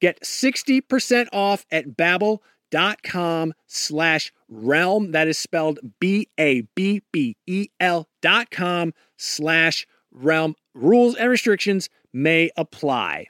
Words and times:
Get 0.00 0.20
60% 0.22 1.28
off 1.32 1.64
at 1.70 1.96
babbel.com 1.96 3.54
slash 3.66 4.32
realm. 4.48 5.12
That 5.12 5.28
is 5.28 5.38
spelled 5.38 5.78
B-A-B-B-E-L 6.00 8.08
dot 8.22 8.50
com 8.50 8.92
slash 9.16 9.86
realm. 10.12 10.54
Rules 10.74 11.14
and 11.16 11.30
restrictions 11.30 11.88
may 12.12 12.50
apply. 12.56 13.26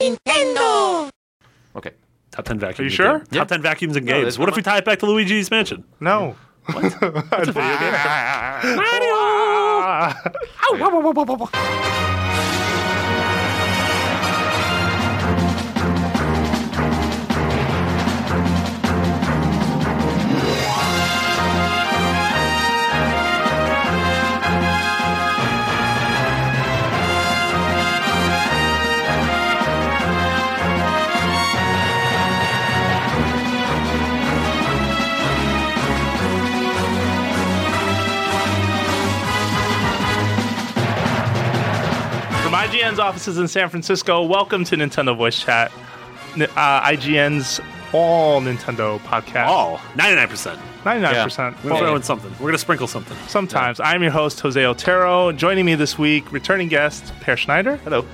Nintendo! 0.00 1.10
Okay. 1.74 1.90
Top 2.30 2.44
10 2.44 2.58
vacuums. 2.60 2.80
Are 2.80 2.84
you 2.84 2.90
sure? 2.90 3.18
game. 3.20 3.26
Top 3.40 3.48
10 3.48 3.62
vacuums 3.62 3.96
in 3.96 4.04
No, 4.04 4.12
games. 4.12 4.22
there's 4.24 4.38
what 4.38 4.48
if 4.48 4.54
we 4.56 4.62
tie 4.62 4.78
it 4.78 4.84
back 4.84 4.98
to 5.00 5.06
Luigi's 5.06 5.50
Mansion? 5.50 5.84
No. 6.00 6.36
What? 6.68 6.84
It's 6.84 6.94
a 6.96 7.52
video 7.52 7.78
game. 7.78 7.94
From 10.68 12.07
offices 43.08 43.38
in 43.38 43.48
San 43.48 43.70
Francisco, 43.70 44.22
welcome 44.22 44.64
to 44.64 44.76
Nintendo 44.76 45.16
Voice 45.16 45.42
Chat, 45.42 45.72
uh, 46.38 46.82
IGN's 46.82 47.58
all 47.94 48.38
Nintendo 48.42 48.98
podcast. 48.98 49.46
All. 49.46 49.78
99%. 49.94 50.58
99%. 50.84 51.64
We're 51.64 51.70
Well, 51.70 51.78
throwing 51.80 52.02
something. 52.02 52.30
We're 52.32 52.38
going 52.40 52.52
to 52.52 52.58
sprinkle 52.58 52.86
something. 52.86 53.16
Sometimes. 53.26 53.80
I'm 53.80 54.02
your 54.02 54.12
host, 54.12 54.40
Jose 54.40 54.62
Otero. 54.62 55.32
Joining 55.32 55.64
me 55.64 55.74
this 55.74 55.98
week, 55.98 56.30
returning 56.30 56.68
guest, 56.68 57.14
Peer 57.22 57.38
Schneider. 57.38 57.76
Hello. 57.76 58.04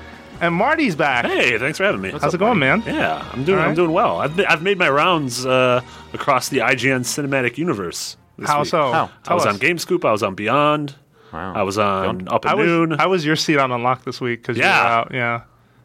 And 0.40 0.54
Marty's 0.54 0.94
back. 0.94 1.26
Hey, 1.26 1.58
thanks 1.58 1.78
for 1.78 1.82
having 1.84 2.00
me. 2.00 2.10
How's 2.12 2.32
it 2.32 2.38
going, 2.38 2.60
man? 2.60 2.84
Yeah, 2.86 3.28
I'm 3.32 3.42
doing. 3.42 3.58
All 3.58 3.64
I'm 3.68 3.74
doing 3.74 3.90
well. 3.90 4.18
I've, 4.20 4.38
I've 4.48 4.62
made 4.62 4.78
my 4.78 4.88
rounds 4.90 5.44
uh, 5.44 5.80
across 6.12 6.50
the 6.50 6.58
IGN 6.58 7.00
cinematic 7.00 7.58
universe. 7.58 8.16
this 8.38 8.48
How 8.48 8.60
week. 8.60 8.68
so? 8.68 8.92
How? 8.92 9.04
I 9.06 9.10
Tell 9.24 9.36
was 9.38 9.44
us. 9.46 9.54
on 9.54 9.58
GameScoop. 9.60 10.04
I 10.04 10.12
was 10.12 10.22
on 10.22 10.36
Beyond. 10.36 10.94
Wow. 11.34 11.52
I 11.54 11.62
was 11.62 11.78
on 11.78 12.28
Up 12.28 12.46
I 12.46 12.52
at 12.52 12.56
was, 12.58 12.66
Noon. 12.66 12.92
I 13.00 13.06
was 13.06 13.26
your 13.26 13.34
seat 13.36 13.58
on 13.58 13.72
Unlock 13.72 14.04
this 14.04 14.20
week 14.20 14.40
because 14.42 14.56
Yeah. 14.56 14.76
you 14.78 14.84
were 14.84 14.90
out. 14.90 15.10
Yeah. 15.12 15.40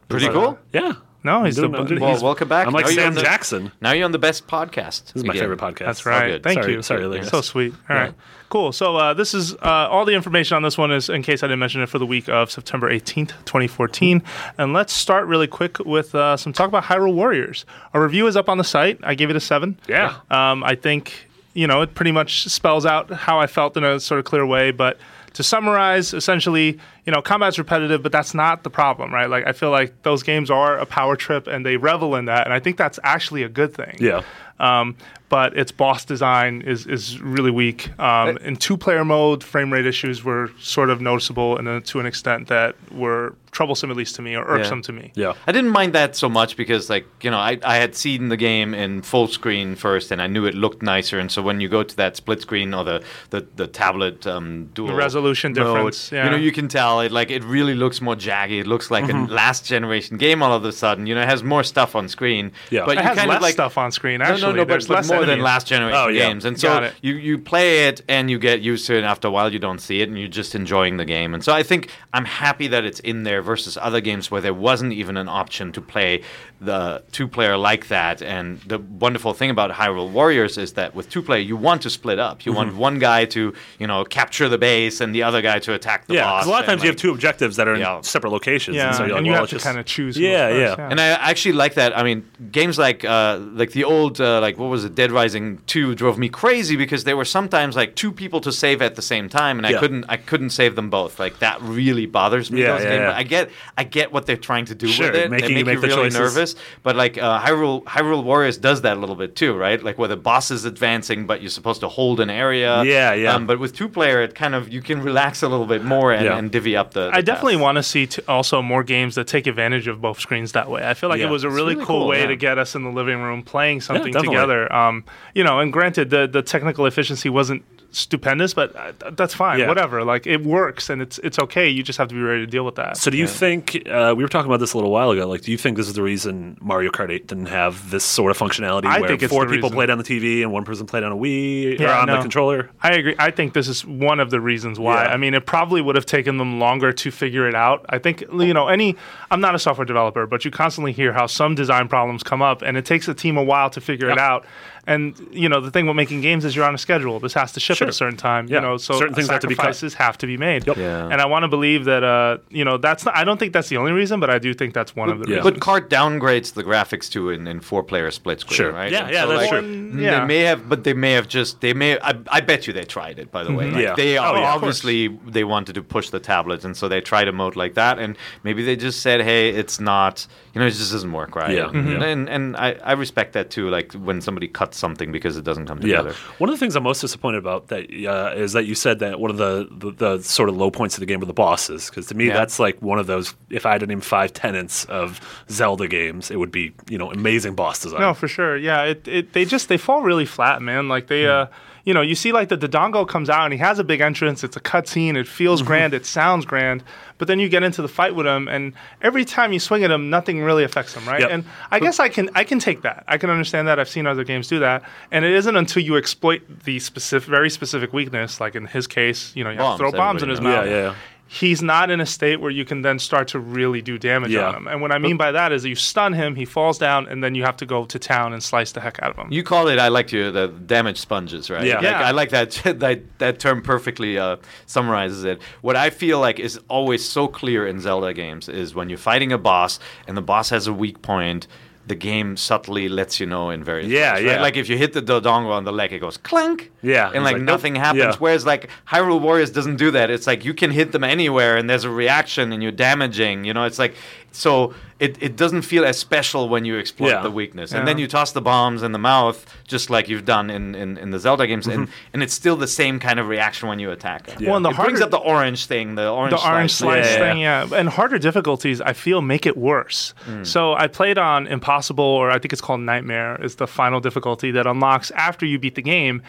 Pretty 0.08 0.28
cool. 0.30 0.58
yeah, 0.74 0.94
No, 1.24 1.44
he's 1.44 1.56
doing- 1.58 1.72
the 1.72 1.80
I'm 1.80 1.86
doing- 1.86 2.00
Well, 2.00 2.12
he's- 2.12 2.22
welcome 2.24 2.48
back. 2.48 2.66
I'm 2.68 2.74
like 2.74 2.86
Now 2.86 2.92
Sam 2.92 3.14
the- 3.16 3.22
Jackson. 3.22 3.72
Now 3.82 3.92
you're 3.92 4.06
on 4.06 4.12
the 4.12 4.18
best 4.20 4.48
podcast. 4.48 5.06
This 5.08 5.14
is 5.18 5.24
my 5.26 5.32
again. 5.34 5.42
favorite 5.44 5.60
podcast. 5.60 5.86
That's 5.86 6.06
right. 6.06 6.28
good. 6.28 6.44
Thank 6.44 6.62
Sorry- 6.62 6.74
you. 6.74 6.82
sorry, 6.84 7.04
Elias. 7.04 7.28
So 7.30 7.42
sweet. 7.42 7.74
All 7.90 7.96
right. 7.96 8.14
Cool. 8.50 8.72
So 8.72 8.96
uh, 8.96 9.14
this 9.16 9.34
is 9.34 9.54
uh, 9.56 9.88
all 9.92 10.06
the 10.06 10.14
information 10.14 10.56
on 10.56 10.62
this 10.64 10.78
one 10.78 10.92
is 10.92 11.10
in 11.10 11.22
case 11.24 11.44
I 11.44 11.48
didn't 11.48 11.60
mention 11.60 11.82
it 11.82 11.90
for 11.90 12.00
the 12.00 12.06
week 12.06 12.30
of 12.30 12.50
September 12.52 12.90
18th, 12.92 13.34
2014. 13.46 14.22
And 14.58 14.72
let's 14.74 14.94
start 14.94 15.26
really 15.28 15.46
quick 15.48 15.78
with 15.80 16.14
uh, 16.16 16.38
some 16.38 16.54
talk 16.54 16.68
about 16.68 16.84
Hyrule 16.86 17.14
Warriors. 17.14 17.66
Our 17.94 18.02
review 18.04 18.26
is 18.28 18.36
up 18.38 18.50
on 18.50 18.58
the 18.60 18.64
site. 18.64 19.00
I 19.04 19.14
gave 19.16 19.30
it 19.30 19.36
a 19.36 19.40
seven. 19.42 19.80
Yeah. 19.88 20.16
Um, 20.32 20.64
I 20.64 20.76
think 20.76 21.28
you 21.54 21.68
know 21.68 21.82
it 21.82 21.94
pretty 21.96 22.12
much 22.12 22.46
spells 22.48 22.86
out 22.86 23.12
how 23.12 23.40
I 23.40 23.46
felt 23.48 23.76
in 23.78 23.84
a 23.84 24.00
sort 24.00 24.20
of 24.20 24.26
clear 24.26 24.46
way, 24.46 24.70
but. 24.72 24.98
To 25.34 25.44
summarize, 25.44 26.14
essentially, 26.14 26.80
you 27.06 27.14
know, 27.14 27.22
combat's 27.22 27.58
repetitive, 27.58 28.02
but 28.02 28.12
that's 28.12 28.34
not 28.34 28.64
the 28.64 28.70
problem, 28.70 29.14
right? 29.14 29.30
Like, 29.30 29.48
I 29.48 29.52
feel 29.52 29.70
like 29.70 30.02
those 30.04 30.24
games 30.24 30.50
are 30.50 30.78
a 30.78 30.86
power 30.86 31.16
trip, 31.16 31.48
and 31.48 31.66
they 31.66 31.78
revel 31.78 32.16
in 32.16 32.26
that, 32.26 32.46
and 32.46 32.54
I 32.54 32.60
think 32.60 32.78
that's 32.78 33.00
actually 33.04 33.44
a 33.44 33.50
good 33.50 33.74
thing. 33.74 33.96
Yeah. 34.00 34.24
Um, 34.60 34.96
but 35.30 35.58
its 35.58 35.72
boss 35.72 36.04
design 36.06 36.62
is 36.62 36.86
is 36.86 37.20
really 37.22 37.52
weak. 37.52 37.92
Um, 38.00 38.38
in 38.38 38.56
two 38.56 38.78
player 38.78 39.06
mode, 39.06 39.44
frame 39.44 39.72
rate 39.72 39.86
issues 39.86 40.24
were 40.24 40.50
sort 40.60 40.90
of 40.90 41.02
noticeable, 41.02 41.58
and 41.58 41.86
to 41.86 42.00
an 42.00 42.06
extent 42.06 42.48
that 42.48 42.76
were 42.92 43.36
troublesome, 43.52 43.90
at 43.90 43.98
least 43.98 44.16
to 44.16 44.22
me, 44.22 44.36
or 44.36 44.44
irksome 44.46 44.80
to 44.84 44.92
me. 44.94 45.12
Yeah. 45.16 45.34
I 45.48 45.52
didn't 45.52 45.72
mind 45.72 45.94
that 45.94 46.16
so 46.16 46.30
much 46.30 46.56
because, 46.56 46.88
like, 46.88 47.08
you 47.24 47.32
know, 47.32 47.40
I, 47.40 47.58
I 47.64 47.78
had 47.78 47.96
seen 47.96 48.30
the 48.30 48.38
game 48.38 48.76
in 48.76 49.02
full 49.02 49.28
screen 49.28 49.76
first, 49.76 50.12
and 50.12 50.22
I 50.22 50.28
knew 50.28 50.46
it 50.46 50.54
looked 50.54 50.84
nicer. 50.84 51.18
And 51.18 51.32
so 51.32 51.42
when 51.42 51.60
you 51.60 51.68
go 51.68 51.82
to 51.82 51.96
that 51.96 52.16
split 52.16 52.42
screen 52.42 52.76
or 52.76 52.84
the 52.84 53.04
the, 53.32 53.48
the 53.56 53.66
tablet 53.66 54.28
um, 54.28 54.68
dual 54.76 54.90
The 54.90 54.94
resolution 54.94 55.54
mode, 55.54 55.66
difference, 55.66 56.12
yeah. 56.12 56.26
you 56.26 56.30
know, 56.30 56.38
you 56.38 56.52
can 56.52 56.68
tell 56.68 57.00
it 57.02 57.12
like 57.12 57.32
it 57.32 57.44
really 57.44 57.74
looks 57.74 58.02
more 58.02 58.16
jaggy. 58.16 58.60
It 58.60 58.68
looks 58.68 58.92
like 58.92 59.00
Mm-hmm. 59.10 59.32
a 59.32 59.34
last 59.34 59.66
generation 59.66 60.18
game 60.18 60.44
all 60.44 60.54
of 60.54 60.64
a 60.66 60.72
sudden. 60.72 61.08
You 61.08 61.16
know, 61.16 61.22
it 61.22 61.28
has 61.30 61.42
more 61.42 61.64
stuff 61.64 61.96
on 61.96 62.10
screen. 62.10 62.52
Yeah. 62.70 62.86
but 62.86 62.98
It 62.98 63.02
you 63.02 63.08
has 63.08 63.18
kind 63.18 63.30
less 63.30 63.38
of 63.38 63.42
like 63.42 63.54
stuff 63.54 63.78
on 63.78 63.92
screen. 63.92 64.22
Actually, 64.22 64.42
no, 64.42 64.52
no, 64.52 64.58
but, 64.58 64.68
there's 64.68 64.88
but 64.88 64.94
less 64.96 65.10
more 65.20 65.36
than 65.36 65.42
last 65.42 65.68
generation 65.68 66.00
Oh, 66.00 66.08
yeah. 66.08 66.28
games. 66.28 66.46
And 66.46 66.60
so 66.60 66.92
you, 67.02 67.16
you 67.16 67.38
play 67.38 67.88
it 67.88 68.02
and 68.08 68.30
you 68.30 68.40
get 68.40 68.62
used 68.62 68.86
to 68.88 68.94
it. 68.96 68.98
And 69.00 69.06
after 69.06 69.28
a 69.28 69.32
while, 69.32 69.52
you 69.52 69.60
don't 69.60 69.80
see 69.80 70.02
it, 70.02 70.10
and 70.10 70.18
you're 70.20 70.28
just 70.28 70.56
enjoying 70.56 70.98
the 70.98 71.06
game. 71.06 71.34
And 71.34 71.44
so 71.44 71.54
I 71.54 71.64
think 71.64 71.90
I'm 72.14 72.26
happy 72.26 72.68
that 72.68 72.84
it's 72.86 73.00
in 73.02 73.24
there 73.24 73.42
versus 73.42 73.78
other 73.78 74.02
games 74.02 74.30
where 74.32 74.42
there 74.42 74.54
wasn't 74.54 74.94
even 74.94 75.18
an 75.18 75.30
option 75.30 75.72
to 75.74 75.82
play 75.82 76.22
the 76.62 77.04
two 77.12 77.28
player 77.28 77.56
like 77.58 77.88
that. 77.88 78.22
And 78.22 78.60
the 78.62 78.80
wonderful 78.80 79.34
thing 79.34 79.50
about 79.50 79.72
Hyrule 79.72 80.10
Warriors 80.12 80.58
is 80.58 80.74
that 80.74 80.94
with 80.96 81.10
two 81.10 81.22
player, 81.22 81.40
you 81.40 81.56
want 81.56 81.82
to 81.84 81.90
split 81.90 82.20
up. 82.20 82.46
You 82.46 82.52
Mm-hmm. 82.52 82.58
want 82.58 82.76
one 82.76 83.00
guy 83.00 83.26
to 83.26 83.54
you 83.78 83.88
know 83.88 84.04
capture 84.04 84.50
the 84.50 84.58
base 84.58 85.02
and 85.02 85.14
the 85.16 85.24
other 85.24 85.42
guy 85.42 85.60
to 85.60 85.74
attack 85.74 86.08
the 86.08 86.16
Yeah, 86.16 86.24
boss. 86.24 86.40
because 86.42 86.48
a 86.48 86.50
lot 86.52 86.64
of 86.64 86.70
and, 86.70 86.80
times 86.80 86.84
you 86.84 86.90
have 86.90 86.96
two 86.98 87.12
objectives 87.12 87.56
that 87.58 87.68
are 87.68 87.76
in 87.76 87.82
Yeah. 87.82 88.02
separate 88.02 88.32
locations, 88.32 88.76
Yeah, 88.76 88.88
and 88.88 88.96
so 88.96 89.04
you're 89.04 89.12
like, 89.14 89.18
and 89.20 89.28
you 89.28 89.32
well, 89.34 89.42
have 89.42 89.50
to 89.52 89.60
kind 89.60 89.78
of 89.80 89.86
choose. 89.86 90.16
who 90.18 90.24
Yeah, 90.24 90.50
yeah. 90.50 90.76
And 90.92 91.00
I 91.00 91.08
actually 91.10 91.54
like 91.54 91.76
that. 91.76 91.98
I 91.98 92.04
mean, 92.04 92.26
games 92.52 92.78
like 92.80 93.06
uh, 93.06 93.38
like 93.54 93.72
the 93.72 93.84
old 93.84 94.20
uh, 94.20 94.42
like 94.42 94.58
what 94.58 94.70
was 94.70 94.84
it, 94.86 94.96
Dead 94.96 95.09
Rising 95.12 95.60
Two, 95.68 95.96
drove 95.96 96.18
me 96.18 96.30
crazy 96.30 96.76
because 96.76 97.04
there 97.04 97.18
were 97.18 97.26
sometimes 97.26 97.76
like 97.76 97.96
two 97.96 98.12
people 98.12 98.40
to 98.42 98.52
save 98.52 98.82
at 98.82 98.96
the 98.96 99.02
same 99.02 99.30
time, 99.30 99.58
and 99.58 99.66
I 99.68 99.74
couldn't 99.80 100.06
I 100.10 100.18
couldn't 100.18 100.52
save 100.52 100.76
them 100.76 100.90
both. 100.90 101.20
Like 101.20 101.40
that 101.40 101.62
really 101.62 102.06
bothers 102.06 102.52
me. 102.52 102.62
Yeah, 102.62 102.74
those 102.74 102.84
yeah, 102.84 102.90
games. 102.90 103.02
yeah. 103.02 103.18
I 103.18 103.24
get 103.24 103.50
I 103.78 103.84
get 103.84 104.12
what 104.12 104.26
they're 104.26 104.38
trying 104.38 104.66
to 104.66 104.76
do 104.76 104.88
Sure, 104.88 105.08
with 105.12 105.16
it. 105.16 105.32
making 105.32 105.54
they 105.54 105.60
you 105.60 105.66
make 105.66 105.76
make 105.80 105.82
the 105.82 105.88
really 105.88 106.10
choices. 106.10 106.20
nervous. 106.20 106.56
But 106.84 106.96
like 106.96 107.18
uh, 107.18 107.40
Hyrule 107.42 107.84
Hyrule 107.84 108.24
Warriors 108.24 108.58
does 108.58 108.82
that 108.82 108.98
a 108.98 109.00
little 109.00 109.16
bit 109.16 109.36
too, 109.36 109.56
right? 109.56 109.82
Like 109.84 109.98
where 109.98 110.08
the 110.08 110.18
boss 110.18 110.52
is 110.52 110.66
advancing, 110.66 111.26
but 111.28 111.42
you're 111.42 111.50
supposed 111.50 111.82
to 111.82 111.88
hold 111.88 112.20
an 112.20 112.30
area. 112.30 112.84
Yeah, 112.84 113.14
yeah. 113.14 113.34
Um, 113.36 113.48
but 113.48 113.60
with 113.60 113.76
two 113.76 113.90
player, 113.90 114.22
it 114.22 114.36
kind 114.36 114.56
of 114.56 114.72
you 114.72 114.82
can 114.82 115.02
relax 115.02 115.44
a 115.44 115.48
little 115.50 115.66
bit 115.66 115.84
more 115.84 116.12
and, 116.12 116.26
Yeah. 116.26 116.38
and 116.38 116.52
divvy 116.52 116.76
up 116.76 116.94
the. 116.94 117.10
I 117.14 117.22
definitely 117.22 117.54
tasks. 117.54 117.64
want 117.64 117.76
to 117.78 117.84
see 117.84 118.08
t- 118.08 118.22
also 118.28 118.62
more 118.62 118.84
games 118.84 119.16
that 119.16 119.28
take 119.28 119.48
advantage 119.48 119.88
of 119.88 120.02
both 120.02 120.20
screens 120.20 120.52
that 120.54 120.70
way. 120.70 120.88
I 120.88 120.94
feel 120.94 121.10
like 121.10 121.20
Yeah. 121.20 121.28
it 121.28 121.32
was 121.32 121.44
a 121.44 121.50
really, 121.50 121.74
really 121.76 121.86
cool, 121.86 122.00
cool, 122.02 122.08
way 122.08 122.22
yeah. 122.22 122.28
to 122.28 122.36
get 122.36 122.58
us 122.58 122.76
in 122.76 122.84
the 122.84 122.90
living 122.90 123.22
room 123.22 123.44
playing 123.44 123.82
something 123.82 124.12
definitely. 124.14 124.36
together. 124.36 124.72
Um, 124.74 124.99
you 125.34 125.44
know, 125.44 125.60
and 125.60 125.72
granted, 125.72 126.10
the 126.10 126.28
the 126.28 126.42
technical 126.42 126.86
efficiency 126.86 127.30
wasn't 127.30 127.64
stupendous, 127.92 128.54
but 128.54 128.76
uh, 128.76 129.12
that's 129.12 129.34
fine. 129.34 129.60
Yeah. 129.60 129.68
Whatever, 129.68 130.04
like 130.04 130.28
it 130.28 130.44
works 130.44 130.90
and 130.90 131.02
it's 131.02 131.18
it's 131.20 131.40
okay. 131.40 131.68
You 131.68 131.84
just 131.84 131.98
have 131.98 132.08
to 132.10 132.16
be 132.16 132.22
ready 132.22 132.42
to 132.42 132.48
deal 132.48 132.64
with 132.66 132.76
that. 132.76 132.98
So 132.98 133.10
do 133.10 133.18
you 133.18 133.28
think 133.28 133.88
uh, 133.90 134.14
we 134.16 134.24
were 134.24 134.30
talking 134.30 134.50
about 134.50 134.60
this 134.60 134.74
a 134.74 134.78
little 134.78 134.92
while 134.92 135.12
ago? 135.12 135.28
Like, 135.28 135.42
do 135.42 135.52
you 135.52 135.58
think 135.58 135.78
this 135.78 135.88
is 135.88 135.94
the 135.94 136.04
reason 136.04 136.58
Mario 136.62 136.92
Kart 136.92 137.12
8 137.12 137.28
didn't 137.28 137.48
have 137.48 137.90
this 137.90 138.04
sort 138.04 138.32
of 138.32 138.38
functionality 138.38 138.86
I 138.86 139.00
where 139.00 139.18
think 139.18 139.30
four 139.30 139.46
people 139.46 139.70
reason. 139.70 139.72
played 139.72 139.90
on 139.90 139.98
the 139.98 140.04
TV 140.04 140.42
and 140.42 140.52
one 140.52 140.66
person 140.66 140.86
played 140.86 141.04
on 141.04 141.12
a 141.12 141.18
Wii 141.18 141.80
or 141.80 141.84
Yeah, 141.84 142.00
on 142.00 142.08
the 142.08 142.20
controller? 142.20 142.70
I 142.82 142.92
agree. 142.94 143.16
I 143.18 143.32
think 143.32 143.54
this 143.54 143.68
is 143.68 143.86
one 143.86 144.20
of 144.20 144.30
the 144.30 144.40
reasons 144.40 144.80
why. 144.80 145.04
Yeah. 145.04 145.10
I 145.12 145.18
mean, 145.18 145.34
it 145.34 145.46
probably 145.46 145.82
would 145.82 145.96
have 145.96 146.06
taken 146.06 146.38
them 146.38 146.60
longer 146.60 146.92
to 146.92 147.12
figure 147.12 147.48
it 147.48 147.56
out. 147.56 147.86
I 147.90 147.98
think, 147.98 148.22
you 148.22 148.54
know, 148.54 148.68
any, 148.68 148.96
I'm 149.32 149.42
not 149.42 149.56
a 149.56 149.60
software 149.60 149.86
developer, 149.86 150.28
but 150.28 150.46
you 150.46 150.52
constantly 150.52 150.92
hear 150.92 151.14
how 151.14 151.26
some 151.28 151.56
design 151.56 151.88
problems 151.88 152.24
come 152.24 152.42
up 152.42 152.62
and 152.62 152.78
it 152.78 152.86
takes 152.86 153.08
a 153.08 153.14
team 153.14 153.38
a 153.38 153.44
while 153.44 153.70
to 153.72 153.82
figure 153.82 154.10
it 154.10 154.20
out. 154.20 154.46
And, 154.90 155.14
you 155.32 155.48
know, 155.48 155.62
the 155.62 155.70
thing 155.70 155.86
with 155.88 155.96
making 155.96 156.22
games 156.22 156.44
is 156.46 156.56
you're 156.56 156.66
on 156.66 156.74
a 156.74 156.78
schedule. 156.80 157.20
This 157.20 157.34
has 157.36 157.52
to 157.54 157.60
ship 157.60 157.78
Sure. 157.78 157.86
at 157.88 157.90
a 157.92 157.94
certain 157.94 158.18
time, 158.18 158.48
Yeah. 158.48 158.56
you 158.56 158.62
know, 158.62 158.78
so 158.78 158.98
Certain 158.98 159.14
things 159.14 159.30
have 159.30 159.40
to 159.42 159.48
be 159.48 159.54
cut. 159.54 159.62
sacrifices 159.76 159.94
have 159.94 160.18
to 160.18 160.26
be 160.28 160.36
made. 160.36 160.66
Yep. 160.66 160.78
Yeah. 160.78 161.08
And 161.12 161.22
I 161.22 161.26
want 161.28 161.44
to 161.44 161.48
believe 161.48 161.86
that, 161.86 162.04
uh, 162.04 162.38
you 162.50 162.66
know, 162.66 162.78
that's 162.78 163.06
not, 163.06 163.16
I 163.16 163.24
don't 163.24 163.38
think 163.38 163.54
that's 163.54 163.70
the 163.70 163.78
only 163.78 163.92
reason, 163.92 164.20
but 164.20 164.32
I 164.32 164.40
do 164.40 164.52
think 164.54 164.74
that's 164.74 164.96
one 164.96 165.10
of 165.10 165.20
the 165.20 165.30
Yeah. 165.30 165.38
reasons. 165.38 165.58
But 165.58 165.60
Kart 165.62 165.90
downgrades 165.90 166.54
the 166.56 166.64
graphics 166.64 167.08
to 167.12 167.30
in, 167.30 167.46
in 167.46 167.60
four 167.60 167.84
player 167.84 168.10
split 168.10 168.40
screen, 168.40 168.56
Sure. 168.58 168.72
right? 168.72 168.92
Yeah, 168.92 169.04
And 169.06 169.14
yeah, 169.14 169.26
that's 169.28 169.42
like, 169.42 169.50
true. 169.52 169.62
Mm, 169.62 170.02
yeah. 170.02 170.20
They 170.22 170.26
may 170.26 170.40
have, 170.42 170.68
but 170.68 170.84
they 170.84 170.94
may 170.94 171.12
have 171.14 171.28
just 171.28 171.62
they 171.62 171.74
may. 171.74 172.00
I, 172.00 172.16
I 172.32 172.42
bet 172.42 172.66
you 172.66 172.74
they 172.74 172.84
tried 172.84 173.20
it. 173.20 173.32
By 173.32 173.44
the 173.44 173.54
way, 173.54 173.66
Mm-hmm. 173.68 173.80
Yeah. 173.80 173.94
they 173.96 174.18
Oh, 174.18 174.24
are 174.24 174.38
yeah, 174.40 174.54
obviously 174.56 175.08
they 175.28 175.44
wanted 175.44 175.76
to 175.76 175.84
push 175.84 176.10
the 176.10 176.20
tablets, 176.20 176.66
and 176.66 176.76
so 176.76 176.88
they 176.88 177.00
tried 177.02 177.28
a 177.28 177.32
mode 177.32 177.56
like 177.56 177.76
that, 177.76 178.00
and 178.00 178.18
maybe 178.44 178.64
they 178.64 178.76
just 178.76 179.02
said, 179.02 179.22
"Hey, 179.22 179.50
it's 179.50 179.80
not, 179.80 180.26
you 180.56 180.62
know, 180.62 180.66
it 180.66 180.72
just 180.72 180.92
doesn't 180.92 181.12
work 181.12 181.36
right." 181.36 181.56
Yeah. 181.56 181.70
And 181.70 181.88
Mhm. 181.88 182.02
and, 182.04 182.30
and 182.30 182.58
I, 182.58 182.76
I 182.84 182.94
respect 182.94 183.34
that 183.34 183.52
too. 183.52 183.70
Like 183.70 183.94
when 183.94 184.22
somebody 184.22 184.48
cuts 184.48 184.79
something 184.80 185.12
because 185.12 185.38
it 185.38 185.44
doesn't 185.44 185.68
come 185.68 185.80
together. 185.80 186.10
Yeah. 186.10 186.14
together. 186.16 186.34
One 186.40 186.50
of 186.50 186.56
the 186.56 186.60
things 186.60 186.76
I'm 186.76 186.84
most 186.84 187.02
disappointed 187.02 187.38
about 187.38 187.68
that 187.68 187.84
uh, 188.08 188.34
is 188.36 188.54
that 188.54 188.66
you 188.66 188.74
said 188.76 189.00
that 189.00 189.20
one 189.20 189.30
of 189.30 189.38
the, 189.38 189.68
the, 189.72 189.92
the 190.18 190.24
sort 190.24 190.50
of 190.50 190.58
low 190.58 190.72
points 190.72 190.96
of 190.96 191.02
the 191.02 191.06
game 191.06 191.20
were 191.20 191.26
the 191.26 191.34
bosses. 191.34 191.90
Because 191.90 192.08
to 192.08 192.16
me, 192.16 192.28
Yeah. 192.28 192.34
that's 192.34 192.60
like 192.60 192.82
one 192.82 192.98
of 192.98 193.06
those. 193.08 193.36
If 193.50 193.66
I 193.66 193.72
had 193.74 193.82
to 193.82 193.88
name 193.88 194.02
five 194.02 194.34
tenets 194.34 194.86
of 194.86 195.20
Zelda 195.50 195.88
games, 195.88 196.32
it 196.32 196.38
would 196.40 196.52
be 196.52 196.74
you 196.90 196.98
know 196.98 197.12
amazing 197.12 197.56
boss 197.56 197.82
design. 197.82 198.02
No, 198.02 198.14
for 198.14 198.28
sure. 198.28 198.58
Yeah, 198.58 198.84
it, 198.86 199.08
it 199.08 199.34
they 199.34 199.46
just 199.46 199.70
they 199.70 199.78
fall 199.78 200.02
really 200.02 200.26
flat, 200.26 200.62
man. 200.62 200.88
Like 200.88 201.08
they 201.08 201.28
uh 201.28 201.48
you 201.84 201.94
know, 201.94 202.02
you 202.02 202.16
see 202.16 202.32
like 202.32 202.50
the 202.50 202.58
Dodongo 202.58 203.08
comes 203.08 203.30
out 203.30 203.44
and 203.46 203.54
he 203.54 203.60
has 203.60 203.80
a 203.80 203.84
big 203.84 204.02
entrance, 204.02 204.44
it's 204.44 204.56
a 204.56 204.60
cutscene, 204.60 205.16
it 205.16 205.28
feels 205.28 205.62
grand, 205.62 205.94
it 205.94 206.06
sounds 206.06 206.46
grand, 206.46 206.84
but 207.18 207.28
then 207.28 207.40
you 207.40 207.50
get 207.50 207.64
into 207.64 207.82
the 207.82 207.88
fight 207.88 208.16
with 208.16 208.26
him 208.26 208.48
and 208.48 208.74
every 209.02 209.26
time 209.26 209.54
you 209.54 209.60
swing 209.60 209.84
at 209.84 209.92
him, 209.92 210.10
nothing 210.10 210.42
really 210.42 210.64
affects 210.64 210.94
him, 210.94 211.08
right? 211.08 211.22
Yep. 211.22 211.32
And 211.32 211.46
I 211.72 211.80
guess 211.80 212.00
I 212.00 212.10
can 212.10 212.30
I 212.36 212.44
can 212.44 212.60
take 212.60 212.82
that. 212.84 213.04
I 213.08 213.18
can 213.18 213.30
understand 213.30 213.68
that. 213.68 213.80
I've 213.80 213.90
seen 213.90 214.08
other 214.08 214.24
games 214.24 214.48
do 214.48 214.60
that. 214.60 214.84
And 215.12 215.26
it 215.26 215.34
isn't 215.34 215.56
until 215.56 215.84
you 215.84 215.98
exploit 215.98 216.42
the 216.64 216.80
specific 216.80 217.30
very 217.30 217.50
specific 217.50 217.94
weakness, 217.94 218.40
like 218.40 218.56
in 218.56 218.66
his 218.66 218.88
case, 218.88 219.36
you 219.36 219.44
know, 219.44 219.50
you 219.50 219.58
have 219.58 219.78
to 219.78 219.84
Bombs, 219.84 219.92
throw 219.92 219.92
bombs 219.92 220.24
in 220.24 220.30
his 220.30 220.42
mouth. 220.42 220.66
Yeah, 220.66 220.72
yeah. 220.72 220.96
He's 221.32 221.62
not 221.62 221.92
in 221.92 222.02
a 222.02 222.08
state 222.08 222.42
where 222.42 222.50
you 222.50 222.66
can 222.66 222.82
then 222.82 222.98
start 222.98 223.28
to 223.30 223.40
really 223.40 223.84
do 223.84 224.00
damage 224.00 224.32
Yeah. 224.32 224.48
on 224.48 224.56
him. 224.56 224.68
And 224.68 224.82
what 224.82 224.92
I 224.92 224.98
mean 224.98 225.16
by 225.16 225.32
that 225.32 225.52
is 225.52 225.64
you 225.64 225.76
stun 225.76 226.14
him, 226.14 226.36
he 226.36 226.44
falls 226.44 226.80
down, 226.80 227.08
and 227.08 227.24
then 227.24 227.36
you 227.36 227.44
have 227.44 227.56
to 227.58 227.68
go 227.68 227.86
to 227.86 228.00
town 228.00 228.34
and 228.34 228.42
slice 228.42 228.72
the 228.72 228.82
heck 228.82 229.00
out 229.04 229.12
of 229.12 229.18
him. 229.18 229.32
You 229.32 229.44
call 229.44 229.68
it. 229.68 229.78
I 229.78 229.90
like 229.90 230.12
you 230.12 230.32
the 230.32 230.48
damage 230.48 230.98
sponges, 230.98 231.52
right? 231.52 231.64
Yeah. 231.64 231.76
Like, 231.76 231.84
Yeah. 231.84 232.02
I 232.02 232.12
like 232.12 232.30
that. 232.32 232.60
That 232.80 233.20
that 233.20 233.40
term 233.40 233.62
perfectly 233.62 234.18
uh, 234.18 234.38
summarizes 234.66 235.24
it. 235.24 235.40
What 235.62 235.76
I 235.76 235.92
feel 235.92 236.20
like 236.20 236.40
is 236.40 236.60
always 236.68 237.08
so 237.08 237.28
clear 237.28 237.68
in 237.68 237.80
Zelda 237.80 238.12
games 238.14 238.50
is 238.50 238.74
when 238.74 238.90
you're 238.90 238.98
fighting 238.98 239.32
a 239.32 239.38
boss 239.38 239.80
and 240.08 240.18
the 240.18 240.22
boss 240.24 240.50
has 240.50 240.66
a 240.66 240.74
weak 240.74 241.02
point. 241.04 241.46
The 241.90 241.96
game 241.96 242.38
subtly 242.38 242.88
lets 242.88 243.20
you 243.20 243.26
know 243.26 243.50
in 243.50 243.64
various 243.64 243.90
Yeah, 243.90 244.14
ways, 244.14 244.24
right? 244.26 244.32
yeah. 244.36 244.42
Like 244.42 244.58
if 244.58 244.70
you 244.70 244.78
hit 244.78 244.94
the 244.94 245.02
Dodongo 245.02 245.50
on 245.60 245.64
the 245.64 245.72
leg, 245.74 245.92
it 245.92 246.00
goes 246.00 246.18
clunk. 246.18 246.72
Yeah, 246.84 247.08
and 247.14 247.24
like, 247.24 247.34
like, 247.34 247.42
nope. 247.42 247.48
nothing 247.56 247.76
happens. 247.76 248.14
Yeah. 248.16 248.16
Whereas 248.20 248.46
like 248.46 248.70
Hyrule 248.88 249.20
Warriors 249.20 249.52
doesn't 249.52 249.78
do 249.78 249.90
that. 249.92 250.10
It's 250.12 250.28
like 250.28 250.46
you 250.46 250.54
can 250.54 250.70
hit 250.72 250.92
them 250.92 251.04
anywhere, 251.04 251.58
and 251.58 251.68
there's 251.70 251.86
a 251.86 251.90
reaction, 251.90 252.54
and 252.54 252.62
you're 252.64 252.72
damaging. 252.90 253.44
You 253.44 253.54
know, 253.56 253.64
it's 253.64 253.80
like 253.80 253.96
so 254.32 254.74
it, 255.00 255.18
it 255.22 255.38
doesn't 255.38 255.62
feel 255.62 255.86
as 255.86 255.98
special 255.98 256.50
when 256.50 256.66
you 256.66 256.78
exploit 256.78 257.10
Yeah. 257.10 257.22
the 257.22 257.32
weakness, 257.32 257.72
Yeah. 257.72 257.80
and 257.80 257.88
then 257.88 257.98
you 257.98 258.08
toss 258.08 258.32
the 258.34 258.42
bombs 258.42 258.84
in 258.84 258.92
the 258.92 259.00
mouth, 259.00 259.46
just 259.66 259.90
like 259.90 260.10
you've 260.10 260.26
done 260.26 260.50
in, 260.50 260.76
in, 260.76 260.98
in 260.98 261.12
the 261.12 261.20
Zelda 261.20 261.48
games, 261.48 261.68
and, 261.68 261.88
mm-hmm. 261.88 261.94
and 262.14 262.22
it's 262.22 262.34
still 262.34 262.58
the 262.58 262.68
same 262.68 263.00
kind 263.00 263.20
of 263.20 263.28
reaction 263.28 263.70
when 263.70 263.80
you 263.80 263.92
attack. 263.92 264.28
It. 264.28 264.42
Well, 264.46 264.58
and 264.58 264.66
the 264.66 264.72
it 264.72 264.76
brings 264.76 265.00
up 265.02 265.10
the 265.10 265.18
orange 265.18 265.68
thing, 265.68 265.96
the 265.96 266.10
orange 266.10 266.36
the 266.36 266.46
orange 266.46 266.74
slice. 266.74 267.06
slice 267.06 267.18
Yeah. 267.18 267.20
thing, 267.20 267.38
yeah. 267.40 267.68
And 267.74 267.88
harder 267.90 268.20
difficulties, 268.20 268.82
I 268.82 268.94
feel, 268.94 269.22
make 269.22 269.46
it 269.46 269.56
worse. 269.56 270.14
Mm. 270.28 270.46
So 270.46 270.74
I 270.74 270.88
played 270.88 271.18
on 271.18 271.48
Impossible, 271.48 272.04
or 272.04 272.30
I 272.30 272.40
think 272.40 272.52
it's 272.52 272.62
called 272.62 272.82
Nightmare, 272.82 273.42
is 273.42 273.56
the 273.56 273.68
final 273.68 274.02
difficulty 274.02 274.52
that 274.52 274.68
unlocks 274.68 275.12
after 275.12 275.46
you 275.46 275.60
beat 275.60 275.76
the 275.76 275.82
game. 275.82 276.22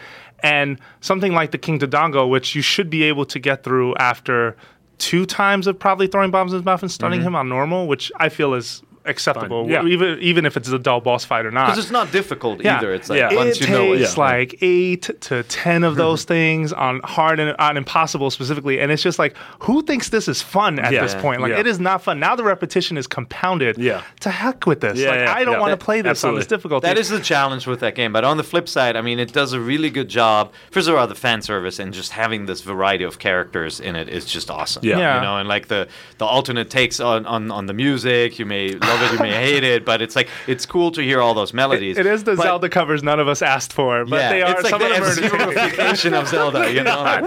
And 0.43 0.79
something 1.01 1.33
like 1.33 1.51
the 1.51 1.57
King 1.59 1.77
Dodongo, 1.77 2.27
which 2.27 2.55
you 2.55 2.61
should 2.63 2.89
be 2.89 3.03
able 3.03 3.25
to 3.25 3.37
get 3.37 3.63
through 3.63 3.95
after 3.97 4.55
two 5.01 5.25
times 5.25 5.65
of 5.65 5.77
probably 5.79 6.05
throwing 6.05 6.29
bombs 6.29 6.53
in 6.53 6.59
his 6.59 6.65
mouth 6.65 6.83
and 6.83 6.91
stunning 6.91 7.19
mm-hmm. 7.19 7.29
him 7.29 7.35
on 7.35 7.49
normal, 7.49 7.87
which 7.87 8.11
I 8.17 8.29
feel 8.29 8.53
is 8.53 8.83
acceptable, 9.05 9.67
Yeah. 9.69 9.85
even 9.85 10.19
even 10.19 10.45
if 10.45 10.57
it's 10.57 10.69
a 10.69 10.79
dull 10.79 11.01
boss 11.01 11.25
fight 11.25 11.45
or 11.45 11.51
not. 11.51 11.67
Because 11.67 11.79
it's 11.83 11.91
not 11.91 12.11
difficult 12.11 12.63
Yeah. 12.63 12.77
either. 12.77 12.93
It's 12.93 13.09
like 13.09 13.19
Yeah. 13.19 13.33
once 13.33 13.59
it 13.59 13.67
you 13.67 13.73
know 13.73 13.93
it. 13.93 13.99
takes 13.99 14.15
yeah. 14.17 14.23
like 14.23 14.55
eight 14.61 15.09
to 15.21 15.43
ten 15.43 15.83
of 15.83 15.95
those 15.95 16.23
things 16.35 16.71
on 16.73 17.01
hard 17.03 17.39
and 17.39 17.55
on 17.57 17.77
impossible 17.77 18.29
specifically, 18.31 18.79
and 18.79 18.91
it's 18.91 19.03
just 19.03 19.19
like, 19.19 19.35
who 19.59 19.81
thinks 19.83 20.09
this 20.09 20.27
is 20.27 20.41
fun 20.41 20.79
at 20.79 20.93
Yeah. 20.93 21.01
this 21.01 21.15
point? 21.15 21.41
Like, 21.41 21.51
Yeah. 21.51 21.59
it 21.59 21.67
is 21.67 21.79
not 21.79 22.03
fun. 22.03 22.19
Now 22.19 22.35
the 22.35 22.43
repetition 22.43 22.97
is 22.97 23.07
compounded. 23.07 23.77
Yeah. 23.77 24.01
To 24.21 24.29
heck 24.29 24.65
with 24.65 24.81
this. 24.81 24.99
Yeah, 24.99 25.09
like, 25.09 25.19
yeah, 25.19 25.33
I 25.35 25.43
don't 25.43 25.53
yeah. 25.55 25.59
want 25.59 25.71
to 25.79 25.83
play 25.83 26.01
this 26.01 26.23
on 26.23 26.35
this 26.35 26.47
difficulty. 26.47 26.87
That 26.87 26.97
is 26.97 27.09
the 27.09 27.19
challenge 27.19 27.67
with 27.67 27.79
that 27.81 27.95
game. 27.95 28.13
But 28.13 28.23
on 28.23 28.37
the 28.37 28.43
flip 28.43 28.67
side, 28.69 28.95
I 28.95 29.01
mean, 29.01 29.19
it 29.19 29.33
does 29.33 29.53
a 29.53 29.59
really 29.59 29.89
good 29.89 30.09
job. 30.09 30.51
First 30.71 30.87
of 30.87 30.95
all, 30.95 31.07
the 31.07 31.15
fan 31.15 31.41
service 31.41 31.79
and 31.79 31.93
just 31.93 32.11
having 32.13 32.45
this 32.45 32.61
variety 32.61 33.03
of 33.03 33.19
characters 33.19 33.79
in 33.79 33.95
it 33.95 34.09
is 34.09 34.25
just 34.25 34.49
awesome. 34.51 34.83
Yeah. 34.85 34.97
Yeah. 34.99 35.15
You 35.15 35.21
know, 35.21 35.37
and 35.37 35.49
like 35.49 35.67
the 35.67 35.87
the 36.17 36.25
alternate 36.25 36.69
takes 36.69 36.99
on, 36.99 37.25
on, 37.25 37.49
on 37.51 37.65
the 37.65 37.73
music. 37.73 38.37
You 38.39 38.45
may 38.45 38.75
love 38.93 39.01
it, 39.03 39.13
you 39.13 39.19
may 39.19 39.33
hate 39.33 39.63
it, 39.63 39.85
but 39.85 40.01
it's 40.01 40.15
like 40.15 40.29
it's 40.47 40.65
cool 40.65 40.91
to 40.91 41.01
hear 41.01 41.21
all 41.21 41.33
those 41.33 41.53
melodies. 41.53 41.97
It 41.97 42.05
is 42.05 42.23
the 42.23 42.35
But- 42.35 42.43
Zelda 42.43 42.69
covers 42.69 43.03
none 43.03 43.19
of 43.19 43.27
us 43.27 43.41
asked 43.41 43.73
for, 43.73 44.05
but 44.05 44.15
yeah, 44.17 44.29
they 44.31 44.41
are 44.41 44.51
it's 44.53 44.63
like 44.63 44.69
some 44.71 44.79
the 44.79 44.87
of 44.87 44.93
them 44.93 45.03
are 45.03 45.11
entertaining. 45.11 45.57
F-Zero-ification 45.57 46.13
of 46.21 46.27
Zelda, 46.27 46.71
you 46.73 46.83
know. 46.83 47.01
Like, 47.01 47.23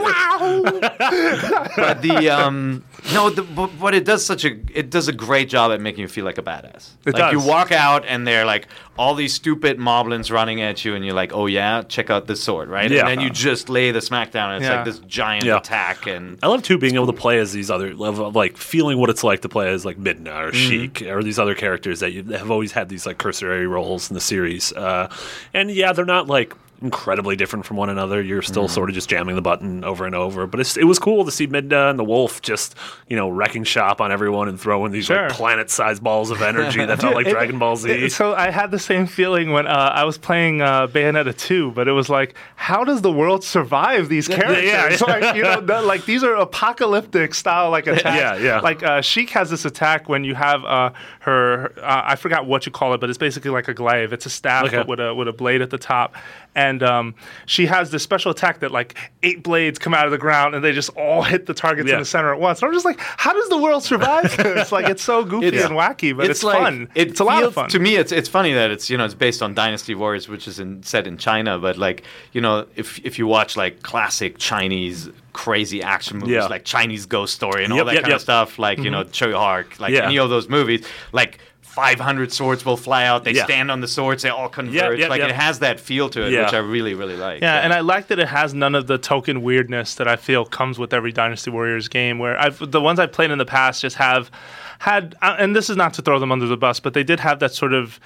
but 1.77 2.03
the 2.03 2.29
um 2.31 2.85
no, 3.13 3.31
the, 3.31 3.43
but 3.43 3.71
what 3.75 3.95
it 3.95 4.05
does 4.05 4.25
such 4.25 4.45
a 4.45 4.57
it 4.73 4.91
does 4.91 5.09
a 5.09 5.13
great 5.13 5.49
job 5.49 5.73
at 5.73 5.81
making 5.81 6.03
you 6.03 6.09
feel 6.09 6.25
like 6.25 6.39
a 6.39 6.43
badass. 6.43 6.91
It 7.07 7.15
like 7.15 7.17
does. 7.17 7.33
you 7.33 7.41
walk 7.49 7.73
out 7.73 8.05
and 8.07 8.27
they're 8.27 8.45
like 8.45 8.69
all 8.97 9.15
these 9.17 9.35
stupid 9.35 9.79
moblins 9.79 10.31
running 10.31 10.61
at 10.63 10.85
you, 10.85 10.95
and 10.95 11.05
you're 11.05 11.15
like, 11.17 11.33
oh 11.33 11.47
yeah, 11.47 11.83
check 11.83 12.11
out 12.11 12.29
this 12.29 12.41
sword, 12.43 12.69
right? 12.69 12.89
Yeah. 12.91 13.01
And 13.01 13.09
then 13.09 13.21
you 13.21 13.29
just 13.29 13.69
lay 13.69 13.91
the 13.91 13.99
smackdown, 13.99 14.55
and 14.55 14.63
it's 14.63 14.71
Yeah. 14.71 14.77
like 14.77 14.85
this 14.85 15.01
giant 15.01 15.45
Yeah. 15.45 15.57
attack, 15.57 16.07
and 16.07 16.39
I 16.45 16.47
love 16.47 16.63
too 16.63 16.79
being 16.79 16.95
able 16.95 17.09
to 17.09 17.13
play 17.13 17.39
as 17.41 17.53
these 17.53 17.71
other 17.73 17.93
level 17.95 18.25
of 18.27 18.37
like 18.37 18.57
feeling 18.57 18.99
what 18.99 19.11
it's 19.11 19.25
like 19.25 19.41
to 19.43 19.49
play 19.49 19.69
as 19.69 19.85
like 19.85 19.99
Midna 19.99 20.49
or 20.49 20.53
Sheik 20.53 21.03
or 21.03 21.23
these 21.25 21.39
other 21.41 21.54
characters 21.55 22.01
that 22.01 22.13
you 22.13 22.23
have 22.25 22.51
always 22.51 22.73
had 22.73 22.89
these 22.89 23.07
like 23.07 23.19
cursory 23.19 23.67
roles 23.67 24.11
in 24.11 24.15
the 24.15 24.21
series. 24.21 24.73
Uh, 24.73 25.09
and 25.53 25.71
yeah, 25.71 25.93
they're 25.93 26.05
not 26.05 26.27
like 26.27 26.55
incredibly 26.85 27.35
different 27.35 27.65
from 27.65 27.77
one 27.77 27.89
another. 27.91 28.23
You're 28.23 28.43
still 28.43 28.69
sort 28.69 28.89
of 28.91 28.95
just 28.95 29.09
jamming 29.09 29.35
the 29.35 29.43
button 29.43 29.83
over 29.83 30.05
and 30.07 30.15
over. 30.15 30.47
But 30.47 30.61
it's, 30.61 30.77
it 30.77 30.85
was 30.85 30.99
cool 30.99 31.25
to 31.25 31.31
see 31.31 31.47
Midna 31.49 31.91
and 31.91 31.99
the 31.99 32.05
Wolf 32.05 32.43
just 32.43 32.77
you 33.09 33.17
know 33.17 33.29
wrecking 33.29 33.65
shop 33.65 34.01
on 34.01 34.13
everyone 34.13 34.49
and 34.49 34.61
throwing 34.61 34.93
these 34.93 35.07
Sure. 35.07 35.23
like 35.23 35.31
planet-sized 35.33 36.03
balls 36.03 36.31
of 36.31 36.43
energy 36.53 36.85
that 36.85 37.01
felt 37.01 37.15
like 37.15 37.27
It- 37.27 37.31
Dragon 37.31 37.59
Ball 37.59 37.75
Z. 37.77 37.91
it- 37.91 38.13
so 38.13 38.35
I 38.35 38.51
had 38.51 38.71
the 38.71 38.79
same 38.79 39.07
feeling 39.07 39.51
when 39.53 39.67
uh, 39.67 39.71
I 39.95 40.05
was 40.05 40.19
playing 40.19 40.61
uh, 40.63 40.87
Bayonetta 40.87 41.37
2, 41.37 41.73
but 41.73 41.89
it 41.89 41.93
was 41.93 42.09
like, 42.09 42.35
how 42.57 42.85
does 42.85 43.03
the 43.03 43.11
world 43.13 43.43
survive 43.43 44.09
these 44.09 44.29
characters? 44.39 44.65
yeah, 44.65 44.91
yeah. 44.91 44.99
like, 45.07 45.37
you 45.37 45.43
know, 45.43 45.61
the- 45.61 45.83
like 45.83 46.05
these 46.05 46.23
are 46.23 46.35
apocalyptic 46.35 47.35
style 47.35 47.71
like 47.71 47.87
attacks. 47.89 48.05
Yeah, 48.17 48.37
yeah. 48.37 48.61
Like 48.61 48.83
uh, 48.83 49.01
Sheik 49.01 49.31
has 49.31 49.51
this 49.51 49.65
attack 49.65 50.09
when 50.09 50.25
you 50.25 50.35
have 50.35 50.65
uh, 50.65 50.91
her, 51.21 51.73
uh, 51.79 52.03
I 52.05 52.17
forgot 52.17 52.47
what 52.47 52.67
you 52.67 52.73
call 52.73 52.95
it, 52.95 53.01
but 53.01 53.09
it's 53.09 53.19
basically 53.19 53.51
like 53.51 53.69
a 53.69 53.75
glaive. 53.75 54.13
It's 54.13 54.27
a 54.27 54.31
staff 54.31 54.67
Okay. 54.67 54.83
with 54.87 55.01
a 55.01 55.15
with 55.15 55.29
a 55.29 55.33
blade 55.33 55.63
at 55.63 55.71
the 55.71 55.79
top, 55.79 56.15
and 56.55 56.83
um, 56.83 57.15
she 57.47 57.67
has 57.67 57.91
this 57.91 58.03
special 58.03 58.31
attack 58.31 58.61
that 58.61 58.71
like 58.71 58.97
eight 59.23 59.43
blades 59.43 59.79
come 59.79 59.93
out 59.95 60.05
of 60.07 60.13
the 60.13 60.19
ground 60.19 60.55
and 60.55 60.63
they 60.65 60.73
just 60.73 60.91
all 60.91 61.23
hit 61.23 61.47
the 61.47 61.55
targets 61.55 61.89
Yeah. 61.89 61.95
in 61.95 62.01
the 62.01 62.05
center 62.07 62.33
at 62.33 62.39
once. 62.41 62.61
And 62.63 62.69
I'm 62.69 62.75
just 62.75 62.85
like, 62.85 63.01
how 63.01 63.33
does 63.33 63.49
the 63.49 63.59
world 63.59 63.83
survive 63.83 64.37
this? 64.37 64.71
like 64.73 64.89
it's 64.89 65.03
so 65.03 65.25
goofy 65.25 65.49
It's- 65.49 65.65
and 65.65 65.75
wacky, 65.75 66.17
but 66.17 66.31
it's, 66.31 66.45
like, 66.45 66.59
fun. 66.59 66.89
It 66.95 67.09
it's 67.09 67.21
a 67.21 67.25
lot 67.25 67.43
of 67.43 67.55
fun. 67.55 67.69
To 67.71 67.79
me, 67.79 67.97
it's 67.97 68.13
it's 68.13 68.29
funny 68.29 68.53
that 68.53 68.71
it's 68.71 68.89
you 68.91 68.97
know 68.97 69.05
it's 69.05 69.15
based 69.15 69.43
on 69.43 69.55
Dynasty 69.55 69.95
Warriors, 69.95 70.29
which 70.29 70.47
is 70.47 70.61
in, 70.61 70.83
set 70.83 71.07
in 71.07 71.19
China. 71.19 71.59
But 71.59 71.77
like 71.77 72.05
you 72.33 72.41
know, 72.41 72.67
if 72.77 72.99
if 73.05 73.19
you 73.19 73.27
watch 73.27 73.57
like 73.57 73.83
classic 73.83 74.39
Chinese 74.39 75.09
crazy 75.33 75.83
action 75.83 76.19
movies 76.19 76.35
Yeah. 76.35 76.47
like 76.47 76.65
Chinese 76.65 77.07
Ghost 77.07 77.35
Story 77.35 77.65
and 77.65 77.73
all 77.73 77.85
that 77.85 77.95
yep, 77.95 78.03
kind 78.05 78.11
yep. 78.13 78.17
of 78.17 78.23
stuff, 78.23 78.59
like 78.59 78.79
you 78.79 78.91
know 78.91 79.03
Tsui 79.05 79.35
Hark, 79.35 79.81
like 79.81 79.93
Yeah. 79.93 80.07
any 80.07 80.19
of 80.19 80.31
those 80.31 80.49
movies, 80.49 80.87
like. 81.13 81.39
500 81.75 82.33
swords 82.33 82.65
will 82.65 82.77
fly 82.77 83.05
out. 83.05 83.25
They 83.25 83.33
Yeah. 83.33 83.45
stand 83.45 83.71
on 83.71 83.81
the 83.81 83.89
swords. 83.89 84.23
They 84.23 84.29
all 84.29 84.49
converge. 84.49 84.99
yep, 85.01 85.11
like 85.11 85.21
yep. 85.21 85.31
it 85.31 85.35
has 85.35 85.59
that 85.59 85.81
feel 85.81 86.09
to 86.11 86.23
it, 86.27 86.33
Yeah. 86.33 86.45
which 86.45 86.55
I 86.55 86.59
really, 86.59 86.95
really 86.95 87.17
like. 87.17 87.43
Yeah, 87.43 87.57
and 87.57 87.73
I 87.73 87.81
like 87.81 88.07
that 88.09 88.19
it 88.19 88.29
has 88.29 88.55
none 88.55 88.75
of 88.75 88.87
the 88.87 88.97
token 88.97 89.43
weirdness 89.43 89.97
that 89.97 90.07
I 90.07 90.17
feel 90.17 90.45
comes 90.45 90.79
with 90.79 90.95
every 90.95 91.11
Dynasty 91.13 91.51
Warriors 91.51 91.89
game. 91.89 92.19
Where 92.19 92.41
I've 92.41 92.71
the 92.71 92.81
ones 92.81 92.99
I've 93.01 93.13
played 93.13 93.31
in 93.33 93.39
the 93.39 93.45
past 93.45 93.83
just 93.83 93.97
have 93.97 94.31
had, 94.79 95.15
uh, 95.23 95.37
and 95.39 95.55
this 95.57 95.69
is 95.69 95.77
not 95.77 95.95
to 95.95 96.03
throw 96.03 96.19
them 96.19 96.31
under 96.31 96.47
the 96.47 96.57
bus, 96.57 96.79
but 96.81 96.95
they 96.95 97.03
did 97.05 97.19
have 97.21 97.39
that 97.41 97.53
sort 97.53 97.73
of, 97.73 97.99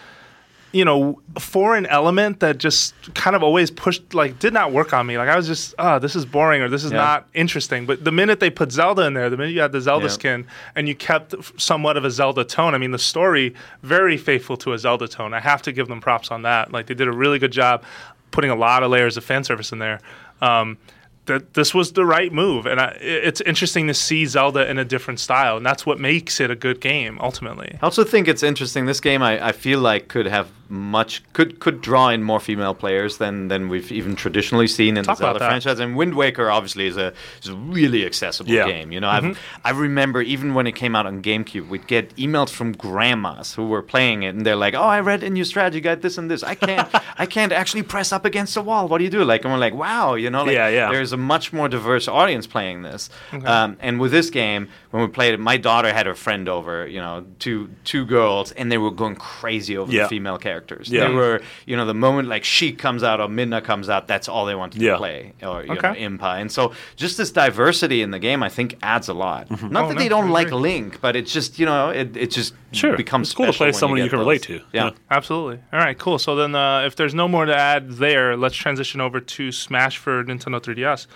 you 0.72 0.84
know, 0.84 1.18
foreign 1.38 1.86
element 1.86 2.40
that 2.40 2.58
just 2.58 2.94
kind 3.14 3.34
of 3.34 3.42
always 3.42 3.70
pushed, 3.70 4.12
like, 4.12 4.38
did 4.38 4.52
not 4.52 4.70
work 4.70 4.92
on 4.92 5.06
me. 5.06 5.16
Like 5.16 5.28
I 5.30 5.36
was 5.36 5.46
just, 5.46 5.74
oh, 5.78 5.98
this 5.98 6.14
is 6.14 6.26
boring 6.26 6.60
or 6.60 6.68
this 6.68 6.84
is 6.84 6.92
Yeah. 6.92 6.98
not 6.98 7.28
interesting. 7.32 7.86
But 7.86 8.04
the 8.04 8.12
minute 8.12 8.38
they 8.38 8.50
put 8.50 8.70
Zelda 8.70 9.02
in 9.06 9.14
there, 9.14 9.30
the 9.30 9.38
minute 9.38 9.52
you 9.54 9.60
had 9.62 9.72
the 9.72 9.80
Zelda 9.80 10.06
Yeah. 10.06 10.12
skin 10.12 10.46
and 10.74 10.86
you 10.86 10.94
kept 10.94 11.34
somewhat 11.58 11.96
of 11.96 12.04
a 12.04 12.10
Zelda 12.10 12.44
tone, 12.44 12.74
I 12.74 12.78
mean, 12.78 12.90
the 12.90 12.98
story 12.98 13.54
very 13.82 14.18
faithful 14.18 14.58
to 14.58 14.74
a 14.74 14.78
Zelda 14.78 15.08
tone. 15.08 15.32
I 15.32 15.40
have 15.40 15.62
to 15.62 15.72
give 15.72 15.88
them 15.88 16.00
props 16.02 16.30
on 16.30 16.42
that. 16.42 16.70
Like 16.70 16.86
they 16.86 16.94
did 16.94 17.08
a 17.08 17.12
really 17.12 17.38
good 17.38 17.52
job 17.52 17.82
putting 18.30 18.50
a 18.50 18.56
lot 18.56 18.82
of 18.82 18.90
layers 18.90 19.16
of 19.16 19.24
fan 19.24 19.44
service 19.44 19.72
in 19.72 19.78
there. 19.78 20.00
Um, 20.42 20.76
that 21.24 21.52
this 21.52 21.74
was 21.74 21.92
the 21.92 22.06
right 22.06 22.32
move, 22.32 22.64
and 22.64 22.80
I, 22.80 22.96
it's 23.02 23.42
interesting 23.42 23.86
to 23.88 23.92
see 23.92 24.24
Zelda 24.24 24.66
in 24.70 24.78
a 24.78 24.84
different 24.84 25.20
style, 25.20 25.58
and 25.58 25.66
that's 25.66 25.84
what 25.84 26.00
makes 26.00 26.40
it 26.40 26.50
a 26.50 26.54
good 26.56 26.80
game 26.80 27.18
ultimately. 27.20 27.76
I 27.82 27.84
also 27.84 28.02
think 28.02 28.28
it's 28.28 28.42
interesting. 28.42 28.86
This 28.86 28.98
game, 29.00 29.22
I, 29.22 29.48
I 29.48 29.52
feel 29.52 29.80
like 29.80 30.08
could 30.08 30.24
have 30.24 30.48
much 30.70 31.22
could 31.32 31.60
could 31.60 31.80
draw 31.80 32.08
in 32.10 32.22
more 32.22 32.40
female 32.40 32.74
players 32.74 33.18
than 33.18 33.48
than 33.48 33.68
we've 33.68 33.90
even 33.90 34.14
traditionally 34.14 34.68
seen 34.68 34.96
in 34.96 35.04
Talk 35.04 35.18
the 35.18 35.24
Zelda 35.24 35.38
franchise. 35.38 35.80
And 35.80 35.96
Wind 35.96 36.14
Waker 36.14 36.50
obviously 36.50 36.86
is 36.86 36.96
a 36.96 37.12
is 37.42 37.48
a 37.48 37.54
really 37.54 38.04
accessible 38.04 38.50
Yeah. 38.50 38.66
game. 38.66 38.92
You 38.92 39.00
know, 39.00 39.08
Mm-hmm. 39.08 39.28
I've, 39.30 39.38
I 39.64 39.70
remember 39.78 40.20
even 40.20 40.54
when 40.54 40.66
it 40.66 40.72
came 40.72 40.94
out 40.94 41.06
on 41.06 41.22
GameCube, 41.22 41.68
we'd 41.68 41.86
get 41.86 42.14
emails 42.16 42.50
from 42.50 42.72
grandmas 42.72 43.54
who 43.54 43.66
were 43.66 43.82
playing 43.82 44.22
it, 44.24 44.34
and 44.34 44.44
they're 44.44 44.56
like, 44.56 44.74
"Oh, 44.74 44.82
I 44.82 45.00
read 45.00 45.22
in 45.22 45.36
your 45.36 45.44
strategy 45.46 45.80
guide 45.80 46.02
this 46.02 46.18
and 46.18 46.30
this. 46.30 46.42
I 46.42 46.54
can't 46.54 46.88
I 47.18 47.26
can't 47.26 47.52
actually 47.52 47.82
press 47.84 48.12
up 48.12 48.24
against 48.24 48.54
the 48.54 48.62
wall. 48.62 48.88
What 48.88 48.98
do 48.98 49.04
you 49.04 49.10
do?" 49.10 49.24
Like, 49.24 49.44
and 49.44 49.52
we're 49.52 49.58
like, 49.58 49.74
"Wow, 49.74 50.14
you 50.14 50.28
know, 50.30 50.44
like, 50.44 50.52
Yeah, 50.54 50.68
yeah. 50.68 50.90
there's 50.92 51.12
a 51.12 51.16
much 51.16 51.52
more 51.52 51.68
diverse 51.68 52.08
audience 52.08 52.46
playing 52.46 52.82
this." 52.82 53.08
Um, 53.32 53.76
and 53.80 53.98
with 54.00 54.10
this 54.12 54.28
game, 54.30 54.68
when 54.90 55.02
we 55.02 55.08
played 55.08 55.34
it, 55.34 55.40
my 55.40 55.56
daughter 55.56 55.92
had 55.92 56.06
her 56.06 56.14
friend 56.14 56.48
over. 56.48 56.86
You 56.86 57.00
know, 57.00 57.24
two 57.38 57.70
two 57.84 58.04
girls, 58.06 58.52
and 58.52 58.70
they 58.72 58.78
were 58.78 58.90
going 58.90 59.16
crazy 59.16 59.76
over 59.76 59.92
Yeah. 59.92 60.04
the 60.04 60.08
female 60.08 60.38
characters. 60.38 60.88
Yeah. 60.88 61.08
They 61.08 61.14
were, 61.14 61.40
you 61.66 61.76
know, 61.76 61.84
the 61.86 61.94
moment 61.94 62.28
like 62.28 62.44
Sheik 62.44 62.78
comes 62.78 63.02
out 63.02 63.20
or 63.20 63.28
Midna 63.28 63.62
comes 63.62 63.88
out, 63.88 64.06
that's 64.08 64.28
all 64.28 64.46
they 64.46 64.54
wanted 64.54 64.80
Yeah. 64.82 64.92
to 64.92 64.98
play, 64.98 65.32
or 65.42 65.64
you 65.64 65.72
Okay. 65.72 65.88
know, 65.88 65.94
Impa. 66.18 66.40
And 66.40 66.50
so, 66.50 66.72
just 66.96 67.16
this 67.18 67.30
diversity 67.30 68.02
in 68.02 68.10
the 68.10 68.18
game, 68.18 68.42
I 68.42 68.48
think, 68.48 68.76
adds 68.82 69.08
a 69.08 69.14
lot. 69.14 69.50
Not 69.50 69.60
Oh, 69.84 69.88
that 69.88 69.94
no, 69.94 70.00
they 70.00 70.08
don't 70.08 70.30
like. 70.30 70.50
Link, 70.50 71.00
but 71.00 71.14
it's 71.16 71.32
just, 71.32 71.58
you 71.58 71.66
know, 71.66 71.90
it, 71.90 72.16
it 72.16 72.30
just 72.30 72.54
Sure. 72.72 72.96
becomes 72.96 73.28
It's 73.28 73.34
cool 73.34 73.46
to 73.46 73.52
play 73.52 73.72
someone 73.72 73.98
you 73.98 74.04
get 74.04 74.10
can 74.10 74.18
those. 74.18 74.24
relate 74.26 74.42
to. 74.42 74.54
Yeah. 74.72 74.84
Yeah. 74.86 74.90
Absolutely. 75.10 75.58
All 75.72 75.78
right, 75.80 75.96
cool. 75.98 76.18
So 76.18 76.34
then, 76.36 76.54
uh, 76.54 76.82
if 76.86 76.96
there's 76.96 77.14
no 77.14 77.28
more 77.28 77.44
to 77.44 77.54
add 77.54 77.92
there, 77.92 78.36
let's 78.36 78.56
transition 78.56 79.00
over 79.00 79.20
to 79.20 79.52
Smash 79.52 79.98
for 79.98 80.24
Nintendo 80.24 80.60
3DS, 80.60 81.06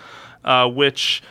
uh, 0.45 0.67
which 0.69 1.23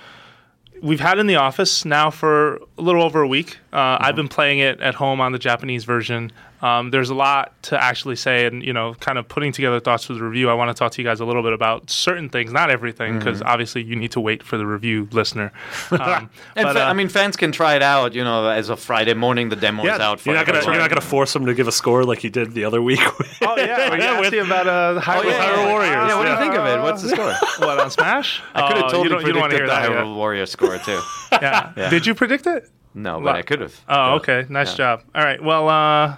we've 0.82 1.00
had 1.00 1.18
in 1.18 1.26
the 1.26 1.36
office 1.36 1.84
now 1.84 2.10
for 2.10 2.56
a 2.56 2.82
little 2.82 3.02
over 3.02 3.22
a 3.22 3.28
week. 3.28 3.58
Uh, 3.72 3.96
I've 4.00 4.16
been 4.16 4.28
playing 4.28 4.58
it 4.58 4.80
at 4.80 4.94
home 4.94 5.20
on 5.20 5.32
the 5.32 5.38
Japanese 5.38 5.84
version. 5.84 6.32
Um, 6.62 6.90
there's 6.92 7.10
a 7.10 7.14
lot 7.14 7.60
to 7.64 7.82
actually 7.82 8.14
say, 8.14 8.46
and 8.46 8.62
you 8.62 8.72
know, 8.72 8.94
kind 8.94 9.18
of 9.18 9.26
putting 9.26 9.50
together 9.50 9.80
thoughts 9.80 10.04
for 10.04 10.12
the 10.14 10.22
review. 10.22 10.48
I 10.48 10.54
want 10.54 10.68
to 10.74 10.74
talk 10.78 10.92
to 10.92 11.02
you 11.02 11.08
guys 11.08 11.18
a 11.18 11.24
little 11.24 11.42
bit 11.42 11.52
about 11.52 11.90
certain 11.90 12.28
things, 12.28 12.52
not 12.52 12.70
everything, 12.70 13.18
because 13.18 13.42
obviously 13.42 13.82
you 13.82 13.96
need 13.96 14.12
to 14.12 14.20
wait 14.20 14.44
for 14.44 14.56
the 14.56 14.64
review, 14.66 15.08
listener. 15.12 15.52
Um, 15.90 16.30
And 16.56 16.64
but, 16.66 16.72
fa- 16.74 16.86
uh, 16.86 16.88
I 16.88 16.92
mean, 16.92 17.08
fans 17.08 17.36
can 17.36 17.50
try 17.52 17.74
it 17.74 17.82
out, 17.82 18.14
you 18.14 18.22
know, 18.24 18.48
as 18.48 18.68
of 18.68 18.78
Friday 18.78 19.14
morning. 19.14 19.48
The 19.48 19.56
demo 19.56 19.82
is 19.84 19.98
out. 19.98 20.20
For 20.20 20.28
you're 20.30 20.36
not 20.38 20.46
gonna 20.46 20.62
you're 20.64 20.76
not 20.78 20.88
gonna 20.88 21.00
force 21.00 21.32
them 21.32 21.46
to 21.46 21.54
give 21.54 21.66
a 21.68 21.72
score 21.72 22.04
like 22.04 22.22
you 22.24 22.30
did 22.30 22.52
the 22.52 22.64
other 22.64 22.80
week. 22.80 23.00
oh 23.42 23.56
yeah, 23.56 23.90
are 23.90 23.96
you 23.96 24.02
Yeah, 24.02 24.20
with- 24.20 24.32
about 24.34 24.66
uh, 24.68 25.00
Hyrule, 25.00 25.18
Oh, 25.18 25.22
yeah, 25.22 25.30
yeah, 25.30 25.44
Hyrule 25.44 25.56
yeah. 25.56 25.68
Warriors, 25.70 25.94
Yeah, 26.08 26.16
what 26.16 26.24
do 26.26 26.30
you 26.30 26.36
think 26.38 26.54
of 26.54 26.66
it? 26.66 26.80
What's 26.82 27.02
the 27.02 27.08
score? 27.08 27.66
what 27.66 27.80
on 27.80 27.90
Smash? 27.90 28.40
I 28.54 28.68
could 28.68 28.76
have 28.76 28.84
Oh, 28.86 28.88
totally 28.88 29.02
you 29.04 29.08
don't, 29.10 29.26
you 29.26 29.32
don't 29.32 29.40
want 29.40 29.50
to 29.52 29.58
predicted 29.58 29.80
hear 29.82 29.90
the 29.90 29.94
that. 29.96 30.06
yet. 30.06 30.14
Warrior 30.16 30.46
score 30.46 30.78
too. 30.78 31.00
Yeah. 31.32 31.72
Yeah. 31.76 31.90
Did 31.90 32.06
you 32.06 32.14
predict 32.14 32.46
it? 32.46 32.70
No, 32.94 33.14
but 33.14 33.24
Well- 33.24 33.34
I 33.36 33.42
could 33.42 33.60
have. 33.60 33.74
Oh, 33.88 34.14
okay. 34.16 34.46
Nice 34.48 34.74
job. 34.74 35.02
All 35.14 35.24
right. 35.24 35.42
Well, 35.42 35.68
uh, 35.68 36.16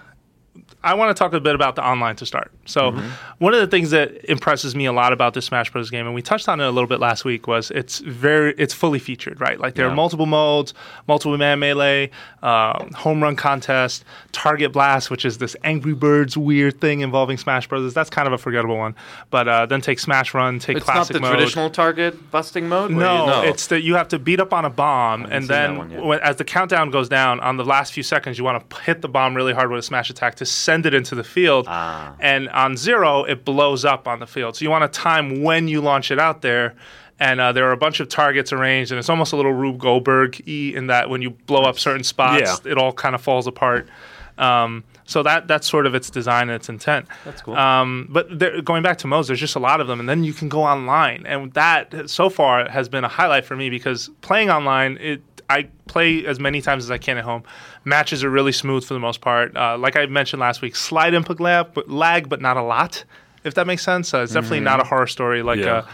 I 0.85 0.95
want 0.95 1.17
to 1.17 1.19
talk 1.19 1.33
a 1.33 1.41
bit 1.41 1.55
about 1.55 1.75
the 1.76 1.85
online 1.87 2.17
to 2.17 2.26
start. 2.26 2.53
So, 2.67 2.93
Mm-hmm. 2.93 3.09
one 3.38 3.55
of 3.55 3.61
the 3.61 3.67
things 3.67 3.91
that 3.91 4.25
impresses 4.31 4.75
me 4.76 4.85
a 4.87 4.93
lot 4.93 5.12
about 5.12 5.35
this 5.35 5.47
Smash 5.47 5.71
Bros. 5.73 5.91
game, 5.91 6.07
and 6.07 6.14
we 6.14 6.23
touched 6.23 6.49
on 6.49 6.61
it 6.61 6.64
a 6.64 6.71
little 6.71 6.87
bit 6.87 7.00
last 7.00 7.25
week, 7.25 7.47
was 7.47 7.71
it's 7.71 7.99
very 8.00 8.55
it's 8.59 8.75
fully 8.75 8.99
featured, 8.99 9.41
right? 9.41 9.59
Like 9.59 9.75
there 9.75 9.88
are 9.88 9.95
multiple 9.95 10.26
modes, 10.26 10.75
multiple 11.09 11.37
man 11.38 11.59
melee, 11.59 12.11
uh, 12.43 12.85
home 12.95 13.23
run 13.23 13.35
contest, 13.37 14.05
target 14.33 14.73
blast, 14.73 15.11
which 15.11 15.25
is 15.25 15.38
this 15.38 15.57
Angry 15.64 15.95
Birds 15.95 16.37
weird 16.37 16.81
thing 16.81 17.00
involving 17.00 17.37
Smash 17.38 17.67
Bros. 17.69 17.95
That's 17.95 18.11
kind 18.11 18.26
of 18.26 18.33
a 18.35 18.38
forgettable 18.38 18.76
one. 18.76 18.95
But 19.31 19.49
uh, 19.49 19.67
then 19.67 19.81
take 19.81 19.99
Smash 19.99 20.35
Run, 20.35 20.59
take 20.59 20.76
It's 20.76 20.87
not 20.87 21.09
the 21.09 21.21
mode. 21.21 21.33
traditional 21.33 21.71
target 21.71 22.31
busting 22.31 22.69
mode. 22.69 22.91
where 22.91 23.00
No, 23.07 23.21
you 23.21 23.26
know. 23.31 23.43
it's 23.43 23.67
that 23.69 23.81
you 23.83 23.95
have 23.95 24.09
to 24.09 24.19
beat 24.19 24.41
up 24.41 24.53
on 24.53 24.64
a 24.64 24.71
bomb, 24.71 25.25
and 25.26 25.49
then 25.49 26.03
when, 26.03 26.21
as 26.21 26.37
the 26.37 26.45
countdown 26.45 26.91
goes 26.91 27.09
down, 27.09 27.41
on 27.41 27.57
the 27.57 27.64
last 27.64 27.93
few 27.93 28.03
seconds, 28.03 28.38
you 28.38 28.45
want 28.45 28.69
to 28.71 28.76
hit 28.83 29.00
the 29.03 29.09
bomb 29.09 29.35
really 29.35 29.53
hard 29.55 29.71
with 29.71 29.79
a 29.81 29.83
smash 29.83 30.11
attack 30.11 30.35
to 30.37 30.45
send 30.75 30.87
it 30.87 30.95
into 30.95 31.14
the 31.14 31.25
field. 31.25 31.66
Ah. 31.69 32.14
And 32.19 32.49
on 32.49 32.76
zero, 32.76 33.25
it 33.25 33.45
blows 33.45 33.85
up 33.85 34.09
on 34.09 34.19
the 34.19 34.26
field. 34.26 34.57
So 34.57 34.64
you 34.64 34.71
want 34.71 34.93
to 34.93 35.00
time 35.00 35.43
when 35.43 35.69
you 35.69 35.81
launch 35.81 36.11
it 36.11 36.19
out 36.19 36.43
there. 36.43 36.75
And 37.21 37.40
uh, 37.40 37.52
there 37.52 37.64
are 37.69 37.73
a 37.73 37.76
bunch 37.76 38.00
of 38.00 38.09
targets 38.09 38.52
arranged, 38.52 38.90
and 38.90 38.99
it's 38.99 39.09
almost 39.09 39.33
a 39.33 39.37
little 39.37 39.52
Rube 39.52 39.78
Goldberg 39.78 40.43
e 40.49 40.75
in 40.75 40.88
that 40.88 41.09
when 41.09 41.23
you 41.23 41.31
blow 41.31 41.62
up 41.62 41.78
certain 41.78 42.02
spots, 42.02 42.61
it 42.66 42.76
all 42.76 42.93
kind 42.93 43.14
of 43.14 43.23
falls 43.23 43.47
apart. 43.47 43.88
Um, 44.37 44.83
So 45.07 45.23
that 45.23 45.47
that's 45.47 45.69
sort 45.69 45.87
of 45.87 45.95
its 45.95 46.11
design 46.11 46.49
and 46.50 46.57
its 46.57 46.69
intent. 46.69 47.07
That's 47.25 47.43
cool. 47.43 47.54
Um, 47.54 48.09
but 48.11 48.26
there, 48.37 48.61
going 48.62 48.83
back 48.83 48.99
to 48.99 49.07
modes, 49.07 49.28
there's 49.28 49.38
just 49.38 49.54
a 49.54 49.61
lot 49.61 49.81
of 49.81 49.87
them, 49.87 50.00
and 50.00 50.09
then 50.09 50.25
you 50.25 50.33
can 50.33 50.49
go 50.49 50.62
online, 50.64 51.25
and 51.26 51.52
that 51.52 52.11
so 52.11 52.28
far 52.28 52.69
has 52.69 52.88
been 52.88 53.04
a 53.04 53.09
highlight 53.09 53.45
for 53.45 53.54
me 53.54 53.71
because 53.71 54.11
playing 54.23 54.50
online, 54.50 54.99
it 55.00 55.23
I 55.51 55.69
play 55.87 56.25
as 56.27 56.41
many 56.41 56.61
times 56.63 56.85
as 56.85 56.91
I 56.91 56.99
can 56.99 57.19
at 57.19 57.25
home. 57.25 57.43
Matches 57.85 58.25
are 58.25 58.31
really 58.31 58.53
smooth 58.53 58.85
for 58.85 58.95
the 58.95 59.01
most 59.01 59.21
part. 59.21 59.57
Uh, 59.57 59.77
like 59.79 59.97
I 59.97 60.07
mentioned 60.07 60.41
last 60.41 60.63
week, 60.63 60.75
slight 60.77 61.15
input 61.15 61.41
lag, 61.41 61.75
but 61.75 61.91
lag, 61.91 62.29
but 62.29 62.41
not 62.41 62.57
a 62.57 62.63
lot. 62.63 63.05
If 63.45 63.55
that 63.55 63.67
makes 63.67 63.83
sense, 63.83 64.15
uh, 64.15 64.19
it's 64.19 64.33
definitely 64.33 64.61
not 64.61 64.81
a 64.81 64.85
horror 64.85 65.07
story 65.07 65.43
like 65.43 65.59
Yeah. 65.59 65.75
uh, 65.75 65.87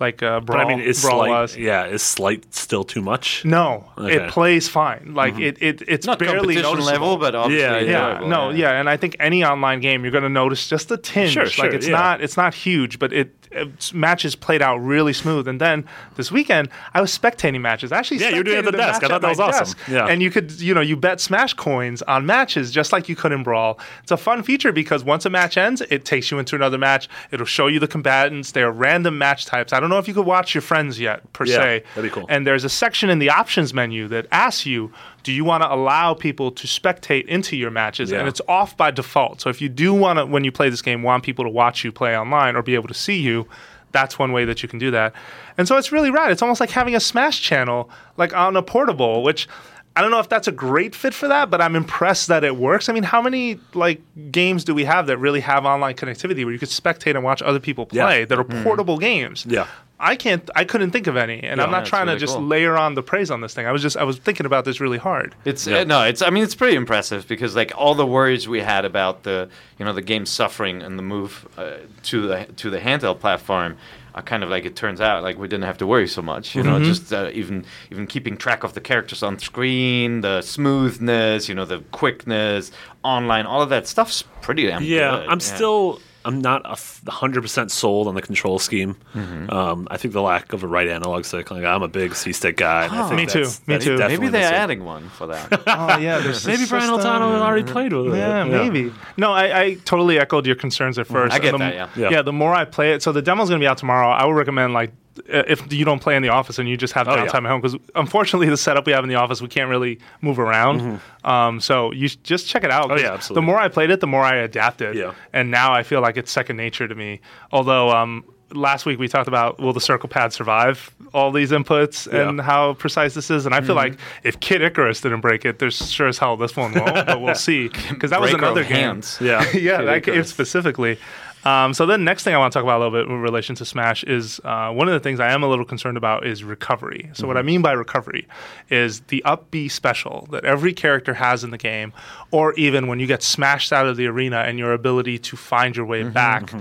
like 0.00 0.22
uh, 0.24 0.40
But 0.40 0.56
I 0.58 0.64
mean, 0.64 0.80
is 0.80 1.02
Brawl 1.02 1.20
slight, 1.20 1.28
was. 1.30 1.56
yeah, 1.56 1.84
is 1.86 2.02
slight 2.02 2.52
still 2.52 2.82
too 2.82 3.00
much? 3.00 3.44
No, 3.44 3.84
Okay. 3.96 4.16
it 4.24 4.30
plays 4.30 4.68
fine. 4.68 5.12
Like 5.14 5.38
it, 5.38 5.58
it, 5.62 5.82
it's 5.86 6.04
Not 6.06 6.18
barely 6.18 6.38
competition 6.38 6.62
noticeable. 6.62 6.84
level, 6.92 7.16
but 7.18 7.34
obviously 7.36 7.90
Yeah, 7.92 8.18
yeah, 8.20 8.26
no, 8.26 8.50
yeah. 8.50 8.80
and 8.80 8.88
I 8.90 8.96
think 8.96 9.14
any 9.20 9.44
online 9.44 9.80
game 9.80 10.02
you're 10.02 10.10
going 10.10 10.24
to 10.24 10.28
notice 10.30 10.66
just 10.66 10.90
a 10.90 10.96
tinge. 10.96 11.30
Sure, 11.32 11.46
sure, 11.46 11.66
like 11.66 11.74
it's 11.74 11.86
yeah. 11.86 11.92
not, 11.96 12.20
it's 12.22 12.36
not 12.36 12.54
huge, 12.54 12.98
but 12.98 13.12
it, 13.12 13.28
it's, 13.28 13.43
Uh, 13.56 13.66
matches 13.92 14.34
played 14.34 14.62
out 14.62 14.76
really 14.78 15.12
smooth. 15.12 15.46
And 15.48 15.60
then 15.60 15.84
this 16.16 16.30
weekend, 16.32 16.68
I 16.92 17.00
was 17.00 17.16
spectating 17.16 17.60
matches. 17.60 17.92
I 17.92 17.98
actually, 17.98 18.18
Yeah, 18.20 18.30
you're 18.30 18.44
doing 18.44 18.58
it 18.58 18.66
at 18.66 18.72
the 18.72 18.76
desk. 18.78 19.02
I 19.04 19.08
thought 19.08 19.20
that 19.22 19.28
was 19.28 19.40
awesome. 19.40 19.64
desk. 19.64 19.78
Yeah. 19.88 20.06
and 20.06 20.22
you 20.22 20.30
could, 20.30 20.52
you 20.60 20.74
know, 20.74 20.80
you 20.80 20.96
bet 20.96 21.20
Smash 21.20 21.54
coins 21.54 22.02
on 22.02 22.26
matches 22.26 22.70
just 22.70 22.92
like 22.92 23.08
you 23.08 23.16
could 23.16 23.32
in 23.32 23.42
Brawl. 23.42 23.78
It's 24.02 24.10
a 24.12 24.16
fun 24.16 24.42
feature 24.42 24.72
because 24.72 25.04
once 25.04 25.24
a 25.26 25.30
match 25.30 25.56
ends, 25.56 25.82
it 25.90 26.04
takes 26.04 26.30
you 26.30 26.38
into 26.38 26.56
another 26.56 26.78
match. 26.78 27.08
It'll 27.30 27.46
show 27.46 27.66
you 27.66 27.78
the 27.80 27.88
combatants. 27.88 28.52
They 28.52 28.62
are 28.62 28.72
random 28.72 29.18
match 29.18 29.46
types. 29.46 29.72
I 29.72 29.80
don't 29.80 29.90
know 29.90 29.98
if 29.98 30.08
you 30.08 30.14
could 30.14 30.26
watch 30.26 30.54
your 30.54 30.62
friends 30.62 30.98
yet 31.00 31.32
per 31.32 31.44
Yeah, 31.44 31.54
se. 31.56 31.82
that'd 31.94 32.10
be 32.10 32.14
cool. 32.14 32.26
And 32.28 32.46
there's 32.46 32.64
a 32.64 32.68
section 32.68 33.10
in 33.10 33.18
the 33.18 33.30
options 33.30 33.72
menu 33.74 34.08
that 34.08 34.26
asks 34.32 34.66
you, 34.66 34.92
do 35.24 35.32
you 35.32 35.44
want 35.44 35.62
to 35.62 35.74
allow 35.74 36.14
people 36.14 36.52
to 36.52 36.66
spectate 36.68 37.26
into 37.26 37.56
your 37.56 37.70
matches? 37.70 38.12
Yeah. 38.12 38.20
And 38.20 38.28
it's 38.28 38.40
off 38.46 38.76
by 38.76 38.92
default. 38.92 39.40
So 39.40 39.50
if 39.50 39.60
you 39.60 39.68
do 39.68 39.92
want 39.92 40.18
to, 40.18 40.26
when 40.26 40.44
you 40.44 40.52
play 40.52 40.68
this 40.70 40.82
game, 40.82 41.02
want 41.02 41.24
people 41.24 41.44
to 41.44 41.50
watch 41.50 41.82
you 41.82 41.90
play 41.90 42.16
online 42.16 42.54
or 42.54 42.62
be 42.62 42.74
able 42.74 42.88
to 42.88 42.94
see 42.94 43.20
you, 43.20 43.48
that's 43.90 44.18
one 44.18 44.32
way 44.32 44.44
that 44.44 44.62
you 44.62 44.68
can 44.68 44.78
do 44.78 44.90
that. 44.90 45.14
And 45.56 45.66
so 45.66 45.76
it's 45.76 45.90
really 45.90 46.10
rad. 46.10 46.30
It's 46.30 46.42
almost 46.42 46.60
like 46.60 46.70
having 46.70 46.94
a 46.94 47.00
Smash 47.00 47.40
channel, 47.40 47.90
like 48.16 48.34
on 48.36 48.56
a 48.56 48.62
portable, 48.62 49.22
which 49.22 49.48
I 49.96 50.02
don't 50.02 50.10
know 50.10 50.18
if 50.18 50.28
that's 50.28 50.48
a 50.48 50.52
great 50.52 50.94
fit 50.94 51.14
for 51.14 51.28
that, 51.28 51.50
but 51.50 51.60
I'm 51.60 51.76
impressed 51.76 52.26
that 52.28 52.42
it 52.42 52.56
works. 52.56 52.88
I 52.88 52.92
mean, 52.92 53.04
how 53.04 53.22
many 53.22 53.60
like 53.72 54.02
games 54.30 54.64
do 54.64 54.74
we 54.74 54.84
have 54.84 55.06
that 55.06 55.18
really 55.18 55.40
have 55.40 55.64
online 55.64 55.94
connectivity 55.94 56.44
where 56.44 56.52
you 56.52 56.58
could 56.58 56.68
spectate 56.68 57.14
and 57.14 57.22
watch 57.22 57.40
other 57.42 57.60
people 57.60 57.88
Yeah. 57.92 58.04
play 58.04 58.24
that 58.24 58.38
are 58.38 58.44
mm-hmm. 58.44 58.64
portable 58.64 58.98
games? 58.98 59.46
Yeah. 59.48 59.68
I 59.98 60.16
can't. 60.16 60.48
I 60.56 60.64
couldn't 60.64 60.90
think 60.90 61.06
of 61.06 61.16
any, 61.16 61.40
and 61.42 61.60
I'm 61.60 61.70
not 61.70 61.78
that's 61.80 61.90
trying 61.90 62.06
really 62.06 62.16
to 62.18 62.20
just 62.26 62.34
cool. 62.36 62.44
layer 62.46 62.76
on 62.76 62.94
the 62.94 63.02
praise 63.02 63.30
on 63.30 63.40
this 63.40 63.54
thing. 63.54 63.66
I 63.66 63.72
was 63.72 63.80
just. 63.80 63.96
I 63.96 64.02
was 64.04 64.18
thinking 64.18 64.44
about 64.44 64.64
this 64.64 64.80
really 64.80 64.98
hard. 64.98 65.34
It's 65.44 65.66
Yeah. 65.66 65.78
uh, 65.78 65.84
no, 65.84 66.02
it's. 66.02 66.20
I 66.20 66.30
mean, 66.30 66.42
it's 66.42 66.54
pretty 66.54 66.76
impressive 66.76 67.28
because 67.28 67.54
like 67.54 67.72
all 67.76 67.94
the 67.94 68.04
worries 68.06 68.48
we 68.48 68.60
had 68.60 68.84
about 68.84 69.22
the 69.22 69.48
you 69.78 69.84
know 69.84 69.92
the 69.92 70.02
game 70.02 70.26
suffering 70.26 70.82
and 70.82 70.98
the 70.98 71.02
move 71.02 71.46
uh, 71.56 71.74
to 72.04 72.26
the 72.26 72.44
to 72.56 72.70
the 72.70 72.80
handheld 72.80 73.20
platform 73.20 73.76
are 74.16 74.22
kind 74.22 74.44
of 74.44 74.50
like 74.50 74.64
it 74.64 74.76
turns 74.76 75.00
out 75.00 75.22
like 75.24 75.38
we 75.38 75.48
didn't 75.48 75.64
have 75.64 75.78
to 75.78 75.86
worry 75.86 76.06
so 76.08 76.22
much. 76.22 76.54
You 76.54 76.62
know, 76.64 76.82
just 76.82 77.12
uh, 77.12 77.30
even 77.32 77.64
even 77.92 78.06
keeping 78.06 78.36
track 78.36 78.64
of 78.64 78.74
the 78.74 78.80
characters 78.80 79.22
on 79.22 79.38
screen, 79.38 80.22
the 80.22 80.42
smoothness, 80.42 81.48
you 81.48 81.54
know, 81.54 81.64
the 81.64 81.80
quickness, 81.92 82.72
online, 83.02 83.46
all 83.46 83.62
of 83.62 83.68
that 83.70 83.86
stuff's 83.86 84.22
pretty 84.40 84.66
damn 84.66 84.82
Yeah, 84.82 85.18
good. 85.18 85.28
I'm 85.28 85.40
still 85.40 86.00
I'm 86.24 86.40
not 86.40 86.62
a 86.64 87.10
hundred 87.10 87.42
percent 87.42 87.70
sold 87.70 88.08
on 88.08 88.14
the 88.14 88.22
control 88.22 88.58
scheme. 88.58 88.96
Mm-hmm. 89.14 89.50
Um, 89.50 89.88
I 89.90 89.96
think 89.96 90.14
the 90.14 90.22
lack 90.22 90.52
of 90.52 90.62
a 90.62 90.66
right 90.66 90.88
analog 90.88 91.24
stick. 91.24 91.50
Like 91.50 91.64
I'm 91.64 91.82
a 91.82 91.88
big 91.88 92.14
C 92.14 92.32
stick 92.32 92.56
guy. 92.56 92.84
And 92.86 92.94
I 92.94 93.08
think 93.08 93.20
Me 93.20 93.26
too, 93.26 93.50
me 93.66 93.78
too. 93.78 93.98
Maybe 93.98 94.28
they're 94.28 94.40
missing. 94.42 94.54
adding 94.54 94.84
one 94.84 95.08
for 95.10 95.26
that. 95.28 95.62
Oh 95.76 95.98
yeah, 95.98 96.18
there's 96.18 96.46
Maybe 96.46 96.66
Brian 96.66 96.88
Altano 96.90 97.40
already 97.40 97.70
played 97.70 97.92
with 97.92 98.14
it. 98.14 98.18
Yeah, 98.18 98.44
maybe. 98.44 98.92
No, 99.16 99.32
I, 99.32 99.60
I 99.60 99.74
totally 99.84 100.18
echoed 100.18 100.46
your 100.46 100.56
concerns 100.56 100.98
at 100.98 101.06
first. 101.06 101.34
I 101.34 101.38
get 101.38 101.52
the, 101.52 101.58
that, 101.58 101.74
yeah. 101.74 101.88
Yeah. 101.96 102.10
yeah. 102.10 102.22
The 102.22 102.32
more 102.32 102.54
I 102.54 102.64
play 102.64 102.92
it, 102.92 103.02
so 103.02 103.12
the 103.12 103.22
demo's 103.22 103.48
gonna 103.48 103.60
be 103.60 103.66
out 103.66 103.78
tomorrow. 103.78 104.08
I 104.08 104.24
would 104.24 104.34
recommend 104.36 104.72
like 104.72 104.90
uh, 104.90 104.92
if 105.26 105.72
you 105.72 105.84
don't 105.84 106.00
play 106.00 106.16
in 106.16 106.22
the 106.22 106.28
office 106.30 106.58
and 106.58 106.68
you 106.68 106.76
just 106.76 106.92
have 106.94 107.06
Oh, 107.08 107.14
yeah. 107.14 107.26
downtime 107.26 107.44
at 107.44 107.50
home, 107.50 107.60
because 107.60 107.76
unfortunately 107.94 108.48
the 108.48 108.56
setup 108.56 108.86
we 108.86 108.92
have 108.92 109.04
in 109.04 109.08
the 109.08 109.14
office 109.16 109.40
we 109.40 109.48
can't 109.48 109.70
really 109.70 109.98
move 110.20 110.38
around. 110.38 111.00
Um, 111.24 111.60
so 111.60 111.92
you 111.92 112.08
sh- 112.08 112.16
just 112.22 112.46
check 112.48 112.64
it 112.64 112.70
out. 112.70 112.84
Mm-hmm. 112.88 112.92
Oh, 112.92 113.00
yeah, 113.00 113.12
absolutely. 113.14 113.42
The 113.42 113.46
more 113.46 113.58
I 113.58 113.68
played 113.68 113.90
it, 113.90 114.00
the 114.00 114.06
more 114.06 114.22
I 114.22 114.36
adapted. 114.36 114.96
Yeah. 114.96 115.14
And 115.32 115.50
now 115.50 115.72
I 115.72 115.82
feel 115.82 116.00
like 116.00 116.16
it's 116.16 116.30
second 116.32 116.56
nature 116.56 116.86
to 116.88 116.94
me. 116.94 117.20
Although 117.52 117.90
um, 117.90 118.24
last 118.52 118.86
week 118.86 118.98
we 118.98 119.08
talked 119.08 119.28
about 119.28 119.58
will 119.58 119.72
the 119.72 119.80
circle 119.80 120.08
pad 120.08 120.32
survive 120.32 120.94
all 121.12 121.30
these 121.32 121.50
inputs 121.50 122.12
Yeah. 122.12 122.28
and 122.28 122.40
how 122.40 122.74
precise 122.74 123.14
this 123.14 123.30
is, 123.30 123.46
and 123.46 123.54
I 123.54 123.60
feel 123.60 123.76
Mm-hmm. 123.76 123.92
like 123.94 123.98
if 124.24 124.40
Kid 124.40 124.62
Icarus 124.62 125.00
didn't 125.00 125.20
break 125.20 125.44
it, 125.44 125.58
there's 125.60 125.90
sure 125.92 126.08
as 126.08 126.18
hell 126.18 126.36
this 126.36 126.56
one 126.56 126.72
won't. 126.72 127.06
but 127.06 127.20
we'll 127.20 127.34
see 127.48 127.68
because 127.68 128.10
that 128.10 128.20
was 128.20 128.32
another 128.34 128.62
game. 128.64 128.72
hands. 128.72 129.18
Yeah. 129.20 129.40
yeah, 129.54 129.78
Kid 129.78 129.86
that 129.86 130.02
game 130.02 130.24
specifically. 130.24 130.98
Um, 131.44 131.74
so 131.74 131.84
then, 131.84 132.04
next 132.04 132.24
thing 132.24 132.34
I 132.34 132.38
want 132.38 132.52
to 132.52 132.58
talk 132.58 132.64
about 132.64 132.80
a 132.80 132.82
little 132.84 132.98
bit 133.04 133.10
in 133.10 133.20
relation 133.20 133.54
to 133.56 133.64
Smash 133.64 134.02
is 134.04 134.40
uh, 134.44 134.70
one 134.70 134.88
of 134.88 134.94
the 134.94 135.00
things 135.00 135.20
I 135.20 135.30
am 135.32 135.42
a 135.42 135.48
little 135.48 135.64
concerned 135.64 135.96
about 135.96 136.26
is 136.26 136.42
recovery. 136.42 137.10
So 137.12 137.26
what 137.26 137.36
I 137.36 137.42
mean 137.42 137.60
by 137.60 137.72
recovery 137.72 138.26
is 138.70 139.00
the 139.02 139.22
up 139.24 139.50
B 139.50 139.68
special 139.68 140.26
that 140.30 140.44
every 140.44 140.72
character 140.72 141.14
has 141.14 141.44
in 141.44 141.50
the 141.50 141.58
game, 141.58 141.92
or 142.30 142.54
even 142.54 142.86
when 142.86 142.98
you 142.98 143.06
get 143.06 143.22
smashed 143.22 143.72
out 143.72 143.86
of 143.86 143.96
the 143.96 144.06
arena 144.06 144.38
and 144.38 144.58
your 144.58 144.72
ability 144.72 145.18
to 145.18 145.36
find 145.36 145.76
your 145.76 145.86
way 145.86 146.02
back. 146.04 146.52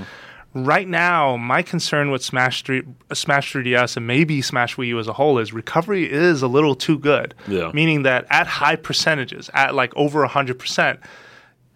Right 0.56 0.88
now, 0.88 1.36
my 1.36 1.64
concern 1.64 2.12
with 2.12 2.24
Smash 2.24 2.62
3, 2.62 2.84
Smash 3.14 3.54
3DS 3.54 3.98
and 3.98 4.06
maybe 4.06 4.40
Smash 4.44 4.76
Wii 4.76 4.90
U 4.90 5.00
as 5.00 5.08
a 5.08 5.14
whole 5.14 5.40
is 5.40 5.52
recovery 5.52 6.12
is 6.12 6.44
a 6.44 6.48
little 6.48 6.76
too 6.76 7.00
good. 7.00 7.34
Yeah. 7.48 7.72
Meaning 7.74 8.04
that 8.04 8.28
at 8.30 8.46
high 8.46 8.76
percentages, 8.76 9.50
at 9.56 9.74
like 9.74 9.92
over 9.96 10.24
100%, 10.28 11.00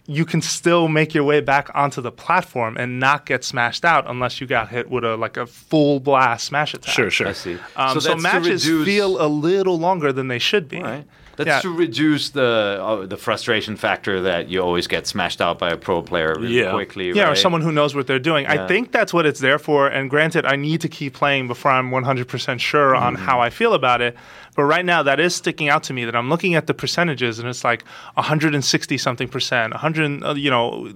you 0.10 0.24
can 0.26 0.42
still 0.42 0.88
make 0.88 1.14
your 1.14 1.24
way 1.26 1.42
back 1.42 1.70
onto 1.76 2.02
the 2.02 2.12
platform 2.12 2.78
and 2.78 2.98
not 3.00 3.26
get 3.26 3.44
smashed 3.44 3.84
out 3.84 4.10
unless 4.10 4.40
you 4.40 4.48
got 4.48 4.70
hit 4.70 4.90
with 4.90 5.04
a 5.04 5.18
like 5.18 5.36
a 5.38 5.46
full 5.46 6.00
blast 6.00 6.46
smash 6.46 6.74
attack. 6.74 6.94
Sure, 6.96 7.12
sure. 7.12 7.28
I 7.28 7.34
see. 7.34 7.58
Um, 7.76 8.00
so 8.00 8.10
that's 8.10 8.16
to 8.16 8.16
matches 8.22 8.66
reduce- 8.70 8.86
feel 8.86 9.22
a 9.22 9.28
little 9.28 9.78
longer 9.78 10.14
than 10.14 10.28
they 10.30 10.40
should 10.40 10.70
be. 10.70 10.82
Right. 10.82 11.06
That's 11.36 11.48
Yeah. 11.50 11.60
to 11.60 11.70
reduce 11.70 12.30
the 12.32 12.80
uh, 12.82 13.06
the 13.06 13.18
frustration 13.18 13.76
factor 13.76 14.22
that 14.22 14.48
you 14.50 14.60
always 14.60 14.88
get 14.88 15.06
smashed 15.06 15.40
out 15.40 15.60
by 15.60 15.70
a 15.70 15.78
pro 15.78 16.02
player 16.02 16.34
really 16.40 16.62
Yeah. 16.62 16.72
quickly. 16.72 17.12
Yeah, 17.12 17.30
or 17.30 17.36
someone 17.36 17.62
who 17.62 17.72
knows 17.72 17.94
what 17.94 18.08
they're 18.08 18.18
doing. 18.18 18.48
I 18.48 18.66
think 18.66 18.92
that's 18.92 19.14
what 19.14 19.28
it's 19.28 19.40
there 19.40 19.60
for. 19.60 19.88
And 19.88 20.10
granted, 20.10 20.46
I 20.48 20.56
need 20.56 20.82
to 20.82 20.90
keep 20.90 21.14
playing 21.14 21.48
before 21.48 21.70
I'm 21.72 21.92
100% 21.92 22.60
sure 22.60 22.96
on 22.96 23.16
Mm-hmm. 23.16 23.26
how 23.26 23.40
I 23.40 23.52
feel 23.52 23.74
about 23.76 24.02
it. 24.02 24.16
But 24.58 24.64
right 24.64 24.84
now, 24.84 25.04
that 25.04 25.20
is 25.20 25.36
sticking 25.36 25.70
out 25.70 25.84
to 25.84 25.94
me 25.94 26.04
that 26.06 26.16
I'm 26.16 26.30
looking 26.30 26.56
at 26.56 26.66
the 26.66 26.74
percentages 26.74 27.38
and 27.38 27.48
it's 27.48 27.64
like 27.64 27.86
160 28.16 28.98
something 28.98 29.28
percent, 29.28 29.72
100, 29.72 30.24
uh, 30.24 30.34
you 30.34 30.50
know, 30.50 30.92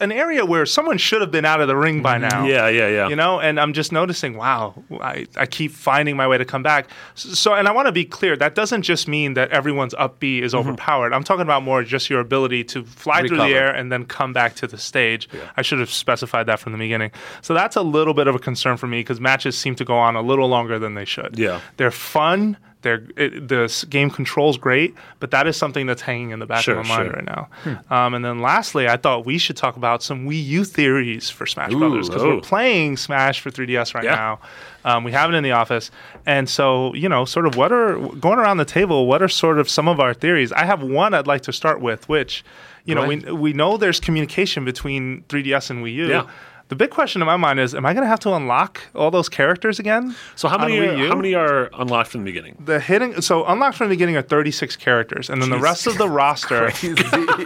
an 0.00 0.10
area 0.10 0.44
where 0.44 0.66
someone 0.66 0.98
should 0.98 1.20
have 1.20 1.30
been 1.30 1.44
out 1.44 1.60
of 1.60 1.68
the 1.68 1.76
ring 1.76 2.02
by 2.02 2.18
now. 2.18 2.28
Mm-hmm. 2.28 2.46
Yeah, 2.46 2.68
yeah, 2.68 2.88
yeah. 2.88 3.08
You 3.08 3.14
know, 3.14 3.38
and 3.38 3.60
I'm 3.60 3.74
just 3.74 3.92
noticing, 3.92 4.36
wow, 4.36 4.74
I, 5.00 5.28
I 5.36 5.46
keep 5.46 5.70
finding 5.70 6.16
my 6.16 6.26
way 6.26 6.36
to 6.36 6.44
come 6.44 6.64
back. 6.64 6.90
So, 7.14 7.54
and 7.54 7.68
I 7.68 7.72
want 7.72 7.86
to 7.86 7.92
be 7.92 8.04
clear, 8.04 8.36
that 8.36 8.56
doesn't 8.56 8.82
just 8.82 9.06
mean 9.06 9.34
that 9.34 9.50
everyone's 9.52 9.94
up 9.94 10.18
B 10.18 10.42
is 10.42 10.52
overpowered. 10.52 11.12
I'm 11.12 11.22
talking 11.22 11.42
about 11.42 11.62
more 11.62 11.84
just 11.84 12.10
your 12.10 12.18
ability 12.18 12.64
to 12.64 12.82
fly 12.82 13.24
through 13.24 13.36
the 13.36 13.54
air 13.54 13.72
and 13.72 13.92
then 13.92 14.04
come 14.04 14.32
back 14.32 14.56
to 14.56 14.66
the 14.66 14.78
stage. 14.78 15.28
Yeah. 15.32 15.48
I 15.56 15.62
should 15.62 15.78
have 15.78 15.90
specified 15.92 16.46
that 16.46 16.58
from 16.58 16.72
the 16.72 16.78
beginning. 16.78 17.12
So 17.40 17.54
that's 17.54 17.76
a 17.76 17.82
little 17.82 18.14
bit 18.14 18.26
of 18.26 18.34
a 18.34 18.40
concern 18.40 18.78
for 18.78 18.88
me 18.88 18.98
because 18.98 19.20
matches 19.20 19.56
seem 19.56 19.76
to 19.76 19.84
go 19.84 19.96
on 19.96 20.16
a 20.16 20.22
little 20.22 20.48
longer 20.48 20.80
than 20.80 20.94
they 20.94 21.04
should. 21.04 21.38
Yeah. 21.38 21.60
They're 21.76 21.92
fun. 21.92 22.56
They're, 22.82 23.04
it, 23.16 23.48
the 23.48 23.86
game 23.90 24.08
controls 24.10 24.56
great, 24.56 24.94
but 25.18 25.30
that 25.32 25.46
is 25.46 25.56
something 25.56 25.86
that's 25.86 26.02
hanging 26.02 26.30
in 26.30 26.38
the 26.38 26.46
back 26.46 26.62
Sure, 26.64 26.78
of 26.78 26.86
my 26.86 26.96
mind 26.96 27.08
sure. 27.08 27.12
right 27.14 27.24
now. 27.26 27.48
Um, 27.90 28.14
and 28.14 28.24
then 28.24 28.40
lastly, 28.40 28.88
I 28.88 28.96
thought 28.96 29.26
we 29.26 29.36
should 29.36 29.56
talk 29.56 29.76
about 29.76 30.02
some 30.02 30.26
Wii 30.26 30.42
U 30.46 30.64
theories 30.64 31.28
for 31.28 31.46
Smash 31.46 31.72
Ooh, 31.72 31.78
Brothers 31.78 32.08
because 32.08 32.22
oh. 32.22 32.36
we're 32.36 32.40
playing 32.40 32.96
Smash 32.96 33.40
for 33.40 33.50
3DS 33.50 33.94
right 33.94 34.04
Yeah. 34.04 34.14
now. 34.14 34.40
Um, 34.82 35.04
we 35.04 35.12
have 35.12 35.28
it 35.30 35.34
in 35.36 35.44
the 35.44 35.52
office, 35.52 35.90
and 36.24 36.48
so 36.48 36.94
you 36.94 37.08
know, 37.08 37.26
sort 37.26 37.46
of 37.46 37.54
what 37.54 37.70
are 37.70 37.98
going 37.98 38.38
around 38.38 38.56
the 38.56 38.64
table? 38.64 39.06
What 39.06 39.20
are 39.20 39.28
sort 39.28 39.58
of 39.58 39.68
some 39.68 39.86
of 39.88 40.00
our 40.00 40.14
theories? 40.14 40.52
I 40.52 40.64
have 40.64 40.82
one 40.82 41.12
I'd 41.12 41.26
like 41.26 41.42
to 41.42 41.52
start 41.52 41.82
with, 41.82 42.08
which 42.08 42.42
you 42.86 42.94
know, 42.94 43.02
Go 43.02 43.08
we 43.08 43.16
we 43.32 43.52
know 43.52 43.76
there's 43.76 44.00
communication 44.00 44.64
between 44.64 45.22
3DS 45.28 45.68
and 45.68 45.84
Wii 45.84 45.94
U. 45.96 46.08
Yeah. 46.08 46.30
The 46.70 46.76
big 46.76 46.90
question 46.90 47.20
in 47.20 47.26
my 47.26 47.36
mind 47.36 47.58
is, 47.58 47.74
am 47.74 47.84
I 47.84 47.92
going 47.92 48.04
to 48.04 48.08
have 48.08 48.20
to 48.20 48.32
unlock 48.32 48.80
all 48.94 49.10
those 49.10 49.28
characters 49.28 49.80
again? 49.80 50.14
So 50.36 50.46
how 50.46 50.56
many 50.56 50.78
are, 50.78 50.84
Wii 50.84 50.98
U? 50.98 51.08
how 51.08 51.16
many 51.16 51.34
are 51.34 51.68
unlocked 51.72 52.10
from 52.10 52.20
the 52.20 52.26
beginning? 52.26 52.62
The 52.64 52.78
hitting 52.78 53.20
so 53.22 53.44
unlocked 53.44 53.76
from 53.76 53.88
the 53.88 53.92
beginning 53.94 54.16
are 54.16 54.22
36 54.22 54.76
characters, 54.76 55.28
and 55.28 55.42
then 55.42 55.50
the 55.50 55.58
rest 55.58 55.88
of 55.88 55.98
the 55.98 56.08
roster. 56.08 56.70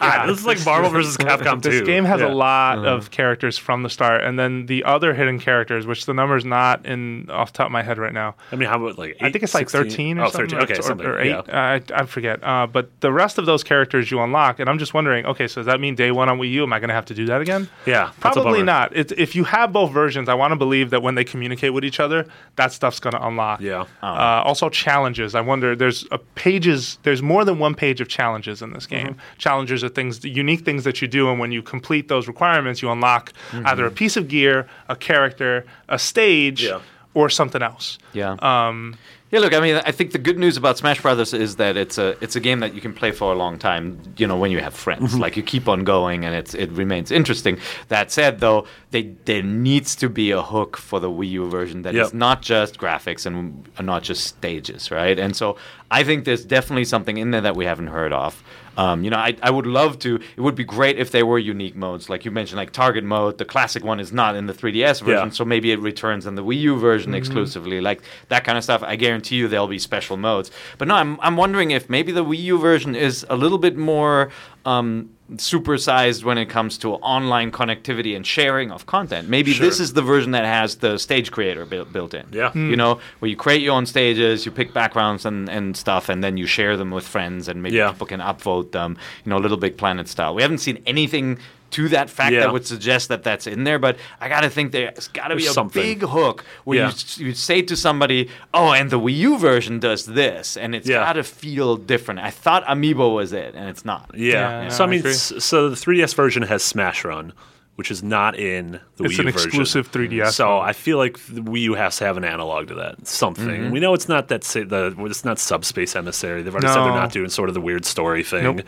Ah, 0.00 0.24
this 0.26 0.38
is 0.40 0.46
like 0.46 0.62
Marvel 0.66 0.90
versus 0.90 1.16
Capcom 1.16 1.62
2. 1.62 1.70
This 1.70 1.82
game 1.82 2.04
has 2.04 2.20
Yeah. 2.20 2.28
a 2.28 2.34
lot 2.34 2.84
of 2.84 3.10
characters 3.10 3.56
from 3.56 3.82
the 3.82 3.88
start, 3.88 4.22
and 4.22 4.38
then 4.38 4.66
the 4.66 4.84
other 4.84 5.14
hidden 5.14 5.38
characters, 5.38 5.86
which 5.86 6.04
the 6.04 6.12
number's 6.12 6.44
not 6.44 6.84
in 6.84 7.30
off 7.30 7.52
the 7.52 7.56
top 7.58 7.66
of 7.66 7.72
my 7.72 7.82
head 7.82 7.96
right 7.96 8.12
now. 8.12 8.34
I 8.52 8.56
mean, 8.56 8.68
how 8.68 8.76
about 8.76 8.98
like? 8.98 9.16
I 9.22 9.30
think 9.30 9.42
it's 9.42 9.54
like 9.54 9.70
13 9.70 10.18
or 10.18 10.24
oh, 10.24 10.30
something. 10.30 10.50
13. 10.50 10.58
or- 10.58 10.62
Okay, 10.64 10.78
or, 10.78 10.82
something. 10.82 11.06
or 11.06 11.18
8. 11.20 11.28
yeah. 11.28 11.36
Uh, 11.38 11.44
I, 11.52 11.82
I 11.94 12.04
forget. 12.06 12.40
Uh, 12.42 12.66
but 12.66 12.90
the 13.00 13.12
rest 13.12 13.38
of 13.38 13.46
those 13.46 13.64
characters 13.64 14.10
you 14.10 14.20
unlock, 14.20 14.58
and 14.58 14.68
I'm 14.68 14.78
just 14.78 14.92
wondering, 14.92 15.24
okay, 15.24 15.46
so 15.48 15.60
does 15.60 15.66
that 15.66 15.80
mean 15.80 15.94
day 15.94 16.10
one 16.10 16.28
on 16.28 16.38
Wii 16.38 16.50
U? 16.52 16.62
Am 16.64 16.72
I 16.72 16.78
going 16.80 16.88
to 16.88 16.94
have 16.94 17.06
to 17.06 17.14
do 17.14 17.24
that 17.26 17.40
again? 17.40 17.68
Yeah, 17.86 18.10
that's 18.20 18.34
Probably 18.34 18.62
not. 18.62 18.94
It, 18.94 19.12
if 19.16 19.34
you 19.36 19.44
have 19.44 19.72
both 19.72 19.90
versions, 19.92 20.28
I 20.28 20.34
want 20.34 20.52
to 20.52 20.56
believe 20.56 20.90
that 20.90 21.02
when 21.02 21.14
they 21.14 21.24
communicate 21.24 21.72
with 21.72 21.84
each 21.84 22.00
other, 22.00 22.26
that 22.56 22.72
stuff's 22.72 23.00
going 23.00 23.12
to 23.14 23.26
unlock. 23.26 23.60
Yeah. 23.60 23.86
Uh, 24.02 24.42
also 24.44 24.68
challenges. 24.68 25.34
I 25.34 25.40
wonder. 25.40 25.74
There's 25.74 26.06
a 26.10 26.18
pages. 26.18 26.98
There's 27.02 27.22
more 27.22 27.44
than 27.44 27.58
one 27.58 27.74
page 27.74 28.00
of 28.00 28.08
challenges 28.08 28.62
in 28.62 28.72
this 28.72 28.86
game. 28.86 29.08
Mm-hmm. 29.14 29.38
Challenges 29.38 29.82
are 29.84 29.88
things, 29.88 30.24
unique 30.24 30.64
things 30.64 30.84
that 30.84 31.00
you 31.02 31.08
do, 31.08 31.30
and 31.30 31.38
when 31.40 31.52
you 31.52 31.62
complete 31.62 32.08
those 32.08 32.28
requirements, 32.28 32.82
you 32.82 32.90
unlock 32.90 33.32
Mm-hmm. 33.50 33.66
either 33.66 33.86
a 33.86 33.90
piece 33.90 34.16
of 34.16 34.28
gear, 34.28 34.68
a 34.88 34.96
character, 34.96 35.64
a 35.88 35.98
stage, 35.98 36.64
Yeah. 36.64 36.80
or 37.14 37.30
something 37.30 37.62
else. 37.62 37.98
Yeah. 38.12 38.36
Um, 38.40 38.96
Yeah, 39.34 39.40
look, 39.40 39.52
I 39.52 39.58
mean, 39.58 39.82
I 39.84 39.90
think 39.90 40.12
the 40.12 40.18
good 40.18 40.38
news 40.38 40.56
about 40.56 40.78
Smash 40.78 41.02
Brothers 41.02 41.34
is 41.34 41.56
that 41.56 41.76
it's 41.76 41.98
a 41.98 42.16
it's 42.22 42.36
a 42.36 42.40
game 42.40 42.60
that 42.60 42.72
you 42.72 42.80
can 42.80 42.92
play 42.94 43.10
for 43.10 43.32
a 43.32 43.34
long 43.34 43.58
time. 43.58 43.98
You 44.16 44.28
know, 44.28 44.36
when 44.38 44.52
you 44.52 44.60
have 44.60 44.74
friends, 44.74 45.10
Mm-hmm. 45.10 45.20
like 45.20 45.36
you 45.36 45.42
keep 45.42 45.66
on 45.68 45.82
going, 45.82 46.24
and 46.24 46.34
it's 46.36 46.54
it 46.54 46.70
remains 46.70 47.10
interesting. 47.10 47.58
That 47.88 48.12
said, 48.12 48.38
though, 48.38 48.64
they 48.92 49.02
there 49.24 49.42
needs 49.42 49.96
to 49.96 50.08
be 50.08 50.30
a 50.30 50.40
hook 50.40 50.76
for 50.76 51.00
the 51.00 51.10
Wii 51.10 51.30
U 51.30 51.50
version 51.50 51.82
that 51.82 51.96
is 51.96 52.12
Yep. 52.12 52.14
not 52.14 52.42
just 52.42 52.78
graphics 52.78 53.26
and 53.26 53.68
not 53.80 54.04
just 54.04 54.24
stages, 54.24 54.92
right? 54.92 55.18
And 55.18 55.34
so 55.34 55.56
I 55.90 56.04
think 56.04 56.24
there's 56.26 56.44
definitely 56.44 56.84
something 56.84 57.16
in 57.16 57.32
there 57.32 57.40
that 57.40 57.56
we 57.56 57.64
haven't 57.64 57.88
heard 57.88 58.12
of. 58.12 58.40
Um, 58.76 59.04
you 59.04 59.10
know, 59.10 59.16
I, 59.18 59.36
I 59.42 59.50
would 59.50 59.66
love 59.66 59.98
to. 60.00 60.16
It 60.36 60.40
would 60.40 60.54
be 60.54 60.64
great 60.64 60.98
if 60.98 61.10
there 61.10 61.24
were 61.26 61.38
unique 61.38 61.76
modes, 61.76 62.08
like 62.08 62.24
you 62.24 62.30
mentioned, 62.30 62.56
like 62.58 62.72
target 62.72 63.04
mode. 63.04 63.38
The 63.38 63.44
classic 63.44 63.84
one 63.84 64.00
is 64.00 64.12
not 64.12 64.34
in 64.36 64.46
the 64.46 64.52
3DS 64.52 65.00
version, 65.00 65.28
Yeah. 65.28 65.28
so 65.30 65.44
maybe 65.44 65.70
it 65.72 65.78
returns 65.80 66.26
in 66.26 66.34
the 66.34 66.42
Wii 66.44 66.60
U 66.60 66.76
version 66.78 67.14
exclusively, 67.14 67.80
like 67.80 68.02
that 68.28 68.44
kind 68.44 68.58
of 68.58 68.64
stuff. 68.64 68.82
I 68.82 68.96
guarantee 68.96 69.36
you 69.36 69.48
there'll 69.48 69.68
be 69.68 69.78
special 69.78 70.16
modes. 70.16 70.50
But 70.78 70.88
no, 70.88 70.94
I'm 70.94 71.18
I'm 71.20 71.36
wondering 71.36 71.70
if 71.70 71.88
maybe 71.88 72.10
the 72.12 72.24
Wii 72.24 72.38
U 72.44 72.58
version 72.58 72.94
is 72.94 73.24
a 73.30 73.36
little 73.36 73.58
bit 73.58 73.76
more 73.76 74.30
um, 74.64 75.10
supersized 75.36 76.24
when 76.24 76.38
it 76.38 76.46
comes 76.46 76.78
to 76.78 76.94
online 76.94 77.50
connectivity 77.50 78.14
and 78.16 78.26
sharing 78.26 78.70
of 78.70 78.86
content. 78.86 79.28
Maybe 79.28 79.52
this 79.52 79.80
is 79.80 79.92
the 79.92 80.02
version 80.02 80.32
that 80.32 80.44
has 80.44 80.76
the 80.76 80.98
stage 80.98 81.30
creator 81.30 81.64
built, 81.64 81.92
built 81.92 82.14
in. 82.14 82.26
Yeah. 82.32 82.52
You 82.54 82.76
know, 82.76 83.00
where 83.18 83.28
you 83.28 83.36
create 83.36 83.60
your 83.62 83.74
own 83.74 83.86
stages, 83.86 84.44
you 84.46 84.52
pick 84.52 84.72
backgrounds 84.72 85.24
and, 85.24 85.48
and 85.48 85.76
stuff, 85.76 86.08
and 86.08 86.22
then 86.22 86.36
you 86.36 86.46
share 86.46 86.76
them 86.76 86.90
with 86.90 87.06
friends, 87.06 87.48
and 87.48 87.62
maybe 87.62 87.76
Yeah. 87.76 87.90
people 87.92 88.06
can 88.06 88.20
upvote 88.20 88.72
them, 88.72 88.96
you 89.24 89.30
know, 89.30 89.38
Little 89.38 89.56
Big 89.58 89.76
Planet 89.76 90.08
style. 90.08 90.34
We 90.34 90.42
haven't 90.42 90.58
seen 90.58 90.82
anything 90.86 91.38
to 91.74 91.88
that 91.90 92.08
fact 92.10 92.32
Yeah. 92.32 92.40
that 92.40 92.52
would 92.52 92.66
suggest 92.66 93.08
that 93.08 93.22
that's 93.22 93.46
in 93.46 93.64
there, 93.64 93.78
but 93.78 93.96
I 94.20 94.28
got 94.28 94.42
to 94.42 94.50
think 94.50 94.72
there's 94.72 95.08
got 95.08 95.28
to 95.28 95.36
be 95.36 95.42
There's 95.42 95.50
a 95.50 95.54
something. 95.54 95.82
big 95.82 96.02
hook 96.02 96.44
where 96.64 96.78
Yeah. 96.78 96.92
you, 97.18 97.26
you 97.28 97.34
say 97.34 97.62
to 97.62 97.76
somebody, 97.76 98.28
oh, 98.52 98.72
and 98.72 98.90
the 98.90 98.98
Wii 99.00 99.16
U 99.28 99.38
version 99.38 99.78
does 99.80 100.06
this, 100.06 100.56
and 100.56 100.74
it's 100.74 100.88
Yeah. 100.88 100.98
got 101.04 101.14
to 101.14 101.24
feel 101.24 101.76
different. 101.76 102.20
I 102.20 102.30
thought 102.30 102.64
Amiibo 102.66 103.14
was 103.14 103.32
it, 103.32 103.54
and 103.54 103.68
it's 103.68 103.84
not. 103.84 104.10
Yeah. 104.14 104.64
Yeah, 104.64 104.68
so 104.68 104.84
I 104.84 104.86
I 104.86 104.90
mean, 104.90 105.00
agree. 105.00 105.12
s- 105.12 105.32
so 105.38 105.68
the 105.68 105.76
3DS 105.76 106.14
version 106.14 106.42
has 106.44 106.62
Smash 106.62 107.04
Run, 107.04 107.32
which 107.76 107.90
is 107.90 108.02
not 108.02 108.38
in 108.38 108.80
the 108.96 109.04
It's 109.04 109.14
Wii 109.14 109.18
U 109.18 109.26
an 109.26 109.32
version. 109.32 109.48
exclusive 109.48 109.90
3DS 109.90 110.32
So 110.32 110.46
mode. 110.46 110.68
I 110.68 110.72
feel 110.72 110.96
like 110.98 111.18
the 111.26 111.40
Wii 111.40 111.60
U 111.62 111.74
has 111.74 111.96
to 111.98 112.04
have 112.04 112.16
an 112.16 112.24
analog 112.24 112.68
to 112.68 112.74
that, 112.76 113.06
something. 113.06 113.46
Mm-hmm. 113.48 113.70
We 113.72 113.80
know 113.80 113.94
it's 113.94 114.08
not 114.08 114.28
that 114.28 114.44
sa- 114.44 114.64
the 114.64 114.94
it's 115.00 115.24
not 115.24 115.38
Subspace 115.38 115.96
Emissary. 115.96 116.42
They've 116.42 116.52
already 116.54 116.68
said 116.68 116.76
they're 116.84 116.92
not 116.92 117.12
doing 117.12 117.28
sort 117.30 117.48
of 117.48 117.54
the 117.54 117.60
weird 117.60 117.84
story 117.84 118.22
thing. 118.22 118.56
Nope. 118.56 118.66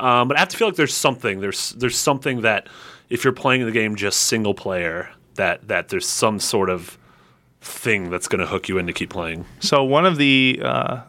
Um, 0.00 0.26
but 0.28 0.36
I 0.36 0.40
have 0.40 0.48
to 0.48 0.56
feel 0.56 0.66
like 0.68 0.76
there's 0.76 0.94
something. 0.96 1.40
There's 1.40 1.70
there's 1.70 1.96
something 1.98 2.40
that 2.42 2.68
if 3.10 3.22
you're 3.24 3.32
playing 3.32 3.64
the 3.64 3.72
game 3.72 3.94
just 3.96 4.20
single 4.22 4.54
player, 4.54 5.08
that 5.36 5.68
that 5.68 5.88
there's 5.88 6.06
some 6.08 6.40
sort 6.40 6.68
of 6.68 6.98
thing 7.60 8.10
that's 8.10 8.28
going 8.28 8.40
to 8.40 8.46
hook 8.46 8.68
you 8.68 8.78
in 8.78 8.86
to 8.86 8.92
keep 8.92 9.10
playing. 9.10 9.44
So 9.60 9.82
one 9.84 10.04
of 10.06 10.16
the 10.16 10.60
uh, 10.64 11.00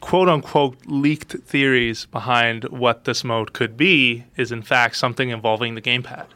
quote 0.00 0.28
unquote 0.28 0.76
leaked 0.86 1.32
theories 1.44 2.06
behind 2.06 2.64
what 2.64 3.04
this 3.04 3.22
mode 3.24 3.52
could 3.52 3.76
be 3.76 4.24
is 4.36 4.50
in 4.52 4.62
fact 4.62 4.96
something 4.96 5.30
involving 5.30 5.74
the 5.74 5.80
gamepad. 5.82 6.26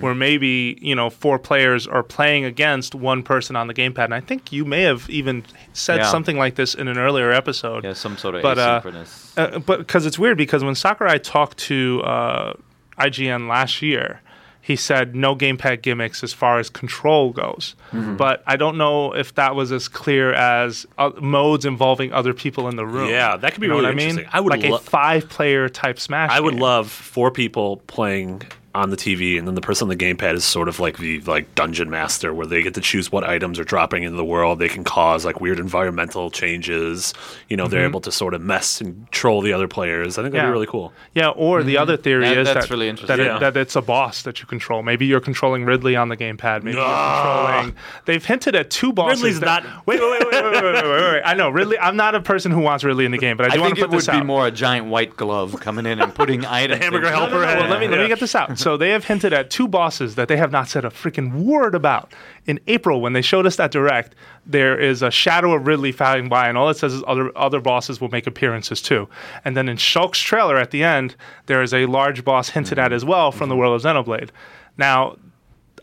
Where 0.00 0.14
maybe, 0.14 0.76
you 0.82 0.94
know, 0.96 1.08
four 1.08 1.38
players 1.38 1.86
are 1.86 2.02
playing 2.02 2.44
against 2.44 2.94
one 2.96 3.22
person 3.22 3.54
on 3.54 3.68
the 3.68 3.74
gamepad. 3.74 4.06
And 4.06 4.14
I 4.14 4.20
think 4.20 4.50
you 4.52 4.64
may 4.64 4.82
have 4.82 5.08
even 5.08 5.44
said 5.72 5.98
Yeah. 5.98 6.10
something 6.10 6.36
like 6.36 6.56
this 6.56 6.74
in 6.74 6.88
an 6.88 6.98
earlier 6.98 7.30
episode. 7.30 7.84
Yeah, 7.84 7.92
some 7.92 8.16
sort 8.16 8.34
of 8.34 8.42
But, 8.42 8.58
uh, 8.58 8.80
asynchronous. 8.82 9.32
Uh, 9.54 9.58
but 9.60 9.78
because 9.78 10.04
it's 10.04 10.18
weird 10.18 10.36
because 10.36 10.64
when 10.64 10.74
Sakurai 10.74 11.20
talked 11.20 11.58
to 11.58 12.02
uh, 12.04 12.54
IGN 12.98 13.46
last 13.48 13.80
year, 13.82 14.20
he 14.60 14.74
said 14.76 15.14
no 15.14 15.34
gamepad 15.34 15.80
gimmicks 15.80 16.22
as 16.24 16.34
far 16.34 16.58
as 16.58 16.68
control 16.68 17.30
goes. 17.30 17.74
Mm-hmm. 17.92 18.16
But 18.16 18.42
I 18.46 18.56
don't 18.56 18.76
know 18.76 19.14
if 19.14 19.34
that 19.36 19.54
was 19.54 19.72
as 19.72 19.88
clear 19.88 20.32
as 20.34 20.84
uh, 20.98 21.10
modes 21.20 21.64
involving 21.64 22.12
other 22.12 22.34
people 22.34 22.68
in 22.68 22.76
the 22.76 22.84
room. 22.84 23.08
Yeah, 23.08 23.36
that 23.38 23.52
could 23.52 23.60
be 23.62 23.66
You 23.66 23.70
know 23.74 23.76
really 23.78 23.86
what 23.86 23.94
I 23.94 23.96
mean? 23.96 24.08
interesting. 24.10 24.30
I 24.34 24.40
would 24.40 24.50
like 24.50 24.64
lo- 24.68 24.76
a 24.76 24.80
five-player 24.80 25.68
type 25.70 25.98
Smash. 25.98 26.30
I 26.30 26.40
would 26.40 26.54
game. 26.54 26.60
love 26.62 26.90
four 26.90 27.30
people 27.30 27.78
playing 27.86 28.42
on 28.74 28.90
the 28.90 28.96
TV, 28.96 29.38
and 29.38 29.48
then 29.48 29.54
the 29.54 29.60
person 29.60 29.86
on 29.86 29.88
the 29.88 29.96
gamepad 29.96 30.34
is 30.34 30.44
sort 30.44 30.68
of 30.68 30.78
like 30.78 30.98
the 30.98 31.20
like 31.20 31.52
dungeon 31.54 31.88
master, 31.90 32.32
where 32.34 32.46
they 32.46 32.62
get 32.62 32.74
to 32.74 32.80
choose 32.80 33.10
what 33.10 33.24
items 33.24 33.58
are 33.58 33.64
dropping 33.64 34.02
into 34.04 34.16
the 34.16 34.24
world. 34.24 34.58
They 34.58 34.68
can 34.68 34.84
cause 34.84 35.24
like 35.24 35.40
weird 35.40 35.58
environmental 35.58 36.30
changes. 36.30 37.14
You 37.48 37.56
know, 37.56 37.66
they're 37.66 37.84
able 37.84 38.00
to 38.02 38.12
sort 38.12 38.34
of 38.34 38.42
mess 38.42 38.80
and 38.80 39.10
troll 39.10 39.40
the 39.40 39.52
other 39.52 39.68
players. 39.68 40.18
I 40.18 40.22
think 40.22 40.32
that'd 40.34 40.38
Mm-hmm. 40.38 40.46
Yeah. 40.46 40.50
be 40.50 40.52
really 40.52 40.66
cool. 40.66 40.92
Yeah, 41.14 41.28
or 41.30 41.62
the 41.62 41.78
other 41.78 41.96
theory 41.96 42.24
That- 42.28 42.38
is 42.38 42.46
that's 42.46 42.66
that, 42.66 42.70
really 42.70 42.86
that, 42.86 43.00
interesting. 43.00 43.20
it- 43.26 43.40
that 43.40 43.56
it's 43.56 43.74
a 43.74 43.82
boss 43.82 44.22
that 44.22 44.40
you 44.40 44.46
control. 44.46 44.82
Maybe 44.82 45.06
you're 45.06 45.20
controlling 45.20 45.64
Ridley 45.64 45.96
on 45.96 46.08
the 46.10 46.16
gamepad. 46.16 46.62
Maybe 46.62 46.76
Ah. 46.78 46.82
you're 46.84 47.54
controlling. 47.54 47.76
They've 48.04 48.24
hinted 48.24 48.54
at 48.54 48.70
two 48.70 48.92
bosses. 48.92 49.22
Ridley's 49.22 49.40
that- 49.40 49.64
not- 49.64 49.86
Wait, 49.86 50.00
wait, 50.00 50.10
wait, 50.10 50.20
wait, 50.30 50.44
wait, 50.44 50.52
wait, 50.52 50.62
wait, 50.62 50.84
wait, 50.84 51.12
wait. 51.12 51.22
I 51.24 51.34
know 51.34 51.48
Ridley. 51.48 51.78
I'm 51.78 51.96
not 51.96 52.14
a 52.14 52.20
person 52.20 52.52
who 52.52 52.60
wants 52.60 52.84
Ridley 52.84 53.06
in 53.06 53.12
the 53.12 53.18
game, 53.18 53.36
but 53.36 53.50
I 53.50 53.54
I 53.54 53.58
want 53.58 53.68
think 53.74 53.76
to 53.78 53.88
put 53.96 54.06
it 54.06 54.12
would 54.12 54.20
be 54.20 54.26
more 54.26 54.46
a 54.46 54.50
giant 54.50 54.86
white 54.86 55.16
glove 55.16 55.58
coming 55.60 55.86
in 55.86 56.00
and 56.00 56.14
putting 56.14 56.44
items. 56.46 56.78
the 56.78 56.84
hamburger 56.84 57.06
into- 57.06 57.18
helper 57.18 57.32
No, 57.34 57.40
no, 57.40 57.42
no, 57.42 57.48
head. 57.48 57.60
well, 57.60 57.70
let 57.70 57.80
me 57.80 57.88
let 57.88 58.00
me 58.00 58.08
get 58.08 58.20
this 58.20 58.34
out. 58.34 58.57
So 58.58 58.76
they 58.76 58.90
have 58.90 59.04
hinted 59.04 59.32
at 59.32 59.50
two 59.50 59.68
bosses 59.68 60.14
that 60.16 60.28
they 60.28 60.36
have 60.36 60.52
not 60.52 60.68
said 60.68 60.84
a 60.84 60.90
freaking 60.90 61.44
word 61.44 61.74
about. 61.74 62.12
In 62.46 62.58
April, 62.66 63.00
when 63.00 63.12
they 63.12 63.22
showed 63.22 63.46
us 63.46 63.56
that 63.56 63.70
direct, 63.70 64.14
there 64.46 64.78
is 64.78 65.02
a 65.02 65.10
shadow 65.10 65.52
of 65.54 65.66
Ridley 65.66 65.92
flying 65.92 66.28
by, 66.28 66.48
and 66.48 66.58
all 66.58 66.68
it 66.68 66.76
says 66.76 66.92
is 66.94 67.02
other 67.06 67.30
other 67.36 67.60
bosses 67.60 68.00
will 68.00 68.08
make 68.10 68.26
appearances 68.26 68.82
too. 68.82 69.08
And 69.44 69.56
then 69.56 69.68
in 69.68 69.76
Shulk's 69.76 70.18
trailer 70.20 70.56
at 70.56 70.70
the 70.70 70.82
end, 70.82 71.14
there 71.46 71.62
is 71.62 71.72
a 71.72 71.86
large 71.86 72.24
boss 72.24 72.50
hinted 72.50 72.78
at 72.78 72.92
as 72.92 73.04
well 73.04 73.32
from 73.32 73.48
the 73.48 73.56
world 73.56 73.74
of 73.76 73.82
Xenoblade. 73.82 74.30
Now. 74.76 75.16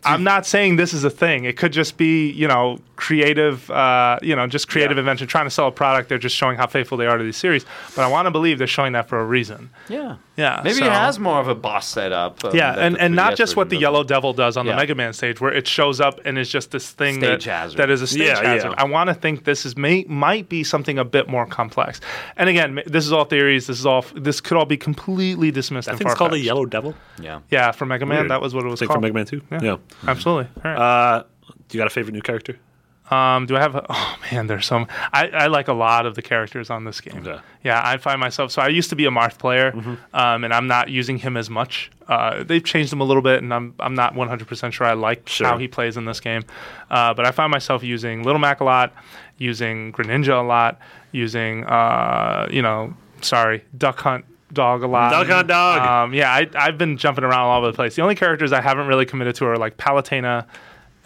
I'm 0.08 0.24
not 0.24 0.46
saying 0.46 0.76
this 0.76 0.94
is 0.94 1.04
a 1.04 1.10
thing. 1.10 1.46
It 1.46 1.58
could 1.58 1.74
just 1.74 1.98
be, 1.98 2.30
you 2.30 2.48
know, 2.48 2.78
creative, 2.96 3.72
uh, 3.72 4.20
you 4.22 4.36
know, 4.36 4.46
just 4.46 4.68
creative 4.68 4.98
Yeah. 4.98 5.02
invention, 5.02 5.26
trying 5.28 5.46
to 5.48 5.50
sell 5.50 5.68
a 5.68 5.72
product. 5.72 6.10
They're 6.10 6.20
just 6.20 6.36
showing 6.36 6.58
how 6.58 6.68
faithful 6.68 6.96
they 6.96 7.08
are 7.08 7.18
to 7.18 7.24
these 7.24 7.38
series. 7.38 7.66
But 7.96 8.04
I 8.04 8.08
want 8.08 8.28
to 8.28 8.32
believe 8.32 8.60
they're 8.60 8.68
showing 8.68 8.94
that 8.94 9.10
for 9.10 9.20
a 9.20 9.26
reason. 9.26 9.72
Yeah. 9.90 10.18
Yeah, 10.38 10.60
Maybe 10.64 10.76
so- 10.80 10.86
it 10.86 10.92
has 10.92 11.18
more 11.18 11.40
of 11.40 11.48
a 11.48 11.56
boss 11.56 11.88
setup. 11.88 12.44
um, 12.44 12.54
Yeah, 12.56 12.74
and, 12.78 12.98
and 13.00 13.16
not 13.16 13.38
just 13.38 13.56
what 13.56 13.70
the 13.70 13.78
Yellow 13.78 14.04
doesn't. 14.04 14.08
Devil 14.16 14.34
does 14.34 14.58
on 14.58 14.66
Yeah. 14.66 14.74
the 14.74 14.78
Mega 14.78 14.94
Man 14.96 15.14
stage, 15.14 15.40
where 15.40 15.54
it 15.54 15.66
shows 15.68 16.02
up 16.02 16.20
and 16.26 16.38
is 16.38 16.50
just 16.50 16.72
this 16.72 16.90
thing 16.92 17.16
Stage 17.20 17.46
that, 17.46 17.52
hazard. 17.52 17.78
that 17.78 17.90
is 17.90 18.02
a 18.02 18.08
stage 18.08 18.22
Yeah, 18.28 18.56
yeah. 18.56 18.74
I 18.78 18.84
want 18.86 19.08
to 19.10 19.14
think 19.14 19.46
this 19.46 19.66
is 19.66 19.78
may, 19.78 20.04
might 20.10 20.50
be 20.50 20.64
something 20.64 21.00
a 21.00 21.06
bit 21.06 21.30
more 21.30 21.46
complex. 21.46 22.02
And 22.36 22.50
again, 22.50 22.82
this 22.86 23.06
is 23.06 23.14
all 23.14 23.24
theories. 23.26 23.68
This 23.68 23.80
is 23.80 23.86
all. 23.86 24.06
This 24.14 24.42
could 24.42 24.58
all 24.58 24.66
be 24.66 24.78
completely 24.78 25.52
dismissed. 25.52 25.88
I 25.88 25.92
think 25.96 26.10
it's 26.10 26.16
called 26.18 26.32
a 26.32 26.32
far-fetched. 26.32 26.46
Yellow 26.46 26.66
Devil. 26.66 26.96
Yeah. 27.22 27.40
Yeah, 27.50 27.72
for 27.72 27.86
Mega 27.86 28.06
Man, 28.06 28.20
Weird. 28.20 28.32
that 28.32 28.42
was 28.42 28.54
what 28.54 28.66
it 28.66 28.70
was 28.70 28.80
Think 28.80 28.90
called. 28.90 28.96
from 28.98 29.02
Mega 29.04 29.14
Man 29.14 29.26
Two. 29.26 29.42
Yeah. 29.52 29.60
Yeah. 29.62 29.78
Absolutely. 30.08 30.50
All 30.66 30.72
right. 30.72 30.78
Uh, 31.20 31.24
do 31.70 31.78
you 31.78 31.80
got 31.82 31.88
a 31.88 31.90
favorite 31.92 32.14
new 32.14 32.22
character? 32.22 32.58
Um, 33.12 33.46
do 33.46 33.56
I 33.56 33.60
have? 33.62 33.76
A, 33.76 33.86
oh 33.90 34.18
man, 34.32 34.48
there's 34.48 34.66
some. 34.66 34.88
I, 35.14 35.28
I 35.28 35.48
like 35.48 35.68
a 35.68 35.74
lot 35.74 36.06
of 36.06 36.16
the 36.16 36.22
characters 36.22 36.70
on 36.70 36.86
this 36.86 37.02
game. 37.02 37.20
Okay. 37.26 37.40
Yeah, 37.64 37.82
I 37.84 37.98
find 37.98 38.20
myself. 38.20 38.52
So 38.52 38.62
I 38.62 38.68
used 38.70 38.90
to 38.90 38.96
be 38.96 39.06
a 39.06 39.12
Marth 39.12 39.38
player, 39.38 39.72
Mm-hmm. 39.72 39.96
um, 40.16 40.44
and 40.44 40.54
I'm 40.54 40.68
not 40.68 40.90
using 40.90 41.18
him 41.18 41.38
as 41.38 41.50
much. 41.50 41.92
Uh, 42.08 42.44
they've 42.44 42.64
changed 42.64 42.92
him 42.94 43.02
a 43.02 43.04
little 43.04 43.22
bit, 43.24 43.44
and 43.44 43.54
I'm 43.54 43.74
I'm 43.80 43.94
not 43.96 44.16
100 44.16 44.48
percent 44.48 44.74
sure 44.74 44.88
I 44.88 44.94
like 44.94 45.28
Sure. 45.30 45.48
how 45.48 45.58
he 45.58 45.68
plays 45.68 45.98
in 45.98 46.06
this 46.06 46.20
game. 46.20 46.44
Uh, 46.90 47.14
but 47.14 47.26
I 47.26 47.32
find 47.32 47.52
myself 47.52 47.84
using 47.84 48.24
Little 48.24 48.40
Mac 48.40 48.60
a 48.60 48.64
lot, 48.64 48.94
using 49.38 49.92
Greninja 49.94 50.40
a 50.40 50.46
lot, 50.46 50.80
using 51.12 51.64
uh, 51.66 52.48
you 52.52 52.62
know, 52.62 52.94
sorry, 53.22 53.64
Duck 53.78 54.00
Hunt 54.00 54.26
dog 54.54 54.84
a 54.84 54.88
lot. 54.88 55.12
Duck 55.12 55.28
Hunt 55.28 55.48
Dog. 55.48 55.82
Um, 56.10 56.14
yeah, 56.14 56.32
I, 56.32 56.48
I've 56.56 56.78
been 56.78 56.98
jumping 56.98 57.24
around 57.24 57.42
all 57.42 57.58
over 57.60 57.68
the 57.68 57.74
place. 57.74 57.96
The 57.96 58.02
only 58.02 58.16
characters 58.16 58.52
I 58.54 58.62
haven't 58.62 58.88
really 58.88 59.06
committed 59.06 59.36
to 59.36 59.46
are 59.48 59.58
like 59.58 59.76
Palutena 59.78 60.46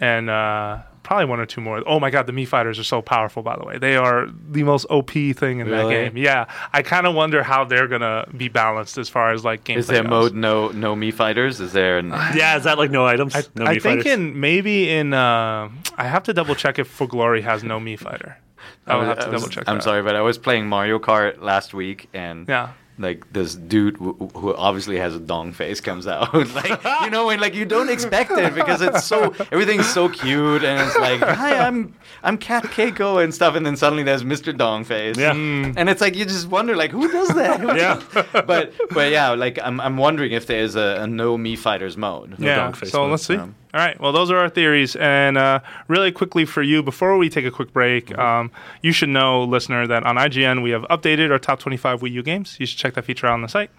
and 0.00 0.30
uh, 0.30 0.78
probably 1.10 1.24
one 1.26 1.40
or 1.40 1.46
two 1.46 1.60
more. 1.60 1.82
Oh 1.88 1.98
my 1.98 2.08
god, 2.08 2.26
the 2.28 2.32
Mii 2.32 2.46
fighters 2.46 2.78
are 2.78 2.84
so 2.84 3.02
powerful. 3.02 3.42
By 3.42 3.56
the 3.56 3.64
way, 3.64 3.78
they 3.78 3.96
are 3.96 4.28
the 4.48 4.62
most 4.62 4.86
OP 4.90 5.10
thing 5.10 5.58
in 5.58 5.68
that 5.68 5.88
game. 5.88 6.16
Yeah, 6.16 6.44
I 6.72 6.82
kind 6.82 7.04
of 7.04 7.16
wonder 7.16 7.42
how 7.42 7.64
they're 7.64 7.88
gonna 7.88 8.28
be 8.36 8.48
balanced 8.48 8.96
as 8.96 9.08
far 9.08 9.32
as 9.32 9.44
like 9.44 9.64
gameplay. 9.64 9.76
Is 9.78 9.86
there 9.88 10.02
goes. 10.04 10.10
mode 10.10 10.34
no 10.34 10.68
no 10.68 10.94
Mii 10.94 11.12
fighters? 11.12 11.60
Is 11.60 11.72
there? 11.72 11.98
An, 11.98 12.10
Yeah, 12.36 12.56
is 12.56 12.62
that 12.64 12.78
like 12.78 12.92
no 12.92 13.06
items? 13.06 13.34
I, 13.34 13.42
no 13.56 13.64
I 13.64 13.76
Mii 13.76 13.82
think 13.82 14.02
fighters? 14.04 14.06
in 14.06 14.38
maybe 14.38 14.88
in 14.88 15.12
uh, 15.12 15.68
I 15.98 16.04
have 16.04 16.22
to 16.24 16.32
double 16.32 16.54
check 16.54 16.78
if 16.78 16.86
For 16.86 17.08
Glory 17.08 17.40
has 17.42 17.64
no 17.64 17.80
Mii 17.80 17.98
fighter. 17.98 18.38
I 18.86 18.96
would 18.96 19.06
have 19.08 19.18
to 19.18 19.24
I 19.26 19.28
was- 19.30 19.42
double 19.42 19.52
check. 19.52 19.64
I'm 19.66 19.76
that. 19.78 19.82
sorry, 19.82 20.02
but 20.02 20.14
I 20.14 20.20
was 20.20 20.38
playing 20.38 20.68
Mario 20.68 21.00
Kart 21.00 21.40
last 21.42 21.74
week, 21.74 22.08
and 22.14 22.48
Yeah. 22.48 22.68
Like 23.00 23.32
this 23.32 23.54
dude 23.54 23.96
who, 23.96 24.12
who 24.36 24.54
obviously 24.54 24.98
has 24.98 25.14
a 25.16 25.18
dong 25.18 25.52
face 25.52 25.80
comes 25.80 26.06
out. 26.06 26.34
like 26.54 26.84
you 27.02 27.10
know, 27.10 27.30
and 27.30 27.40
like 27.40 27.54
you 27.54 27.64
don't 27.64 27.88
expect 27.88 28.30
it 28.32 28.54
because 28.54 28.82
it's 28.82 29.04
so 29.04 29.34
everything's 29.50 29.88
so 29.88 30.08
cute, 30.10 30.62
and 30.62 30.80
it's 30.86 30.98
like, 30.98 31.20
hi, 31.20 31.56
I'm 31.66 31.94
I'm 32.22 32.36
Cat 32.36 32.64
Keiko 32.64 33.24
and 33.24 33.34
stuff, 33.34 33.54
and 33.56 33.64
then 33.64 33.76
suddenly 33.76 34.02
there's 34.02 34.22
Mr. 34.22 34.54
Dong 34.56 34.84
face. 34.84 35.16
Yeah. 35.16 35.32
and 35.32 35.88
it's 35.88 36.02
like 36.02 36.14
you 36.14 36.26
just 36.26 36.48
wonder 36.48 36.76
like 36.76 36.90
who 36.90 37.10
does 37.10 37.28
that? 37.30 37.60
Yeah. 37.80 38.02
but 38.46 38.74
but 38.90 39.10
yeah, 39.10 39.30
like 39.30 39.58
I'm 39.62 39.80
I'm 39.80 39.96
wondering 39.96 40.32
if 40.32 40.46
there's 40.46 40.76
a, 40.76 40.98
a 41.00 41.06
no 41.06 41.38
Mii 41.38 41.56
fighters 41.56 41.96
mode. 41.96 42.36
yeah. 42.38 42.56
dog 42.56 42.76
face 42.76 42.90
So 42.92 43.02
mode. 43.02 43.10
let's 43.12 43.26
see. 43.26 43.36
Um, 43.36 43.54
All 43.72 43.78
right. 43.80 44.00
Well, 44.00 44.10
those 44.10 44.32
are 44.32 44.36
our 44.36 44.48
theories. 44.48 44.96
And 44.96 45.38
uh, 45.38 45.60
really 45.86 46.10
quickly 46.10 46.44
for 46.44 46.60
you, 46.60 46.82
before 46.82 47.16
we 47.16 47.28
take 47.28 47.44
a 47.44 47.50
quick 47.52 47.72
break, 47.72 48.06
Mm-hmm. 48.06 48.20
um, 48.20 48.50
you 48.82 48.90
should 48.92 49.10
know, 49.10 49.44
listener, 49.44 49.86
that 49.86 50.04
on 50.04 50.16
IGN 50.16 50.62
we 50.62 50.70
have 50.70 50.82
updated 50.84 51.30
our 51.30 51.38
top 51.38 51.60
25 51.60 52.00
Wii 52.00 52.10
U 52.12 52.22
games. 52.22 52.56
You 52.58 52.66
should 52.66 52.78
check 52.78 52.94
that 52.94 53.04
feature 53.04 53.26
out 53.28 53.34
on 53.34 53.42
the 53.42 53.48
site. 53.48 53.70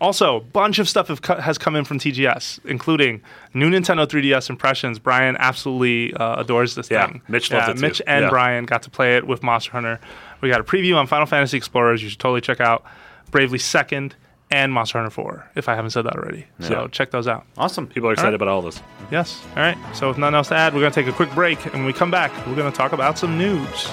Also, 0.00 0.36
a 0.36 0.40
bunch 0.40 0.78
of 0.78 0.88
stuff 0.88 1.08
have 1.08 1.22
co- 1.22 1.40
has 1.40 1.58
come 1.58 1.74
in 1.74 1.84
from 1.84 1.98
TGS, 1.98 2.64
including 2.64 3.22
new 3.52 3.68
Nintendo 3.70 4.06
3DS 4.06 4.50
impressions. 4.50 4.98
Brian 5.00 5.36
absolutely 5.40 6.14
uh, 6.14 6.40
adores 6.40 6.76
this 6.76 6.88
Yeah, 6.90 7.06
thing. 7.08 7.22
Mitch 7.26 7.50
loved 7.50 7.70
it 7.70 7.74
too. 7.74 7.80
Mitch 7.80 8.00
and 8.06 8.24
Yeah. 8.24 8.30
Brian 8.30 8.64
got 8.66 8.82
to 8.84 8.90
play 8.90 9.16
it 9.16 9.26
with 9.26 9.42
Monster 9.42 9.72
Hunter. 9.72 9.98
We 10.40 10.48
got 10.48 10.60
a 10.60 10.64
preview 10.64 10.96
on 10.96 11.06
Final 11.08 11.26
Fantasy 11.26 11.56
Explorers. 11.56 12.02
You 12.02 12.08
should 12.08 12.20
totally 12.20 12.40
check 12.40 12.60
out 12.60 12.84
Bravely 13.32 13.58
Second 13.58 14.14
and 14.50 14.72
Monster 14.72 14.98
Hunter 14.98 15.10
4, 15.10 15.50
if 15.54 15.68
I 15.68 15.74
haven't 15.74 15.90
said 15.90 16.02
that 16.02 16.16
already. 16.16 16.46
Yeah. 16.58 16.68
So 16.68 16.88
check 16.88 17.10
those 17.10 17.28
out. 17.28 17.46
Awesome. 17.56 17.86
People 17.86 18.08
are 18.08 18.12
excited 18.12 18.30
right. 18.30 18.34
about 18.34 18.48
all 18.48 18.62
this. 18.62 18.82
Yes. 19.10 19.44
All 19.56 19.62
right. 19.62 19.78
So, 19.94 20.08
with 20.08 20.18
nothing 20.18 20.34
else 20.34 20.48
to 20.48 20.56
add, 20.56 20.74
we're 20.74 20.80
going 20.80 20.92
to 20.92 21.02
take 21.02 21.12
a 21.12 21.16
quick 21.16 21.32
break. 21.32 21.64
And 21.66 21.74
when 21.74 21.84
we 21.84 21.92
come 21.92 22.10
back, 22.10 22.32
we're 22.46 22.56
going 22.56 22.70
to 22.70 22.76
talk 22.76 22.92
about 22.92 23.18
some 23.18 23.38
news. 23.38 23.88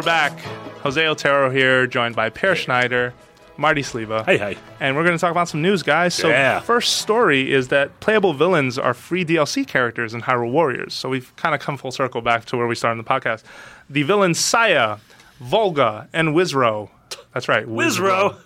We're 0.00 0.06
back. 0.06 0.38
Jose 0.82 1.06
Otero 1.06 1.50
here, 1.50 1.86
joined 1.86 2.16
by 2.16 2.30
Peer 2.30 2.56
Schneider, 2.56 3.12
Marty 3.58 3.82
Sliva. 3.82 4.24
Hey, 4.24 4.38
hey. 4.38 4.56
And 4.80 4.96
we're 4.96 5.04
going 5.04 5.14
to 5.14 5.20
talk 5.20 5.30
about 5.30 5.46
some 5.50 5.60
news, 5.60 5.82
guys. 5.82 6.14
So, 6.14 6.30
Yeah. 6.30 6.60
first 6.60 6.96
story 7.02 7.52
is 7.52 7.68
that 7.68 8.00
playable 8.00 8.32
villains 8.32 8.78
are 8.78 8.94
free 8.94 9.26
DLC 9.26 9.62
characters 9.62 10.14
in 10.14 10.22
Hyrule 10.22 10.52
Warriors. 10.52 10.94
So, 10.94 11.10
we've 11.10 11.36
kind 11.36 11.54
of 11.54 11.60
come 11.60 11.76
full 11.76 11.90
circle 11.92 12.22
back 12.22 12.46
to 12.46 12.56
where 12.56 12.66
we 12.66 12.74
started 12.76 12.98
in 12.98 13.04
the 13.04 13.10
podcast. 13.10 13.42
The 13.90 14.02
villains 14.02 14.38
Saya, 14.40 14.96
Volga, 15.38 16.08
and 16.14 16.30
Wizzro. 16.30 16.88
That's 17.34 17.46
right, 17.46 17.66
Wizzro. 17.66 18.36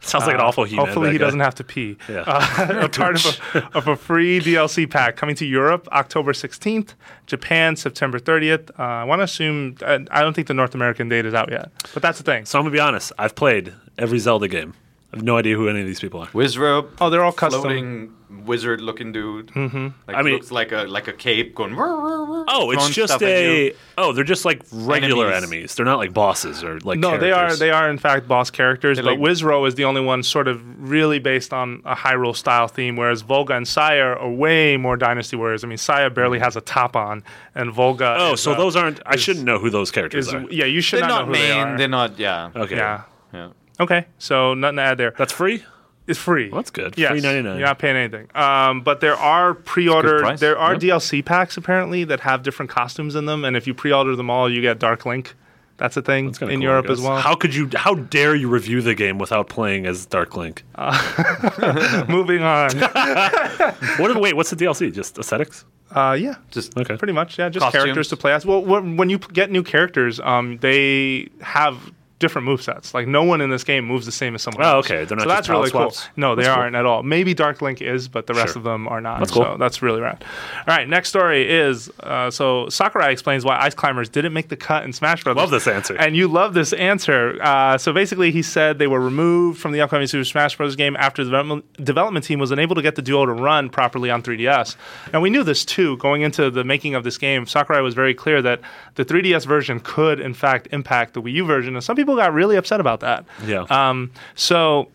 Sounds 0.06 0.26
like 0.26 0.34
an 0.34 0.40
awful 0.40 0.64
human. 0.64 0.86
Hopefully, 0.86 1.12
he 1.12 1.18
doesn't 1.18 1.40
have 1.40 1.54
to 1.56 1.64
pee. 1.64 1.96
Yeah. 2.08 2.24
Uh, 2.26 2.80
a 2.84 2.88
part 2.90 3.24
of 3.24 3.40
a, 3.54 3.76
of 3.76 3.88
a 3.88 3.96
free 3.96 4.40
DLC 4.40 4.88
pack 4.88 5.16
coming 5.16 5.36
to 5.36 5.44
Europe 5.44 5.88
October 5.92 6.32
16th, 6.32 6.94
Japan 7.26 7.76
September 7.76 8.18
30th. 8.18 8.70
Uh, 8.78 8.82
I 8.82 9.04
want 9.04 9.20
to 9.20 9.24
assume, 9.24 9.76
uh, 9.82 9.98
I 10.10 10.22
don't 10.22 10.32
think 10.34 10.48
the 10.48 10.54
North 10.54 10.74
American 10.74 11.08
date 11.08 11.26
is 11.26 11.34
out 11.34 11.50
yet, 11.50 11.70
but 11.92 12.02
that's 12.02 12.18
the 12.18 12.24
thing. 12.24 12.46
So 12.46 12.58
I'm 12.58 12.64
gonna 12.64 12.72
be 12.72 12.80
honest. 12.80 13.12
I've 13.18 13.34
played 13.34 13.74
every 13.98 14.18
Zelda 14.18 14.48
game. 14.48 14.74
I 15.12 15.16
have 15.16 15.24
no 15.24 15.36
idea 15.36 15.56
who 15.56 15.68
any 15.68 15.80
of 15.80 15.86
these 15.86 16.00
people 16.00 16.20
are. 16.20 16.28
Wizrobe. 16.28 16.88
Oh, 17.00 17.10
they're 17.10 17.24
all 17.24 17.32
custom. 17.32 17.60
Floating 17.62 18.14
wizard-looking 18.44 19.12
dude. 19.12 19.48
Mm-hmm. 19.48 19.88
Like, 20.06 20.16
I 20.16 20.22
mean- 20.22 20.34
looks 20.34 20.50
like 20.50 20.72
a 20.72 20.82
like 20.84 21.08
a 21.08 21.12
cape 21.12 21.54
going. 21.54 21.74
Oh, 21.78 22.70
it's 22.72 22.90
just 22.90 23.20
a. 23.22 23.74
Oh, 23.98 24.12
they're 24.12 24.24
just 24.24 24.44
like 24.44 24.62
regular 24.72 25.26
Enemies. 25.26 25.42
enemies. 25.50 25.74
They're 25.74 25.84
not 25.86 25.98
like 25.98 26.12
bosses 26.14 26.62
or 26.64 26.78
like. 26.80 26.98
No, 26.98 27.18
they 27.18 27.32
are 27.32 27.54
they 27.56 27.70
are 27.70 27.90
in 27.90 27.98
fact 27.98 28.28
boss 28.28 28.50
characters, 28.50 28.96
They're 28.96 29.04
but 29.04 29.18
like- 29.18 29.20
Wizzro 29.20 29.66
is 29.66 29.74
the 29.74 29.84
only 29.84 30.00
one 30.00 30.22
sort 30.22 30.48
of 30.48 30.62
really 30.90 31.18
based 31.18 31.52
on 31.52 31.82
a 31.84 31.94
Hyrule 31.94 32.34
style 32.36 32.68
theme, 32.68 32.96
whereas 32.96 33.22
Volga 33.22 33.54
and 33.54 33.66
Saya 33.66 34.16
are 34.18 34.30
way 34.30 34.76
more 34.76 34.96
Dynasty 34.96 35.36
Warriors. 35.36 35.64
I 35.64 35.68
mean, 35.68 35.78
Saya 35.78 36.10
barely 36.10 36.38
has 36.38 36.56
a 36.56 36.60
top 36.60 36.96
on, 36.96 37.22
and 37.54 37.72
Volga. 37.72 38.16
Oh, 38.18 38.32
is, 38.34 38.40
so 38.40 38.52
uh, 38.52 38.56
those 38.56 38.76
aren't. 38.76 39.00
I 39.06 39.14
is- 39.14 39.20
shouldn't 39.22 39.44
know 39.44 39.58
who 39.58 39.70
those 39.70 39.90
characters 39.90 40.28
Is, 40.28 40.34
are. 40.34 40.46
yeah, 40.50 40.64
you 40.66 40.80
should 40.80 41.00
They're 41.02 41.08
not, 41.08 41.26
not 41.26 41.28
know 41.28 41.34
who 41.34 41.40
they 41.46 41.54
main. 41.54 41.66
are. 41.66 41.78
They're 41.78 41.88
not. 41.88 42.18
Yeah. 42.18 42.50
Okay. 42.54 42.76
Yeah. 42.76 43.02
Yeah. 43.32 43.50
Okay, 43.78 44.06
so 44.18 44.52
nothing 44.54 44.76
to 44.76 44.82
add 44.82 44.98
there. 44.98 45.14
That's 45.16 45.32
free. 45.32 45.62
It's 46.10 46.18
free. 46.18 46.50
Well, 46.50 46.60
that's 46.60 46.70
good. 46.70 46.98
Yes, 46.98 47.12
Free 47.12 47.20
99. 47.20 47.56
You're 47.58 47.66
not 47.66 47.78
paying 47.78 47.96
anything. 47.96 48.28
Um, 48.34 48.82
but 48.82 49.00
there 49.00 49.16
are 49.16 49.54
pre-order. 49.54 50.36
There 50.36 50.58
are 50.58 50.72
Yep. 50.72 50.82
DLC 50.82 51.24
packs 51.24 51.56
apparently 51.56 52.04
that 52.04 52.20
have 52.20 52.42
different 52.42 52.70
costumes 52.70 53.14
in 53.14 53.26
them, 53.26 53.44
and 53.44 53.56
if 53.56 53.66
you 53.66 53.74
pre-order 53.74 54.16
them 54.16 54.28
all, 54.28 54.50
you 54.50 54.60
get 54.60 54.78
Dark 54.78 55.06
Link. 55.06 55.34
That's 55.78 55.96
a 55.96 56.02
thing 56.02 56.32
Kinda 56.34 56.52
in 56.52 56.58
cool, 56.60 56.68
Europe 56.68 56.90
as 56.90 57.00
well. 57.00 57.16
How 57.16 57.34
could 57.34 57.54
you? 57.54 57.70
How 57.74 57.94
dare 57.94 58.34
you 58.34 58.48
review 58.50 58.82
the 58.82 58.94
game 58.94 59.16
without 59.16 59.48
playing 59.48 59.86
as 59.86 60.04
Dark 60.04 60.36
Link? 60.36 60.62
Moving 62.08 62.42
on. 62.42 62.70
what? 63.98 64.20
Wait, 64.20 64.36
what's 64.36 64.50
the 64.50 64.56
DLC? 64.56 64.92
Just 64.92 65.18
aesthetics? 65.18 65.64
uh, 65.92 66.16
yeah, 66.20 66.34
Just 66.50 66.76
Okay. 66.76 66.96
pretty 66.96 67.12
much. 67.14 67.38
Yeah, 67.38 67.48
just 67.48 67.64
Costumes. 67.64 67.82
characters 67.84 68.08
to 68.08 68.16
play 68.16 68.32
as. 68.32 68.44
Well, 68.44 68.62
when 68.62 69.08
you 69.10 69.18
get 69.18 69.50
new 69.50 69.62
characters, 69.62 70.20
um, 70.20 70.58
they 70.58 71.28
have 71.40 71.76
different 72.20 72.46
move 72.46 72.62
sets. 72.62 72.94
Like 72.94 73.08
no 73.08 73.24
one 73.24 73.40
in 73.40 73.50
this 73.50 73.64
game 73.64 73.84
moves 73.84 74.06
the 74.06 74.12
same 74.12 74.34
as 74.36 74.42
someone 74.42 74.64
Oh, 74.64 74.76
else. 74.76 74.86
okay. 74.86 75.04
They're 75.04 75.16
not 75.16 75.24
so 75.24 75.28
that's 75.28 75.48
really 75.48 75.70
palette 75.70 75.94
cool. 75.94 76.12
No, 76.16 76.34
they 76.36 76.44
That's 76.44 76.56
aren't 76.56 76.76
at 76.76 76.86
all. 76.86 77.02
Maybe 77.02 77.34
Dark 77.34 77.60
Link 77.60 77.82
is, 77.82 78.06
but 78.06 78.26
the 78.28 78.34
rest 78.34 78.52
Sure. 78.52 78.60
of 78.60 78.64
them 78.64 78.86
are 78.86 79.00
not. 79.00 79.18
That's 79.18 79.32
So 79.34 79.42
cool. 79.44 79.58
that's 79.58 79.82
really 79.82 80.00
rad. 80.00 80.22
All 80.68 80.76
right, 80.76 80.88
next 80.88 81.08
story 81.08 81.50
is 81.50 81.90
uh, 82.04 82.30
so 82.30 82.68
Sakurai 82.68 83.10
explains 83.10 83.44
why 83.44 83.58
Ice 83.60 83.74
Climbers 83.74 84.08
didn't 84.08 84.32
make 84.32 84.48
the 84.48 84.56
cut 84.56 84.84
in 84.84 84.92
Smash 84.92 85.24
Bros. 85.24 85.34
Love 85.34 85.50
this 85.50 85.66
answer. 85.66 85.96
And 85.96 86.14
you 86.16 86.28
love 86.28 86.54
this 86.54 86.72
answer. 86.74 87.36
Uh, 87.42 87.76
so 87.78 87.92
basically, 87.92 88.30
he 88.30 88.42
said 88.42 88.78
they 88.78 88.86
were 88.86 89.00
removed 89.00 89.58
from 89.60 89.72
the 89.72 89.80
upcoming 89.80 90.06
Super 90.06 90.24
Smash 90.24 90.56
Bros. 90.56 90.76
game 90.76 90.96
after 90.96 91.24
the 91.24 91.30
development, 91.30 91.84
development 91.84 92.24
team 92.24 92.38
was 92.38 92.50
unable 92.50 92.74
to 92.76 92.82
get 92.82 92.94
the 92.96 93.02
duo 93.02 93.26
to 93.26 93.32
run 93.32 93.70
properly 93.70 94.10
on 94.10 94.22
3DS. 94.22 94.76
And 95.12 95.22
we 95.22 95.30
knew 95.30 95.42
this 95.42 95.64
too 95.64 95.96
going 95.96 96.22
into 96.22 96.50
the 96.50 96.64
making 96.64 96.94
of 96.94 97.02
this 97.04 97.16
game. 97.18 97.46
Sakurai 97.46 97.80
was 97.80 97.94
very 97.94 98.12
clear 98.14 98.42
that 98.42 98.60
the 98.96 99.04
3DS 99.04 99.46
version 99.46 99.80
could, 99.80 100.20
in 100.20 100.34
fact, 100.34 100.68
impact 100.70 101.14
the 101.14 101.22
Wii 101.22 101.32
U 101.32 101.46
version, 101.46 101.74
and 101.74 101.82
some 101.82 101.96
people 101.96 102.09
got 102.16 102.32
really 102.32 102.56
upset 102.56 102.80
about 102.80 103.00
that. 103.00 103.24
Yeah. 103.44 103.62
Um, 103.70 104.10
so 104.34 104.88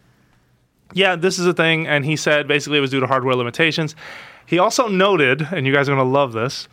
yeah, 0.94 1.16
this 1.16 1.40
is 1.40 1.46
a 1.46 1.54
thing. 1.54 1.88
And 1.88 2.06
he 2.06 2.16
said 2.16 2.48
basically 2.48 2.78
it 2.78 2.82
was 2.82 2.92
due 2.92 3.00
to 3.00 3.08
hardware 3.08 3.36
limitations. 3.36 3.96
He 4.46 4.60
also 4.60 4.88
noted, 4.88 5.42
and 5.52 5.66
you 5.66 5.74
guys 5.74 5.90
are 5.90 5.96
going 5.96 6.06
to 6.06 6.12
love 6.12 6.34
this, 6.34 6.68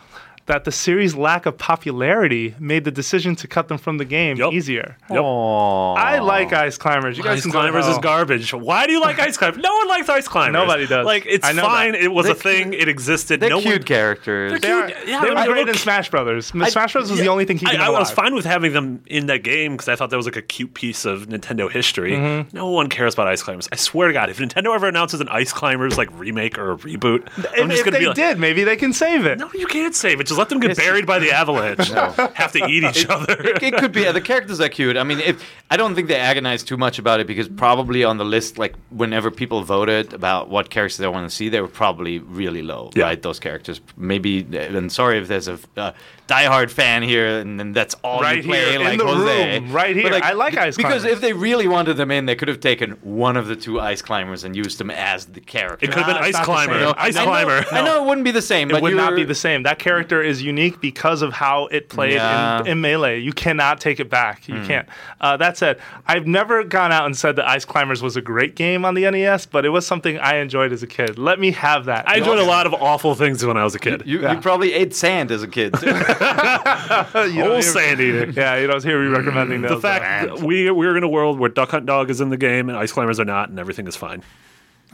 that 0.47 0.65
the 0.65 0.73
series' 0.73 1.15
lack 1.15 1.47
of 1.47 1.57
popularity 1.57 2.55
made 2.59 2.85
the 2.85 2.91
decision 2.91 3.37
to 3.37 3.47
cut 3.47 3.69
them 3.69 3.79
from 3.79 3.99
the 3.99 4.05
game 4.05 4.37
Yup. 4.37 4.53
easier. 4.53 4.97
Yep. 5.11 5.21
I 5.23 6.19
like 6.19 6.53
Ice 6.53 6.77
Climbers. 6.79 7.17
You 7.17 7.25
guys 7.25 7.39
Ice 7.39 7.43
can 7.43 7.53
Climbers 7.53 7.87
is 7.87 7.99
garbage. 7.99 8.53
Why 8.53 8.87
do 8.87 8.93
you 8.93 9.01
like 9.01 9.19
Ice 9.19 9.37
Climbers? 9.37 9.63
No 9.63 9.73
one 9.75 9.89
likes 9.89 10.09
Ice 10.09 10.27
Climbers. 10.29 10.53
Nobody 10.55 10.87
does. 10.87 11.07
Like 11.07 11.25
it's 11.27 11.47
fine. 11.49 11.93
that. 11.93 12.01
It 12.03 12.09
was 12.13 12.27
They're 12.27 12.35
a 12.35 12.39
thing. 12.39 12.73
It 12.75 12.89
existed. 12.89 13.41
They're 13.41 13.51
no 13.51 13.61
cute 13.61 13.75
one. 13.75 13.83
characters. 13.85 14.61
They, 14.61 14.71
are, 14.71 14.89
Yeah, 15.07 15.21
they 15.23 15.31
were 15.31 15.37
I 15.37 15.47
great 15.47 15.61
don't 15.67 15.69
in 15.71 15.75
Smash 15.77 16.11
Brothers. 16.11 16.47
Smash 16.47 16.73
Brothers 16.75 17.11
was 17.11 17.21
the 17.21 17.29
only 17.29 17.45
thing 17.45 17.59
keeping 17.59 17.81
I, 17.81 17.87
I 17.87 17.91
was 17.91 18.11
fine 18.11 18.35
with 18.35 18.45
having 18.45 18.73
them 18.73 19.03
in 19.07 19.27
that 19.27 19.43
game 19.45 19.73
because 19.73 19.89
I 19.89 19.97
thought 19.97 20.11
that 20.11 20.17
was 20.17 20.27
like 20.27 20.37
a 20.37 20.43
cute 20.43 20.75
piece 20.75 21.05
of 21.05 21.27
Nintendo 21.29 21.71
history. 21.71 22.13
Mm-hmm. 22.13 22.57
No 22.57 22.69
one 22.71 22.89
cares 22.89 23.15
about 23.15 23.29
Ice 23.29 23.43
Climbers. 23.43 23.69
I 23.71 23.77
swear 23.77 24.09
to 24.09 24.15
God, 24.15 24.29
if 24.31 24.39
Nintendo 24.39 24.75
ever 24.75 24.89
announces 24.89 25.21
an 25.21 25.29
Ice 25.29 25.53
Climbers 25.53 25.97
like 25.97 26.09
remake 26.19 26.59
or 26.59 26.73
a 26.73 26.77
reboot, 26.77 27.29
I'm 27.37 27.71
If, 27.71 27.77
just 27.77 27.81
if 27.81 27.85
gonna 27.85 27.91
they 27.93 27.99
be 28.01 28.07
like, 28.07 28.17
did, 28.17 28.39
maybe 28.39 28.65
they 28.65 28.77
can 28.77 28.93
save 28.93 29.25
it. 29.27 29.39
no, 29.39 29.51
you 29.55 29.67
can't 29.67 29.95
save 29.95 30.21
it. 30.21 30.32
Just 30.33 30.39
let 30.39 30.49
them 30.49 30.61
get 30.61 30.77
buried 30.77 31.07
by 31.07 31.19
the 31.19 31.31
avalanche. 31.31 31.89
Have 32.35 32.53
to 32.53 32.65
eat 32.67 32.85
each 32.85 33.07
other. 33.07 33.37
it 33.39 33.77
could 33.77 33.93
be. 33.93 34.11
The 34.11 34.21
characters 34.21 34.61
are 34.61 34.69
cute. 34.71 34.97
I 34.97 35.05
mean, 35.05 35.21
if 35.21 35.45
I 35.71 35.77
don't 35.77 35.95
think 35.95 36.09
they 36.09 36.17
agonize 36.17 36.63
too 36.63 36.79
much 36.79 36.99
about 36.99 37.21
it 37.21 37.27
because 37.27 37.49
probably 37.49 38.03
on 38.03 38.17
the 38.17 38.25
list, 38.25 38.57
like 38.57 38.75
whenever 38.91 39.31
people 39.31 39.63
voted 39.63 40.15
about 40.15 40.49
what 40.49 40.71
characters 40.71 40.97
they 40.97 41.07
want 41.07 41.29
to 41.29 41.35
see, 41.35 41.51
they 41.51 41.61
were 41.61 41.69
probably 41.69 42.19
really 42.19 42.63
low. 42.63 42.91
Yeah. 42.95 43.05
Right, 43.05 43.21
those 43.21 43.39
characters. 43.39 43.83
Maybe. 43.97 44.47
And 44.57 44.91
sorry 44.91 45.19
if 45.19 45.29
there's 45.29 45.49
a 45.49 45.59
uh, 45.77 45.93
diehard 46.33 46.71
fan 46.71 47.03
here, 47.03 47.39
and 47.41 47.59
then 47.61 47.73
that's 47.73 47.95
all 48.03 48.21
Right 48.23 48.39
you 48.39 48.43
play, 48.45 48.71
here, 48.71 48.81
in 48.81 48.85
like 48.87 48.99
the 48.99 49.07
Jose. 49.07 49.59
room, 49.61 49.73
right 49.73 49.95
But, 50.03 50.13
here. 50.13 50.21
I 50.23 50.33
like 50.33 50.57
Ice 50.57 50.77
climbers. 50.77 51.03
because 51.03 51.05
if 51.05 51.21
they 51.21 51.33
really 51.33 51.69
wanted 51.69 51.95
them 51.97 52.11
in, 52.11 52.27
they 52.27 52.35
could 52.37 52.49
have 52.49 52.61
taken 52.61 52.93
one 53.03 53.37
of 53.37 53.47
the 53.49 53.57
two 53.57 53.81
ice 53.81 54.01
climbers 54.03 54.45
and 54.45 54.57
used 54.57 54.79
them 54.79 54.91
as 54.91 55.27
the 55.27 55.41
character. 55.41 55.85
It 55.85 55.89
could 55.93 56.03
have 56.03 56.07
been 56.07 56.17
Nah, 56.17 56.23
Ice 56.29 56.33
not 56.35 56.47
the 56.47 56.53
Climber. 56.53 56.79
same. 56.87 56.95
Ice 56.97 57.17
I 57.17 57.25
know- 57.25 57.31
Climber. 57.31 57.65
I 57.73 57.83
know 57.85 58.03
it 58.03 58.07
wouldn't 58.09 58.25
be 58.25 58.31
the 58.31 58.43
same, 58.43 58.71
It 58.71 58.75
but 58.75 58.83
would 58.83 58.95
not 58.95 59.11
you're- 59.11 59.23
be 59.23 59.25
the 59.25 59.35
same. 59.35 59.63
That 59.65 59.79
character 59.79 60.23
is 60.23 60.43
unique 60.43 60.81
because 60.81 61.23
of 61.23 61.33
how 61.35 61.67
it 61.67 61.89
played 61.89 62.15
Yeah. 62.15 62.61
in, 62.61 62.67
in 62.69 62.81
Melee. 62.81 63.19
You 63.19 63.33
cannot 63.33 63.81
take 63.81 64.01
it 64.01 64.09
back. 64.11 64.49
You 64.49 64.61
can't. 64.67 64.89
Uh, 65.21 65.37
that 65.37 65.57
said, 65.57 65.79
I've 66.07 66.27
never 66.27 66.65
gone 66.65 66.93
out 66.93 67.07
and 67.07 67.17
said 67.17 67.37
that 67.37 67.49
Ice 67.49 67.65
Climbers 67.65 68.03
was 68.03 68.17
a 68.17 68.21
great 68.23 68.55
game 68.57 68.85
on 68.85 68.95
the 68.95 69.05
NES, 69.11 69.47
but 69.47 69.65
it 69.65 69.69
was 69.71 69.87
something 69.87 70.19
I 70.19 70.37
enjoyed 70.37 70.73
as 70.73 70.83
a 70.83 70.87
kid. 70.87 71.19
Let 71.19 71.39
me 71.41 71.51
have 71.53 71.85
that. 71.87 72.09
I 72.09 72.17
enjoyed 72.17 72.39
a 72.39 72.45
lot 72.45 72.67
of 72.67 72.75
awful 72.75 73.15
things 73.15 73.45
when 73.45 73.57
I 73.57 73.65
was 73.65 73.75
a 73.75 73.79
kid. 73.79 74.03
You, 74.07 74.21
Yeah. 74.23 74.35
you 74.35 74.41
probably 74.41 74.73
ate 74.73 74.95
sand 74.95 75.31
as 75.31 75.43
a 75.43 75.49
kid. 75.49 75.75
too. 76.23 77.19
You 77.33 77.43
don't 77.43 77.53
Old 77.53 77.63
hear- 77.63 77.73
sand 77.73 78.01
eater. 78.01 78.31
Yeah, 78.37 78.57
you 78.57 78.67
don't 78.67 78.83
hear 78.83 79.01
me 79.03 79.09
recommending 79.17 79.63
The 79.63 79.79
fact 79.81 80.29
that 80.29 80.41
we 80.41 80.71
we're 80.71 80.97
in 80.97 81.03
a 81.03 81.09
world 81.09 81.39
where 81.39 81.51
Duck 81.51 81.71
Hunt 81.71 81.87
Dog 81.87 82.11
is 82.11 82.21
in 82.21 82.31
the 82.31 82.37
game 82.37 82.69
and 82.69 82.79
Ice 82.79 82.93
Climbers 82.93 83.21
are 83.21 83.25
not, 83.25 83.49
and 83.49 83.59
everything 83.59 83.87
is 83.87 83.97
fine. 83.97 84.23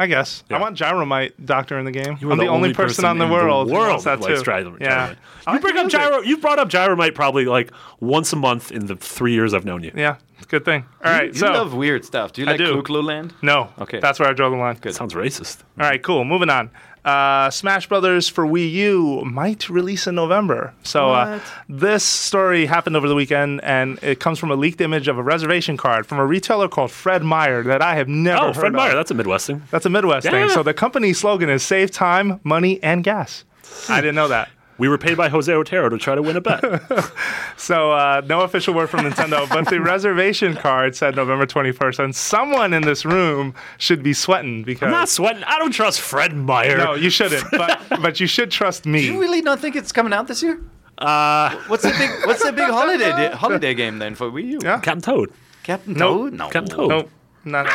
I 0.00 0.06
guess 0.06 0.44
Yeah. 0.48 0.58
I 0.58 0.60
want 0.60 0.78
Gyromite 0.78 1.32
Doctor 1.44 1.76
in 1.76 1.84
the 1.84 1.90
game. 1.90 2.18
You 2.20 2.30
I'm 2.30 2.38
the, 2.38 2.46
only 2.46 2.72
person, 2.72 3.04
on 3.04 3.18
the 3.18 3.24
in 3.24 3.30
world, 3.32 3.68
who 3.68 3.74
world 3.74 3.88
wants 3.88 4.04
that 4.04 4.18
who 4.20 4.26
likes 4.26 4.42
too. 4.42 4.50
Gyromite. 4.50 4.80
Yeah, 4.80 5.14
I 5.44 5.54
You 5.54 5.60
bring 5.60 5.76
up. 5.76 5.88
Gyro. 5.88 6.20
You've 6.20 6.40
brought 6.40 6.60
up 6.60 6.68
Gyromite 6.68 7.16
probably 7.16 7.46
like 7.46 7.72
once 7.98 8.32
a 8.32 8.36
month 8.36 8.70
in 8.70 8.86
the 8.86 8.94
three 8.94 9.32
years 9.32 9.54
I've 9.54 9.64
known 9.64 9.82
you. 9.82 9.90
Yeah, 9.96 10.18
it's 10.36 10.46
a 10.46 10.48
good 10.48 10.64
thing. 10.64 10.84
All 11.04 11.10
right, 11.10 11.26
you 11.28 11.34
so 11.34 11.48
love 11.50 11.74
weird 11.74 12.04
stuff. 12.04 12.32
Do 12.32 12.42
you 12.42 12.46
I 12.46 12.52
like 12.52 12.58
do. 12.58 12.74
Clu 12.74 12.82
Clu 12.84 13.02
Land? 13.02 13.34
no, 13.42 13.70
Okay. 13.80 13.98
that's 13.98 14.20
where 14.20 14.28
I 14.28 14.34
draw 14.34 14.50
the 14.50 14.56
line. 14.56 14.76
Good. 14.80 14.94
Sounds 14.94 15.14
racist. 15.14 15.62
All 15.80 15.88
right, 15.88 16.00
cool. 16.00 16.24
Moving 16.24 16.48
on. 16.50 16.70
Uh, 17.08 17.50
Smash 17.50 17.88
Brothers 17.88 18.28
for 18.28 18.44
Wii 18.46 18.70
U 18.72 19.22
might 19.24 19.68
release 19.68 20.06
in 20.06 20.14
November. 20.14 20.74
So 20.82 21.10
uh, 21.12 21.40
this 21.68 22.04
story 22.04 22.66
happened 22.66 22.96
over 22.96 23.08
the 23.08 23.14
weekend, 23.14 23.60
and 23.62 23.98
it 24.02 24.20
comes 24.20 24.38
from 24.38 24.50
a 24.50 24.56
leaked 24.56 24.80
image 24.80 25.08
of 25.08 25.16
a 25.18 25.22
reservation 25.22 25.76
card 25.76 26.06
from 26.06 26.18
a 26.18 26.26
retailer 26.26 26.68
called 26.68 26.90
Fred 26.90 27.22
Meyer 27.22 27.62
that 27.64 27.80
I 27.82 27.94
have 27.94 28.08
never 28.08 28.38
Oh, 28.38 28.46
heard 28.48 28.56
Fred 28.56 28.72
Meyer, 28.74 28.94
that's 28.94 29.10
a 29.10 29.14
Midwest 29.14 29.46
thing. 29.46 29.62
That's 29.70 29.86
a 29.86 29.90
Midwest 29.90 30.28
thing. 30.28 30.48
So 30.50 30.62
the 30.62 30.74
company 30.74 31.12
slogan 31.12 31.48
is 31.50 31.62
"Save 31.62 31.90
time, 31.90 32.40
money, 32.44 32.82
and 32.82 33.02
gas." 33.02 33.44
I 33.88 34.00
didn't 34.00 34.14
know 34.16 34.28
that. 34.28 34.48
We 34.78 34.88
were 34.88 34.96
paid 34.98 35.16
by 35.16 35.28
Jose 35.28 35.52
Otero 35.52 35.88
to 35.88 35.98
try 35.98 36.14
to 36.14 36.22
win 36.22 36.36
a 36.36 36.40
bet. 36.40 36.62
So 37.56 37.90
uh, 37.90 38.22
no 38.24 38.42
official 38.42 38.72
word 38.72 38.88
from 38.88 39.00
Nintendo, 39.00 39.48
but 39.48 39.68
the 39.68 39.80
reservation 39.94 40.54
card 40.54 40.94
said 40.94 41.16
November 41.16 41.44
21st, 41.44 41.98
and 42.04 42.14
someone 42.14 42.72
in 42.72 42.82
this 42.82 43.04
room 43.04 43.52
should 43.78 44.00
be 44.02 44.12
sweating 44.12 44.62
because 44.62 44.86
I'm 44.86 44.92
not 44.92 45.08
sweating. 45.08 45.42
I 45.44 45.58
don't 45.58 45.72
trust 45.72 46.00
Fred 46.00 46.34
Meyer. 46.36 46.78
no, 46.78 46.94
you 46.94 47.10
shouldn't. 47.10 47.44
But 47.50 47.82
but 48.02 48.20
you 48.20 48.28
should 48.28 48.52
trust 48.52 48.86
me. 48.86 49.00
Do 49.00 49.06
you 49.06 49.12
me. 49.14 49.18
really 49.18 49.42
not 49.42 49.58
think 49.58 49.74
it's 49.74 49.90
coming 49.90 50.12
out 50.12 50.28
this 50.28 50.40
year? 50.42 50.60
Uh, 50.98 51.56
What's 51.66 51.82
the 51.82 51.90
big 51.90 52.10
What's 52.26 52.42
the 52.44 52.52
big 52.52 52.70
holiday 52.70 53.10
di- 53.10 53.34
holiday 53.36 53.74
game 53.74 53.98
then 53.98 54.14
for 54.14 54.30
Wii 54.30 54.44
U? 54.52 54.58
Yeah. 54.62 54.78
Captain 54.78 55.00
Toad. 55.02 55.32
Captain 55.64 55.94
Nope. 55.94 56.18
Toad? 56.30 56.32
No. 56.34 56.48
Captain 56.50 56.76
Toad. 56.76 56.88
No, 56.90 57.08
no, 57.44 57.62
no. 57.64 57.68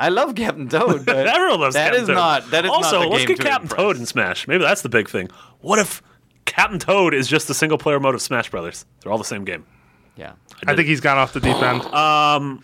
I 0.00 0.08
love 0.10 0.34
Captain 0.34 0.68
Toad. 0.68 1.04
But 1.04 1.26
Everyone 1.26 1.60
loves 1.60 1.74
that 1.74 1.84
Captain 1.88 2.02
is 2.02 2.08
Toad. 2.08 2.14
not. 2.14 2.50
That 2.50 2.64
is 2.64 2.70
also, 2.70 3.00
not 3.00 3.02
the 3.04 3.08
let's 3.10 3.20
game 3.26 3.28
get 3.28 3.36
to 3.42 3.42
Captain 3.48 3.62
impress. 3.64 3.78
Toad 3.78 3.96
in 3.98 4.06
Smash. 4.06 4.48
Maybe 4.48 4.64
that's 4.64 4.82
the 4.82 4.88
big 4.88 5.08
thing. 5.08 5.28
What 5.60 5.78
if 5.78 6.02
Captain 6.58 6.78
Toad 6.80 7.14
is 7.14 7.28
just 7.28 7.46
the 7.48 7.54
single 7.54 7.78
player 7.78 8.00
mode 8.00 8.14
of 8.16 8.20
Smash 8.22 8.50
Brothers? 8.50 8.84
They're 9.00 9.12
all 9.12 9.18
the 9.18 9.24
same 9.24 9.44
game. 9.44 9.64
Yeah. 10.16 10.32
I 10.66 10.74
think 10.74 10.88
he's 10.88 11.00
gone 11.00 11.16
off 11.16 11.32
the 11.32 11.40
deep 11.40 11.56
end. 11.62 11.82
Um, 11.94 12.62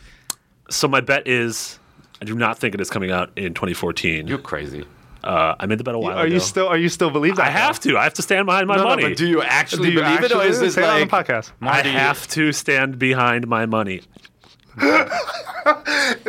So 0.69 0.89
my 0.89 1.01
bet 1.01 1.29
is 1.29 1.79
I 2.21 2.25
do 2.25 2.35
not 2.35 2.59
think 2.59 2.75
it 2.75 2.81
is 2.81 2.91
coming 2.91 3.11
out 3.13 3.31
in 3.37 3.55
2014. 3.55 4.27
You're 4.27 4.39
crazy. 4.39 4.85
uh, 5.23 5.55
I 5.61 5.67
made 5.67 5.79
the 5.79 5.85
bet 5.85 5.95
a 5.95 5.99
while 5.99 6.19
are 6.19 6.25
ago. 6.27 6.35
you 6.35 6.41
still? 6.41 6.67
Are 6.67 6.77
you 6.77 6.89
still 6.89 7.11
believe 7.11 7.37
that? 7.37 7.47
I 7.47 7.51
have 7.51 7.79
to. 7.81 7.97
I 7.97 8.03
have 8.05 8.15
to 8.15 8.23
stand 8.23 8.47
behind 8.47 8.67
my 8.67 8.77
No, 8.77 8.83
no, 8.83 8.89
money. 8.91 9.03
but 9.11 9.17
do 9.17 9.29
you 9.29 9.43
actually 9.43 9.91
Do 9.91 9.95
you 9.95 10.01
believe 10.03 10.25
it, 10.25 10.33
or 10.33 10.37
actually 10.39 10.49
is 10.49 10.59
this 10.61 10.75
say 10.75 10.83
like 10.83 10.97
it 11.09 11.13
on 11.13 11.25
the 11.27 11.33
podcast? 11.33 11.53
I 11.61 11.65
Marty, 11.65 11.91
have 11.91 12.27
to 12.29 12.51
stand 12.53 12.99
behind 12.99 13.47
my 13.47 13.65
money. 13.67 14.03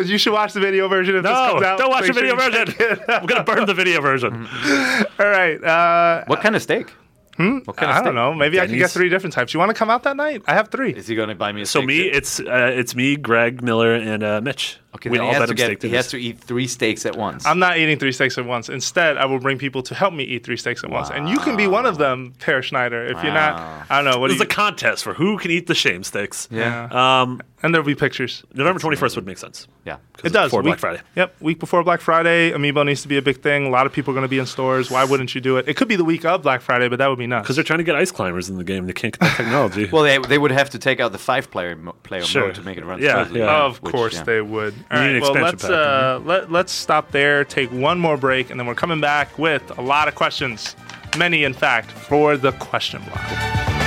You 0.02 0.18
should 0.18 0.32
watch 0.32 0.54
the 0.54 0.60
video 0.62 0.88
version 0.88 1.16
if 1.18 1.24
this 1.24 1.30
No, 1.32 1.52
comes 1.54 1.64
out. 1.64 1.78
don't 1.80 1.90
watch 1.90 2.08
the 2.08 2.14
video 2.14 2.38
sure 2.38 2.52
version. 2.52 2.68
check 2.68 2.80
it. 2.80 3.00
I'm 3.10 3.26
gonna 3.26 3.44
burn 3.44 3.66
the 3.66 3.74
video 3.74 4.00
version. 4.02 4.48
All 5.20 5.28
right. 5.28 5.62
Uh, 5.62 6.24
What 6.28 6.40
kind 6.42 6.56
of 6.56 6.62
steak? 6.62 6.94
Hmm? 7.38 7.58
What 7.66 7.76
kind 7.78 7.90
of 7.92 7.96
I 7.96 8.00
steak? 8.00 8.06
don't 8.06 8.16
know. 8.16 8.34
Maybe 8.34 8.60
I 8.60 8.66
can 8.66 8.74
get 8.76 8.80
Denny's? 8.80 8.94
three 8.94 9.10
different 9.10 9.34
types. 9.34 9.54
You 9.54 9.60
want 9.60 9.70
to 9.70 9.74
come 9.74 9.90
out 9.90 10.04
that 10.04 10.16
night? 10.16 10.44
I 10.48 10.54
have 10.54 10.70
three. 10.70 10.92
Is 10.94 11.08
he 11.08 11.16
going 11.16 11.30
to 11.30 11.36
buy 11.36 11.52
me 11.52 11.62
a 11.62 11.66
So 11.66 11.80
steak? 11.80 11.88
me, 11.88 12.04
too? 12.04 12.10
it's 12.18 12.40
uh, 12.40 12.72
it's 12.74 12.96
me, 12.96 13.18
Greg 13.18 13.62
Miller, 13.62 13.94
and 13.94 14.24
uh, 14.24 14.40
Mitch. 14.42 14.80
Okay, 14.96 15.10
we 15.10 15.20
all 15.20 15.28
he, 15.28 15.34
has 15.34 15.40
bet 15.42 15.48
to 15.50 15.52
him 15.52 15.56
get, 15.58 15.66
steak 15.66 15.82
he 15.82 15.88
dinners. 15.90 16.06
has 16.06 16.12
to 16.12 16.18
eat 16.18 16.40
three 16.40 16.68
steaks 16.68 17.06
at 17.06 17.16
once. 17.16 17.46
I'm 17.46 17.60
not 17.60 17.78
eating 17.78 18.00
three 18.00 18.12
steaks 18.12 18.38
at 18.38 18.46
once. 18.46 18.70
Instead, 18.70 19.18
I 19.18 19.26
will 19.26 19.40
bring 19.40 19.58
people 19.58 19.84
to 19.84 19.94
help 19.96 20.14
me 20.14 20.24
eat 20.24 20.44
three 20.46 20.58
steaks 20.58 20.84
at 20.84 20.90
once. 20.90 21.10
And 21.12 21.30
you 21.30 21.38
can 21.40 21.56
be 21.58 21.68
one 21.68 21.86
of 21.86 21.98
them, 21.98 22.34
Peer 22.40 22.62
Schneider. 22.64 23.06
If 23.06 23.22
you're 23.24 23.34
not, 23.34 23.86
I 23.90 24.02
don't 24.02 24.12
know. 24.12 24.20
What 24.20 24.28
do 24.30 24.34
There's 24.34 24.40
you, 24.48 24.52
a 24.52 24.56
contest 24.56 25.04
for 25.04 25.14
who 25.14 25.38
can 25.38 25.52
eat 25.52 25.68
the 25.68 25.76
shame 25.76 26.04
steaks. 26.04 26.48
yeah. 26.52 27.22
Um, 27.22 27.42
and 27.64 27.74
there'll 27.74 27.86
be 27.88 27.96
pictures. 27.96 28.44
November 28.54 28.80
21st 28.80 29.16
would 29.16 29.26
make 29.26 29.40
sense. 29.40 29.68
Yeah, 29.86 29.96
It 30.20 30.26
it's 30.26 30.34
does. 30.34 30.48
Before 30.52 30.62
Week- 30.62 30.66
Black 30.74 30.80
Friday. 30.80 31.02
Yep. 31.16 31.36
Week 31.42 31.60
before 31.60 31.84
Black 31.84 32.00
Friday, 32.00 32.52
Amiibo 32.52 32.86
needs 32.86 33.02
to 33.02 33.08
be 33.08 33.18
a 33.18 33.24
big 33.24 33.42
thing. 33.42 33.66
A 33.66 33.70
lot 33.70 33.88
of 33.88 33.92
people 33.92 34.12
are 34.12 34.14
going 34.14 34.24
to 34.26 34.30
be 34.30 34.38
in 34.38 34.46
stores. 34.46 34.92
Why 34.92 35.04
wouldn't 35.04 35.34
you 35.34 35.42
do 35.42 35.58
it? 35.58 35.68
It 35.68 35.76
could 35.76 35.88
be 35.88 35.96
the 35.96 36.04
week 36.04 36.26
of 36.26 36.44
Black 36.44 36.62
Friday, 36.62 36.90
but 36.90 37.00
that 37.00 37.08
would 37.08 37.18
be 37.18 37.26
nuts. 37.26 37.46
Because 37.46 37.56
they're 37.56 37.64
trying 37.66 37.80
to 37.80 37.84
get 37.84 37.96
ice 37.96 38.12
climbers 38.12 38.50
in 38.52 38.58
the 38.58 38.64
game. 38.64 38.86
They 38.86 38.94
can't 38.94 39.18
get 39.18 39.26
that 39.28 39.38
technology. 39.38 39.90
Well, 39.92 40.04
they, 40.04 40.20
they 40.20 40.38
would 40.38 40.52
have 40.52 40.70
to 40.72 40.80
take 40.80 41.00
out 41.00 41.12
the 41.12 41.18
five 41.18 41.50
player 41.50 41.76
mo- 41.76 41.94
player 42.04 42.22
Sure. 42.22 42.48
mode 42.48 42.56
to 42.56 42.62
make 42.62 42.78
it 42.78 42.86
run 42.86 43.02
Yeah, 43.02 43.24
smoothly. 43.24 43.40
yeah. 43.40 43.64
Of 43.64 43.82
which, 43.82 43.92
course 43.92 44.14
yeah. 44.16 44.24
they 44.26 44.42
would. 44.42 44.76
All 44.92 45.00
right, 45.00 45.20
well 45.20 45.34
let's 45.34 45.64
uh, 45.64 46.22
let 46.24 46.52
let's 46.52 46.72
stop 46.72 47.12
there. 47.12 47.44
Take 47.44 47.72
one 47.72 48.00
more 48.00 48.18
break, 48.18 48.52
and 48.52 48.60
then 48.60 48.68
we're 48.68 48.76
coming 48.76 49.02
back 49.02 49.38
with 49.40 49.78
a 49.78 49.82
lot 49.82 50.08
of 50.08 50.16
questions, 50.16 50.76
many 51.18 51.44
in 51.44 51.54
fact, 51.54 51.90
for 51.92 52.38
the 52.38 52.52
question 52.54 53.02
block. 53.04 53.85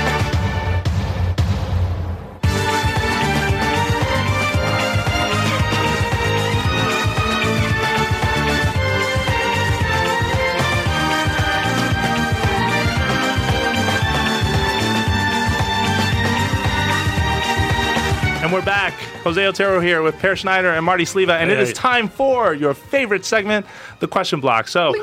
And 18.48 18.54
we're 18.54 18.64
back. 18.64 18.94
Jose 19.24 19.46
Otero 19.46 19.78
here 19.78 20.00
with 20.00 20.18
Peer 20.20 20.34
Schneider 20.34 20.70
and 20.70 20.82
Marty 20.82 21.04
Sliva, 21.04 21.38
and 21.38 21.50
it 21.50 21.58
Hey, 21.58 21.64
is 21.64 21.72
time 21.74 22.08
for 22.08 22.54
your 22.54 22.72
favorite 22.72 23.26
segment, 23.26 23.66
the 24.00 24.08
question 24.08 24.40
block. 24.40 24.68
So, 24.68 24.94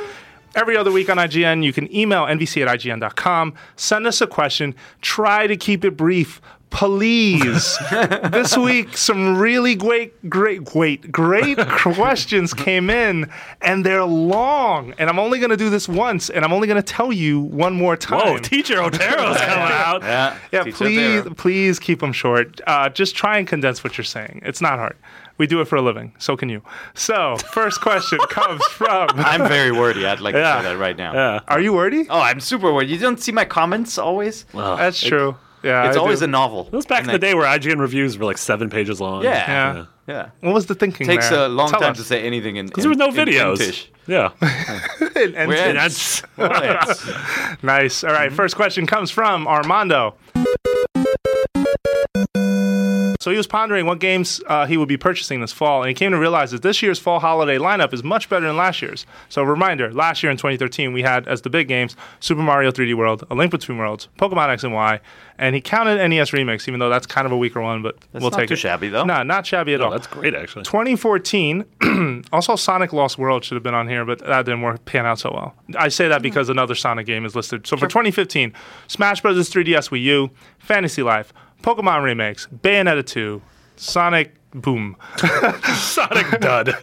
every 0.55 0.75
other 0.75 0.91
week 0.91 1.11
on 1.11 1.17
IGN, 1.17 1.63
you 1.63 1.71
can 1.71 1.95
email 1.95 2.23
nvc 2.23 2.65
at 2.65 2.79
ign.com, 2.79 3.53
send 3.75 4.07
us 4.07 4.19
a 4.19 4.25
question, 4.25 4.73
try 5.01 5.45
to 5.45 5.55
keep 5.55 5.85
it 5.85 5.91
brief. 5.91 6.41
Please. 6.69 7.77
this 7.89 8.57
week, 8.57 8.97
some 8.97 9.37
really 9.37 9.75
great, 9.75 10.29
great, 10.29 10.63
great, 10.65 11.09
great 11.11 11.57
questions 11.69 12.53
came 12.53 12.89
in, 12.89 13.29
and 13.61 13.85
they're 13.85 14.03
long. 14.03 14.93
And 14.97 15.09
I'm 15.09 15.17
only 15.17 15.39
going 15.39 15.51
to 15.51 15.57
do 15.57 15.69
this 15.69 15.87
once, 15.87 16.29
and 16.29 16.43
I'm 16.43 16.51
only 16.51 16.67
going 16.67 16.81
to 16.81 16.83
tell 16.93 17.11
you 17.13 17.39
one 17.39 17.73
more 17.73 17.95
time. 17.95 18.19
Whoa, 18.19 18.37
Teacher 18.39 18.81
Otero's 18.81 19.01
coming 19.37 19.73
out. 19.73 20.01
Yeah. 20.03 20.37
Yeah, 20.51 20.63
Teach 20.63 20.75
please, 20.75 21.19
Otero. 21.21 21.33
please 21.35 21.79
keep 21.79 22.01
them 22.01 22.11
short. 22.13 22.59
Uh, 22.67 22.89
just 22.89 23.15
try 23.15 23.37
and 23.37 23.47
condense 23.47 23.83
what 23.83 23.97
you're 23.97 24.05
saying. 24.05 24.41
It's 24.45 24.61
not 24.61 24.77
hard. 24.77 24.97
We 25.37 25.47
do 25.47 25.59
it 25.61 25.65
for 25.65 25.75
a 25.75 25.81
living. 25.81 26.13
So 26.17 26.37
can 26.37 26.47
you. 26.49 26.61
So, 26.93 27.35
first 27.51 27.81
question 27.81 28.19
comes 28.29 28.63
from. 28.67 29.09
I'm 29.15 29.47
very 29.49 29.71
wordy. 29.71 30.05
I'd 30.05 30.19
like 30.21 30.33
Yeah. 30.35 30.55
to 30.57 30.61
say 30.63 30.69
that 30.73 30.77
right 30.77 30.95
now. 30.97 31.13
Yeah. 31.13 31.39
Are 31.47 31.59
you 31.59 31.73
wordy? 31.73 32.05
Oh, 32.09 32.19
I'm 32.21 32.39
super 32.39 32.73
wordy. 32.73 32.87
You 32.87 32.97
don't 32.99 33.19
see 33.19 33.31
my 33.33 33.43
comments 33.43 33.97
always? 33.97 34.45
Well, 34.53 34.77
That's 34.77 35.01
true. 35.01 35.35
Yeah, 35.65 35.87
it's 35.87 35.97
I 35.97 35.99
always 35.99 36.19
do. 36.19 36.25
a 36.25 36.27
novel. 36.27 36.67
It 36.71 36.75
was 36.75 36.85
back 36.85 37.03
in 37.05 37.11
the 37.11 37.19
day 37.19 37.33
where 37.33 37.45
IGN 37.45 37.79
reviews 37.79 38.17
were 38.17 38.25
like 38.25 38.37
seven 38.37 38.69
pages 38.69 39.01
long. 39.01 39.23
Yeah. 39.23 39.73
Yeah. 39.75 39.85
Yeah. 40.07 40.29
What 40.41 40.53
was 40.53 40.67
the 40.67 40.75
thinking 40.75 41.07
Takes 41.07 41.29
there? 41.29 41.45
a 41.45 41.47
long 41.47 41.69
Tell 41.71 41.79
time 41.79 41.91
us. 41.93 41.97
to 41.97 42.03
say 42.03 42.21
anything 42.21 42.57
in 42.57 42.67
Because 42.67 42.83
there 42.83 42.91
were 42.91 42.95
no 42.95 43.07
videos. 43.09 43.59
English. 43.59 43.91
Yeah. 44.05 44.29
And- 45.15 45.35
and- 45.35 45.49
We're 45.49 45.69
in. 45.69 45.75
That's- 45.75 46.21
nice. 47.63 48.03
All 48.03 48.11
Mm-hmm. 48.11 48.35
first 48.35 48.55
question 48.55 48.85
comes 48.85 49.09
from 49.11 49.47
Armando. 49.47 50.15
So 53.25 53.31
he 53.31 53.37
was 53.37 53.47
pondering 53.47 53.87
what 53.87 53.97
games 53.97 54.39
uh, 54.45 54.67
he 54.67 54.77
would 54.77 54.87
be 54.87 54.97
purchasing 54.97 55.41
this 55.41 55.51
fall, 55.51 55.81
and 55.81 55.89
he 55.89 55.95
came 55.95 56.11
to 56.11 56.19
realize 56.19 56.51
that 56.51 56.61
this 56.61 56.83
year's 56.83 56.99
fall 56.99 57.19
holiday 57.19 57.57
lineup 57.57 57.91
is 57.91 58.03
much 58.03 58.29
better 58.29 58.45
than 58.45 58.55
last 58.55 58.83
year's. 58.83 59.07
So, 59.29 59.41
a 59.41 59.45
reminder: 59.45 59.91
last 59.91 60.21
year 60.21 60.31
in 60.31 60.37
2013, 60.37 60.93
we 60.93 61.01
had 61.01 61.27
as 61.27 61.41
the 61.41 61.49
big 61.49 61.67
games 61.67 61.95
Super 62.19 62.43
Mario 62.43 62.69
3D 62.69 62.93
World, 62.93 63.23
A 63.31 63.33
Link 63.33 63.49
Between 63.49 63.79
Worlds, 63.79 64.09
Pokemon 64.19 64.49
X 64.49 64.63
and 64.63 64.75
Y, 64.75 64.99
and 65.39 65.55
he 65.55 65.61
counted 65.61 66.07
NES 66.07 66.29
Remix, 66.29 66.67
even 66.67 66.79
though 66.79 66.89
that's 66.89 67.07
kind 67.07 67.25
of 67.25 67.31
a 67.31 67.37
weaker 67.37 67.61
one, 67.61 67.81
but 67.81 67.97
we'll 68.13 68.21
take 68.21 68.27
it. 68.27 68.31
not 68.31 68.39
take 68.41 68.49
too 68.49 68.55
shabby, 68.55 68.89
though. 68.89 69.05
No, 69.05 69.23
not 69.23 69.45
shabby 69.47 69.73
at 69.73 69.81
all. 69.81 69.89
That's 69.89 70.05
great, 70.05 70.35
actually. 70.35 70.63
2014, 70.63 72.23
also 72.31 72.55
Sonic 72.55 72.93
Lost 72.93 73.17
World 73.17 73.43
should 73.43 73.55
have 73.55 73.63
been 73.63 73.73
on 73.73 73.87
here, 73.87 74.05
but 74.05 74.19
that 74.19 74.45
didn't 74.45 74.61
work 74.61 74.85
pan 74.85 75.07
out 75.07 75.17
so 75.17 75.31
well. 75.33 75.55
I 75.77 75.89
say 75.89 76.07
that 76.07 76.21
because 76.21 76.47
another 76.47 76.75
Sonic 76.75 77.07
game 77.07 77.25
is 77.25 77.35
listed. 77.35 77.65
So 77.65 77.75
for 77.75 77.87
2015, 77.87 78.53
Smash 78.87 79.21
Bros. 79.21 79.35
3DS 79.35 79.89
Wii 79.89 80.01
U, 80.03 80.29
Fantasy 80.59 81.01
Life, 81.03 81.33
Pokemon 81.65 82.03
Remakes, 82.03 82.47
Bayonetta 82.61 83.03
2, 83.03 83.41
Sonic 83.75 84.35
Boom, 84.53 84.95
Sonic 85.17 86.39
dud. 86.39 86.67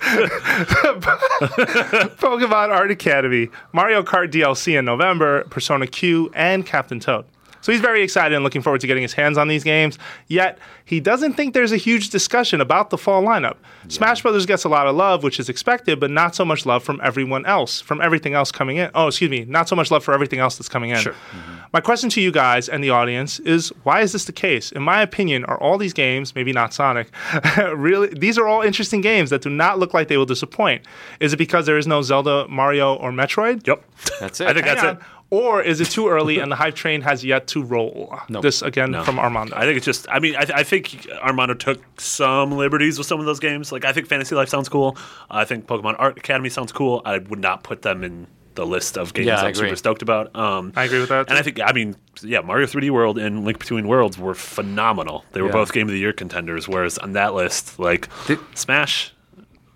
Pokemon 2.19 2.71
Art 2.71 2.91
Academy, 2.91 3.49
Mario 3.73 4.03
Kart 4.03 4.33
DLC 4.33 4.77
in 4.77 4.85
November, 4.85 5.45
Persona 5.45 5.87
Q, 5.87 6.33
and 6.35 6.67
Captain 6.67 6.99
Toad. 6.99 7.25
So 7.61 7.71
he's 7.71 7.81
very 7.81 8.03
excited 8.03 8.35
and 8.35 8.43
looking 8.43 8.61
forward 8.61 8.81
to 8.81 8.89
getting 8.89 9.03
his 9.03 9.13
hands 9.13 9.39
on 9.39 9.47
these 9.47 9.63
games. 9.63 10.01
Yet 10.27 10.59
he 10.85 10.99
doesn't 10.99 11.35
think 11.35 11.55
there's 11.55 11.71
a 11.71 11.77
huge 11.77 12.11
discussion 12.11 12.61
about 12.61 12.91
the 12.91 12.99
fall 12.99 13.23
lineup. 13.23 13.59
Smash 13.87 14.23
Brothers 14.23 14.47
gets 14.47 14.65
a 14.65 14.69
lot 14.69 14.89
of 14.89 14.97
love, 14.97 15.23
which 15.23 15.39
is 15.39 15.49
expected, 15.49 16.01
but 16.01 16.11
not 16.11 16.35
so 16.35 16.45
much 16.45 16.67
love 16.67 16.83
from 16.83 17.01
everyone 17.05 17.47
else, 17.47 17.81
from 17.81 18.01
everything 18.01 18.35
else 18.35 18.51
coming 18.51 18.79
in. 18.79 18.91
Oh, 18.97 19.07
excuse 19.07 19.31
me, 19.31 19.45
not 19.45 19.69
so 19.69 19.77
much 19.77 19.93
love 19.93 20.03
for 20.03 20.13
everything 20.13 20.41
else 20.41 20.57
that's 20.59 20.69
coming 20.69 20.91
in. 20.91 20.99
Sure. 20.99 21.13
Mm-hmm. 21.13 21.52
My 21.73 21.81
question 21.81 22.11
to 22.11 22.21
you 22.21 22.31
guys 22.31 22.69
and 22.69 22.85
the 22.85 22.91
audience 22.91 23.39
is 23.41 23.71
why 23.83 24.03
is 24.03 24.13
this 24.13 24.27
the 24.27 24.33
case? 24.33 24.73
In 24.73 24.83
my 24.83 25.01
opinion, 25.01 25.45
are 25.47 25.59
all 25.59 25.79
these 25.79 25.95
games, 25.95 26.35
maybe 26.35 26.53
not 26.53 26.75
Sonic, 26.75 27.09
really 27.75 28.09
these 28.09 28.37
are 28.37 28.47
all 28.47 28.61
interesting 28.61 29.01
games 29.01 29.31
that 29.31 29.41
do 29.41 29.49
not 29.49 29.79
look 29.79 29.95
like 29.95 30.09
they 30.09 30.19
will 30.19 30.27
disappoint. 30.27 30.85
Is 31.21 31.33
it 31.33 31.39
because 31.39 31.65
there 31.65 31.79
is 31.79 31.87
no 31.87 32.03
Zelda, 32.03 32.47
Mario, 32.49 32.95
or 32.97 33.11
Metroid? 33.11 33.67
Yep. 33.67 33.85
That's 34.21 34.41
it. 34.41 34.49
I 34.49 34.53
think 34.53 34.67
Hang 34.67 34.75
that's 34.75 34.87
on. 34.87 34.97
it. 34.97 35.03
Or 35.31 35.63
is 35.63 35.81
it 35.81 35.87
too 35.87 36.11
early 36.11 36.41
and 36.41 36.53
the 36.53 36.57
hype 36.57 36.75
train 36.75 37.01
has 37.01 37.25
yet 37.25 37.47
to 37.49 37.63
roll? 37.63 38.15
This 38.43 38.61
again 38.61 38.93
from 39.03 39.19
Armando. 39.19 39.57
I 39.57 39.63
think 39.63 39.79
it's 39.79 39.87
just. 39.87 40.07
I 40.11 40.19
mean, 40.19 40.37
I, 40.37 40.45
th- 40.45 40.59
I 40.59 40.63
think 40.63 41.09
Armando 41.23 41.55
took 41.55 41.81
some 41.99 42.53
liberties 42.53 42.99
with 42.99 43.07
some 43.07 43.19
of 43.19 43.25
those 43.25 43.41
games. 43.41 43.73
Like, 43.73 43.87
I 43.87 43.95
think 43.95 44.09
Fantasy 44.09 44.35
Life 44.35 44.51
sounds 44.51 44.69
cool. 44.69 44.95
I 45.31 45.47
think 45.47 45.67
Pokemon 45.67 45.97
Art 45.99 46.19
Academy 46.19 46.51
sounds 46.51 46.71
cool. 46.71 47.01
I 47.07 47.17
would 47.17 47.39
not 47.39 47.63
put 47.63 47.81
them 47.81 48.05
in 48.05 48.27
the 48.55 48.67
list 48.67 48.99
of 48.99 49.15
games 49.15 49.27
Yeah, 49.27 49.37
I 49.37 49.41
I'm 49.45 49.47
agree. 49.51 49.69
super 49.69 49.77
stoked 49.77 50.03
about. 50.03 50.35
Um, 50.37 50.73
I 50.77 50.85
agree 50.85 51.01
with 51.01 51.09
that, 51.09 51.29
And 51.29 51.39
I 51.39 51.43
think, 51.43 51.61
I 51.61 51.73
mean, 51.73 51.97
yeah, 52.23 52.41
Mario 52.41 52.67
3D 52.67 52.91
World 52.91 53.19
and 53.19 53.45
Link 53.45 53.59
Between 53.59 53.89
Worlds 53.89 54.19
were 54.19 54.35
phenomenal. 54.35 55.25
They 55.33 55.41
were 55.43 55.49
Yeah. 55.49 55.53
both 55.55 55.73
Game 55.73 55.87
of 55.89 55.93
the 55.93 55.99
Year 55.99 56.13
contenders. 56.13 56.69
Whereas 56.69 56.99
on 56.99 57.13
that 57.13 57.35
list, 57.35 57.79
like 57.79 58.09
Did- 58.27 58.39
Smash, 58.55 59.13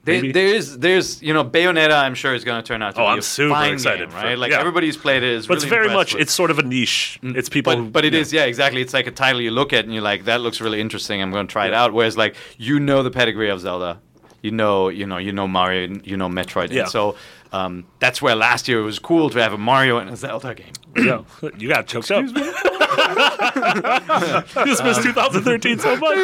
There, 0.05 0.15
Maybe. 0.23 0.31
there's, 0.31 0.79
there's, 0.79 1.21
you 1.21 1.35
know, 1.35 1.43
Bayonetta. 1.45 1.91
I'm 2.05 2.15
sure 2.15 2.33
is 2.33 2.45
going 2.45 2.63
to 2.63 2.67
turn 2.69 2.81
out 2.81 2.95
to 2.95 3.01
Oh, 3.01 3.07
be 3.07 3.09
I'm 3.11 3.19
a 3.19 3.23
super 3.23 3.55
fine 3.55 3.73
excited 3.73 4.09
game, 4.09 4.11
for- 4.11 4.25
right? 4.25 4.39
Like 4.39 4.53
yeah. 4.53 4.61
everybody's 4.61 4.97
played 4.97 5.25
it. 5.25 5.33
Is 5.33 5.49
But 5.49 5.55
it's 5.57 5.65
very 5.65 5.89
much 5.93 6.13
with. 6.15 6.23
it's 6.23 6.33
sort 6.33 6.53
of 6.53 6.61
a 6.61 6.63
niche. 6.63 7.19
It's 7.25 7.49
people. 7.49 7.75
But, 7.75 7.93
but 7.93 8.05
it 8.05 8.15
is, 8.15 8.33
yeah, 8.33 8.45
exactly. 8.45 8.81
It's 8.83 8.95
like 8.95 9.09
a 9.09 9.11
title 9.11 9.41
you 9.41 9.51
look 9.51 9.73
at 9.73 9.85
and 9.85 9.93
you're 9.93 10.05
like, 10.05 10.27
that 10.27 10.41
looks 10.43 10.61
really 10.61 10.81
interesting. 10.81 11.21
I'm 11.21 11.33
going 11.33 11.49
to 11.49 11.51
try 11.53 11.67
it 11.67 11.75
out. 11.75 11.93
Whereas, 11.93 12.17
like, 12.17 12.37
you 12.57 12.79
know 12.79 13.03
the 13.03 13.11
pedigree 13.11 13.49
of 13.51 13.59
Zelda, 13.59 13.99
you 14.43 14.53
know, 14.53 14.91
you 14.91 15.07
know, 15.07 15.17
you 15.19 15.33
know 15.33 15.49
Mario, 15.49 15.99
you 16.05 16.17
know 16.17 16.29
Metroid, 16.29 16.71
Yeah. 16.71 16.83
and 16.83 16.89
so 16.91 17.17
um, 17.53 17.87
that's 17.99 18.21
where 18.21 18.35
last 18.35 18.69
year 18.69 18.81
it 18.81 18.85
was 18.85 18.99
cool 18.99 19.31
to 19.31 19.39
have 19.41 19.53
a 19.53 19.59
Mario 19.59 19.99
and 19.99 20.11
a 20.11 20.17
Zelda 20.17 20.55
game. 20.55 20.73
Yeah. 20.97 21.23
You 21.59 21.69
got 21.69 21.87
choked 21.87 22.11
up. 22.11 22.25
you 24.57 24.65
just 24.67 24.85
missed 24.85 25.03
2013 25.03 25.79
so 25.79 25.97
much. 25.97 26.17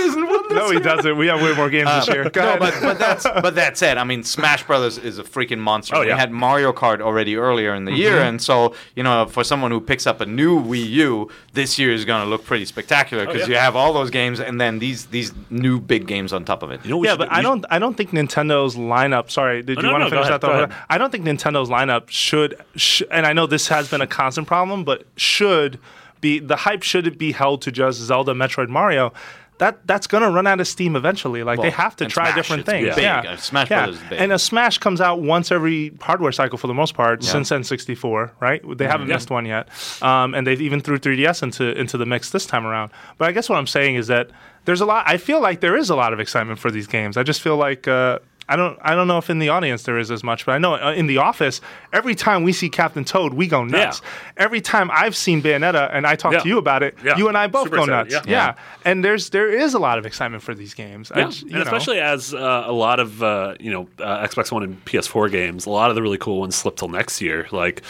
No, 0.50 0.70
he 0.70 0.80
doesn't. 0.80 1.16
We 1.16 1.26
have 1.28 1.40
way 1.42 1.54
more 1.54 1.70
games 1.70 1.90
this 1.90 2.08
uh, 2.08 2.12
year. 2.12 2.30
Go 2.30 2.42
No, 2.42 2.48
ahead. 2.54 2.60
but, 2.60 2.74
but 2.82 2.98
that's 2.98 3.24
but 3.24 3.54
that 3.54 3.76
said, 3.76 3.98
I 3.98 4.04
mean, 4.04 4.22
Smash 4.22 4.66
Brothers 4.66 4.98
is 4.98 5.18
a 5.18 5.24
freaking 5.24 5.58
monster. 5.58 5.96
Oh, 5.96 6.00
yeah. 6.02 6.14
We 6.14 6.20
had 6.20 6.30
Mario 6.32 6.72
Kart 6.72 7.00
already 7.00 7.36
earlier 7.36 7.74
in 7.74 7.84
the 7.84 7.92
year, 7.92 8.16
mm-hmm. 8.16 8.28
and 8.28 8.42
so 8.42 8.74
you 8.94 9.02
know, 9.02 9.26
for 9.26 9.44
someone 9.44 9.70
who 9.70 9.80
picks 9.80 10.06
up 10.06 10.20
a 10.20 10.26
new 10.26 10.60
Wii 10.62 10.88
U, 10.90 11.30
this 11.52 11.78
year 11.78 11.92
is 11.92 12.04
going 12.04 12.22
to 12.24 12.28
look 12.28 12.44
pretty 12.44 12.64
spectacular 12.64 13.24
oh, 13.24 13.26
because 13.26 13.48
yeah. 13.48 13.54
you 13.54 13.60
have 13.60 13.76
all 13.76 13.92
those 13.92 14.10
games 14.10 14.40
and 14.40 14.60
then 14.60 14.78
these 14.78 15.06
these 15.06 15.32
new 15.50 15.80
big 15.80 16.06
games 16.06 16.32
on 16.32 16.44
top 16.44 16.62
of 16.62 16.70
it. 16.70 16.84
You 16.84 16.90
know, 16.90 17.04
yeah, 17.04 17.10
should- 17.12 17.18
but 17.18 17.30
we 17.30 17.36
I 17.36 17.42
don't. 17.42 17.64
I 17.70 17.78
don't 17.78 17.96
think 17.96 18.10
Nintendo's 18.10 18.76
lineup. 18.76 19.30
Sorry, 19.30 19.62
did 19.62 19.78
Oh, 19.78 19.80
you 19.80 19.86
no, 19.88 19.92
want 19.92 20.04
to 20.04 20.10
go 20.10 20.16
finish 20.16 20.28
ahead, 20.28 20.40
that? 20.40 20.46
go 20.46 20.52
thought? 20.52 20.70
ahead. 20.70 20.84
I 20.90 20.98
don't 20.98 21.10
think 21.10 21.24
Nintendo's 21.24 21.68
lineup 21.68 22.08
should, 22.08 22.56
sh- 22.76 23.02
and 23.10 23.26
I 23.26 23.32
know 23.32 23.46
this 23.46 23.68
has 23.68 23.90
been 23.90 24.00
a 24.00 24.06
constant 24.06 24.46
problem, 24.46 24.84
but 24.84 25.04
should 25.16 25.78
be 26.22 26.38
the 26.38 26.56
hype 26.56 26.82
shouldn't 26.82 27.18
be 27.18 27.32
held 27.32 27.60
to 27.62 27.70
just 27.70 28.00
Zelda, 28.00 28.32
Metroid, 28.32 28.70
Mario. 28.70 29.12
That 29.58 29.86
that's 29.86 30.06
gonna 30.06 30.30
run 30.30 30.46
out 30.46 30.58
of 30.60 30.66
steam 30.66 30.96
eventually. 30.96 31.44
Like 31.44 31.60
they 31.60 31.70
have 31.70 31.94
to 31.96 32.06
try 32.06 32.24
Smash, 32.24 32.34
different 32.34 32.66
things. 32.66 32.94
big. 32.94 33.04
Yeah, 33.04 33.36
Smash 33.36 33.70
yeah. 33.70 33.82
Brothers 33.84 34.02
is 34.02 34.08
big. 34.08 34.20
and 34.20 34.32
a 34.32 34.38
Smash 34.38 34.78
comes 34.78 35.00
out 35.00 35.20
once 35.20 35.52
every 35.52 35.92
hardware 36.00 36.32
cycle 36.32 36.56
for 36.58 36.66
the 36.66 36.74
most 36.74 36.94
part 36.94 37.22
since 37.22 37.50
N64. 37.50 38.30
Right? 38.40 38.62
They 38.78 38.86
haven't 38.88 39.08
missed 39.08 39.30
one 39.30 39.44
yet, 39.44 39.68
um, 40.02 40.34
and 40.34 40.46
they've 40.46 40.60
even 40.60 40.80
threw 40.80 40.98
3DS 40.98 41.42
into 41.42 41.78
into 41.78 41.98
the 41.98 42.06
mix 42.06 42.30
this 42.30 42.46
time 42.46 42.66
around. 42.66 42.90
But 43.18 43.28
I 43.28 43.32
guess 43.32 43.48
what 43.48 43.56
I'm 43.58 43.68
saying 43.68 43.96
is 43.96 44.06
that 44.08 44.30
there's 44.64 44.80
a 44.80 44.86
lot. 44.86 45.04
I 45.06 45.18
feel 45.18 45.40
like 45.40 45.60
there 45.60 45.76
is 45.76 45.90
a 45.90 45.96
lot 45.96 46.12
of 46.12 46.18
excitement 46.18 46.58
for 46.58 46.70
these 46.70 46.86
games. 46.88 47.16
I 47.16 47.22
just 47.22 47.42
feel 47.42 47.56
like. 47.56 47.86
Uh, 47.86 48.18
I 48.48 48.56
don't. 48.56 48.76
I 48.82 48.94
don't 48.94 49.06
know 49.08 49.18
if 49.18 49.30
in 49.30 49.38
the 49.38 49.48
audience 49.50 49.84
there 49.84 49.98
is 49.98 50.10
as 50.10 50.24
much, 50.24 50.44
but 50.44 50.52
I 50.52 50.58
know 50.58 50.74
uh, 50.74 50.92
in 50.92 51.06
the 51.06 51.18
office, 51.18 51.60
every 51.92 52.14
time 52.14 52.42
we 52.42 52.52
see 52.52 52.68
Captain 52.68 53.04
Toad, 53.04 53.34
we 53.34 53.46
go 53.46 53.64
nuts. 53.64 54.02
Every 54.36 54.60
time 54.60 54.90
I've 54.92 55.14
seen 55.16 55.40
Bayonetta 55.40 55.90
and 55.92 56.06
I 56.06 56.16
talk 56.16 56.32
Yeah. 56.32 56.40
to 56.40 56.48
you 56.48 56.58
about 56.58 56.82
it, 56.82 56.96
Yeah. 57.04 57.16
you 57.16 57.28
and 57.28 57.38
I 57.38 57.46
both 57.46 57.64
Super 57.64 57.76
go 57.76 57.82
excited, 57.84 58.12
nuts. 58.12 58.26
yeah. 58.26 58.32
Yeah. 58.32 58.46
Yeah. 58.48 58.90
and 58.90 59.04
there's 59.04 59.30
there 59.30 59.48
is 59.48 59.74
a 59.74 59.78
lot 59.78 59.98
of 59.98 60.06
excitement 60.06 60.42
for 60.42 60.54
these 60.54 60.74
games. 60.74 61.12
Yeah, 61.14 61.28
j- 61.30 61.38
you 61.40 61.44
and 61.46 61.52
know. 61.54 61.62
especially 61.62 62.00
as 62.00 62.34
uh, 62.34 62.64
a 62.66 62.72
lot 62.72 62.98
of 63.00 63.22
uh, 63.22 63.54
you 63.60 63.70
know 63.72 63.88
uh, 64.00 64.26
Xbox 64.26 64.50
One 64.50 64.64
and 64.64 64.84
PS4 64.84 65.30
games, 65.30 65.64
a 65.66 65.70
lot 65.70 65.90
of 65.90 65.94
the 65.94 66.02
really 66.02 66.18
cool 66.18 66.40
ones 66.40 66.56
slip 66.56 66.76
till 66.76 66.88
next 66.88 67.20
year. 67.22 67.46
Like, 67.52 67.82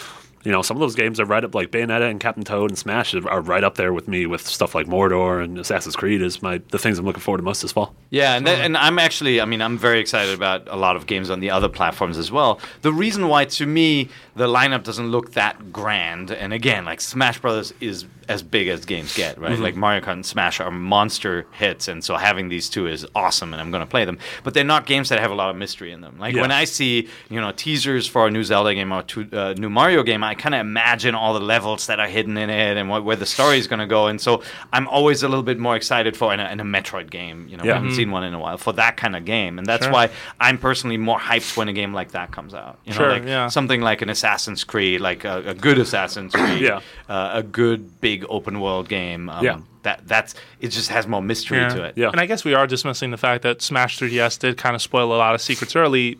you 0.43 0.51
know, 0.51 0.61
some 0.61 0.75
of 0.75 0.81
those 0.81 0.95
games 0.95 1.19
are 1.19 1.25
right 1.25 1.43
up 1.43 1.55
like 1.55 1.71
Bayonetta 1.71 2.09
and 2.09 2.19
Captain 2.19 2.43
Toad 2.43 2.69
and 2.69 2.77
Smash 2.77 3.13
are 3.15 3.41
right 3.41 3.63
up 3.63 3.75
there 3.75 3.93
with 3.93 4.07
me 4.07 4.25
with 4.25 4.45
stuff 4.45 4.75
like 4.75 4.87
Mordor 4.87 5.43
and 5.43 5.57
Assassin's 5.57 5.95
Creed 5.95 6.21
is 6.21 6.41
my 6.41 6.61
the 6.69 6.77
things 6.77 6.99
I'm 6.99 7.05
looking 7.05 7.21
forward 7.21 7.37
to 7.37 7.43
most 7.43 7.61
this 7.61 7.71
fall. 7.71 7.95
Yeah, 8.09 8.35
and, 8.35 8.47
and 8.47 8.77
I'm 8.77 8.99
actually, 8.99 9.39
I 9.39 9.45
mean, 9.45 9.61
I'm 9.61 9.77
very 9.77 9.99
excited 9.99 10.33
about 10.33 10.67
a 10.67 10.75
lot 10.75 10.95
of 10.95 11.07
games 11.07 11.29
on 11.29 11.39
the 11.39 11.49
other 11.49 11.69
platforms 11.69 12.17
as 12.17 12.31
well. 12.31 12.59
The 12.81 12.91
reason 12.91 13.27
why, 13.27 13.45
to 13.45 13.65
me, 13.65 14.09
the 14.35 14.47
lineup 14.47 14.83
doesn't 14.83 15.09
look 15.11 15.33
that 15.33 15.71
grand, 15.71 16.31
and 16.31 16.53
again, 16.53 16.85
like 16.85 17.01
Smash 17.01 17.39
Brothers 17.39 17.73
is 17.79 18.05
as 18.29 18.41
big 18.41 18.69
as 18.69 18.85
games 18.85 19.13
get, 19.17 19.37
right? 19.37 19.59
Like 19.59 19.75
Mario 19.75 19.99
Kart 19.99 20.13
and 20.13 20.25
Smash 20.25 20.61
are 20.61 20.71
monster 20.71 21.45
hits, 21.51 21.89
and 21.89 22.01
so 22.03 22.15
having 22.15 22.47
these 22.47 22.69
two 22.69 22.87
is 22.87 23.05
awesome, 23.13 23.51
and 23.53 23.61
I'm 23.61 23.69
going 23.69 23.81
to 23.83 23.89
play 23.89 24.05
them. 24.05 24.17
But 24.45 24.53
they're 24.53 24.63
not 24.63 24.85
games 24.85 25.09
that 25.09 25.19
have 25.19 25.29
a 25.29 25.35
lot 25.35 25.49
of 25.49 25.57
mystery 25.57 25.91
in 25.91 25.99
them. 25.99 26.17
Like 26.17 26.33
Yeah. 26.33 26.41
when 26.41 26.51
I 26.51 26.63
see, 26.63 27.09
you 27.29 27.41
know, 27.41 27.51
teasers 27.51 28.07
for 28.07 28.25
a 28.27 28.31
new 28.31 28.43
Zelda 28.45 28.73
game 28.73 28.93
or 28.93 29.03
a 29.33 29.37
uh, 29.49 29.53
new 29.57 29.69
Mario 29.69 30.03
game, 30.03 30.23
I 30.23 30.35
kind 30.35 30.55
of 30.55 30.61
imagine 30.61 31.15
all 31.15 31.33
the 31.33 31.41
levels 31.41 31.87
that 31.87 31.99
are 31.99 32.07
hidden 32.07 32.37
in 32.37 32.49
it 32.49 32.77
and 32.77 32.87
what, 32.89 33.03
where 33.03 33.17
the 33.17 33.25
story 33.25 33.57
is 33.57 33.67
going 33.67 33.79
to 33.81 33.87
go, 33.87 34.07
and 34.07 34.21
so 34.21 34.41
I'm 34.71 34.87
always 34.87 35.21
a 35.21 35.27
little 35.27 35.43
bit 35.43 35.59
more 35.59 35.75
excited 35.75 36.15
for 36.15 36.33
in 36.33 36.39
a, 36.39 36.49
in 36.49 36.61
a 36.61 36.63
Metroid 36.63 37.09
game. 37.09 37.47
You 37.49 37.57
know, 37.57 37.63
Yeah. 37.65 37.73
we 37.73 37.75
haven't 37.79 37.95
seen 37.95 38.09
one 38.11 38.23
in 38.23 38.33
a 38.33 38.39
while 38.39 38.57
for 38.57 38.71
that 38.73 38.95
kind 38.95 39.17
of 39.17 39.25
game, 39.25 39.57
and 39.59 39.67
that's 39.67 39.83
Sure. 39.83 39.91
why 39.93 40.09
I'm 40.39 40.57
personally 40.57 40.95
more 40.97 41.19
hyped 41.19 41.57
when 41.57 41.67
a 41.67 41.73
game 41.73 41.93
like 41.93 42.11
that 42.11 42.31
comes 42.31 42.53
out. 42.53 42.79
You 42.85 42.93
know, 42.93 42.97
Sure, 42.99 43.09
like 43.11 43.25
yeah. 43.25 43.49
something 43.49 43.81
like 43.81 44.01
an 44.01 44.09
Assassin's 44.23 44.63
Creed, 44.63 45.01
like 45.01 45.25
a, 45.25 45.49
a 45.49 45.53
good 45.53 45.77
Assassin's 45.77 46.33
Creed, 46.35 46.61
Yeah. 46.61 46.79
uh, 47.09 47.31
a 47.35 47.43
good 47.43 47.99
big 47.99 48.25
open 48.29 48.61
world 48.61 48.87
game. 48.87 49.29
Um, 49.29 49.43
Yeah. 49.43 49.59
that 49.83 50.07
that's 50.07 50.33
it. 50.61 50.69
Just 50.69 50.89
has 50.89 51.05
more 51.07 51.21
mystery 51.21 51.57
Yeah. 51.59 51.69
to 51.75 51.83
it. 51.83 51.93
Yeah. 51.97 52.09
And 52.09 52.21
I 52.21 52.25
guess 52.25 52.45
we 52.45 52.53
are 52.53 52.65
dismissing 52.65 53.11
the 53.11 53.17
fact 53.17 53.43
that 53.43 53.61
Smash 53.61 53.99
3DS 53.99 54.39
did 54.39 54.57
kind 54.57 54.75
of 54.75 54.81
spoil 54.81 55.13
a 55.13 55.17
lot 55.17 55.35
of 55.35 55.41
secrets 55.41 55.75
early, 55.75 56.17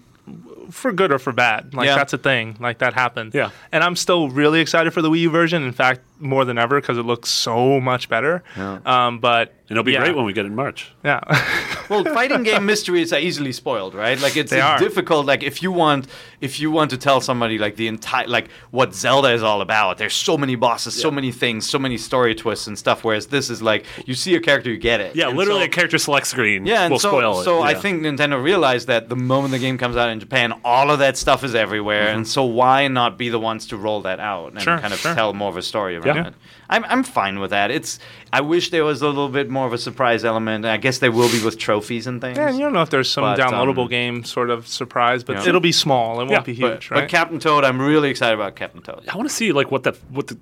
for 0.70 0.92
good 0.92 1.12
or 1.14 1.20
for 1.20 1.32
bad. 1.32 1.74
Like 1.74 1.88
Yeah. 1.88 1.96
that's 1.96 2.12
a 2.14 2.18
thing. 2.18 2.58
Like 2.60 2.80
that 2.80 2.94
happened. 2.94 3.34
Yeah. 3.34 3.50
And 3.72 3.84
I'm 3.86 3.96
still 3.96 4.30
really 4.30 4.60
excited 4.60 4.92
for 4.94 5.02
the 5.02 5.10
Wii 5.10 5.20
U 5.22 5.30
version. 5.30 5.64
In 5.64 5.72
fact, 5.72 6.02
more 6.24 6.46
than 6.46 6.58
ever 6.58 6.80
because 6.82 6.98
it 6.98 7.04
looks 7.04 7.30
so 7.30 7.80
much 7.80 8.10
better. 8.10 8.44
Um, 8.58 9.20
but 9.20 9.50
And 9.70 9.72
it'll 9.72 9.84
be 9.84 9.94
yeah. 9.94 10.00
great 10.00 10.16
when 10.16 10.26
we 10.26 10.34
get 10.34 10.46
it 10.46 10.50
in 10.50 10.56
March. 10.56 10.92
Yeah. 11.04 11.20
well, 11.90 12.04
fighting 12.04 12.44
game 12.44 12.66
mysteries 12.66 13.12
are 13.14 13.20
easily 13.20 13.52
spoiled, 13.52 13.94
right? 13.94 14.20
Like 14.20 14.36
it's, 14.38 14.52
They 14.52 14.58
it's 14.58 14.66
are. 14.66 14.80
difficult. 14.80 15.26
Like 15.26 15.44
if 15.44 15.62
you 15.62 15.72
want, 15.72 16.08
if 16.42 16.60
you 16.60 16.72
want 16.72 16.90
to 16.92 16.98
tell 16.98 17.22
somebody 17.22 17.58
like 17.58 17.76
the 17.76 17.88
entire, 17.88 18.28
like 18.28 18.50
what 18.72 18.94
Zelda 18.94 19.32
is 19.34 19.44
all 19.44 19.62
about. 19.62 19.98
There's 19.98 20.14
so 20.14 20.38
many 20.38 20.56
bosses, 20.56 20.94
so 21.00 21.12
many 21.12 21.32
things, 21.32 21.68
so 21.70 21.78
many 21.80 21.98
story 21.98 22.36
twists 22.36 22.68
and 22.68 22.78
stuff. 22.78 23.04
Whereas 23.04 23.28
this 23.28 23.50
is 23.50 23.62
like 23.62 23.86
you 24.06 24.14
see 24.14 24.36
a 24.36 24.40
character, 24.40 24.70
you 24.70 24.78
get 24.78 25.02
it. 25.02 25.16
Yeah, 25.16 25.30
And 25.30 25.38
literally 25.38 25.62
so- 25.62 25.66
a 25.66 25.70
character 25.70 25.98
select 25.98 26.28
screen 26.28 26.66
Yeah, 26.66 26.84
and 26.84 26.92
will 26.92 27.00
so, 27.00 27.10
spoil 27.10 27.40
it. 27.42 27.44
so 27.44 27.62
I 27.62 27.74
think 27.74 28.02
Nintendo 28.04 28.42
realized 28.42 28.88
that 28.88 29.10
the 29.10 29.16
moment 29.16 29.52
the 29.52 29.60
game 29.60 29.78
comes 29.78 29.96
out 29.98 30.10
in 30.10 30.20
Japan, 30.20 30.54
all 30.64 30.92
of 30.92 31.00
that 31.00 31.18
stuff 31.18 31.44
is 31.44 31.56
everywhere, 31.56 32.08
and 32.10 32.28
so 32.28 32.44
why 32.44 32.88
not 32.88 33.18
be 33.18 33.30
the 33.30 33.40
ones 33.40 33.68
to 33.68 33.78
roll 33.78 34.02
that 34.02 34.20
out 34.20 34.52
and 34.54 34.62
Sure, 34.62 34.78
kind 34.80 34.94
of 34.94 35.00
sure. 35.00 35.14
tell 35.16 35.34
more 35.34 35.50
of 35.50 35.58
a 35.58 35.62
story 35.62 35.96
around 35.96 36.13
Yeah. 36.16 36.30
I'm 36.70 36.84
I'm 36.86 37.04
fine 37.04 37.40
with 37.40 37.52
that. 37.52 37.72
It's 37.72 38.00
I 38.32 38.42
wish 38.42 38.70
there 38.72 38.84
was 38.86 39.02
a 39.02 39.08
little 39.08 39.30
bit 39.30 39.50
more 39.50 39.68
of 39.68 39.74
a 39.74 39.78
surprise 39.78 40.24
element. 40.26 40.66
I 40.66 40.78
guess 40.78 41.00
there 41.00 41.12
will 41.12 41.30
be 41.32 41.44
with 41.44 41.58
trophies 41.60 42.08
and 42.08 42.20
things. 42.22 42.38
Yeah, 42.38 42.48
and 42.48 42.58
you 42.58 42.64
don't 42.64 42.74
know 42.74 42.82
if 42.82 42.90
there's 42.90 43.10
some 43.12 43.24
But, 43.24 43.40
downloadable 43.40 43.84
um, 43.84 43.90
game 43.90 44.24
sort 44.24 44.50
of 44.50 44.68
surprise, 44.68 45.24
but 45.24 45.38
Yeah. 45.38 45.50
it'll 45.50 45.62
be 45.62 45.72
small. 45.72 46.16
It 46.16 46.26
won't 46.26 46.32
Yeah, 46.32 46.40
be 46.42 46.60
but, 46.60 46.72
huge, 46.74 46.92
right? 46.92 47.02
but 47.02 47.10
Captain 47.10 47.40
Toad, 47.40 47.64
I'm 47.64 47.82
really 47.82 48.10
excited 48.10 48.36
about 48.36 48.56
Captain 48.56 48.82
Toad. 48.82 49.04
I 49.12 49.16
want 49.18 49.30
to 49.30 49.36
see 49.36 49.52
like 49.52 49.70
what 49.72 49.84
the 49.84 49.92
what 50.10 50.28
the, 50.28 50.38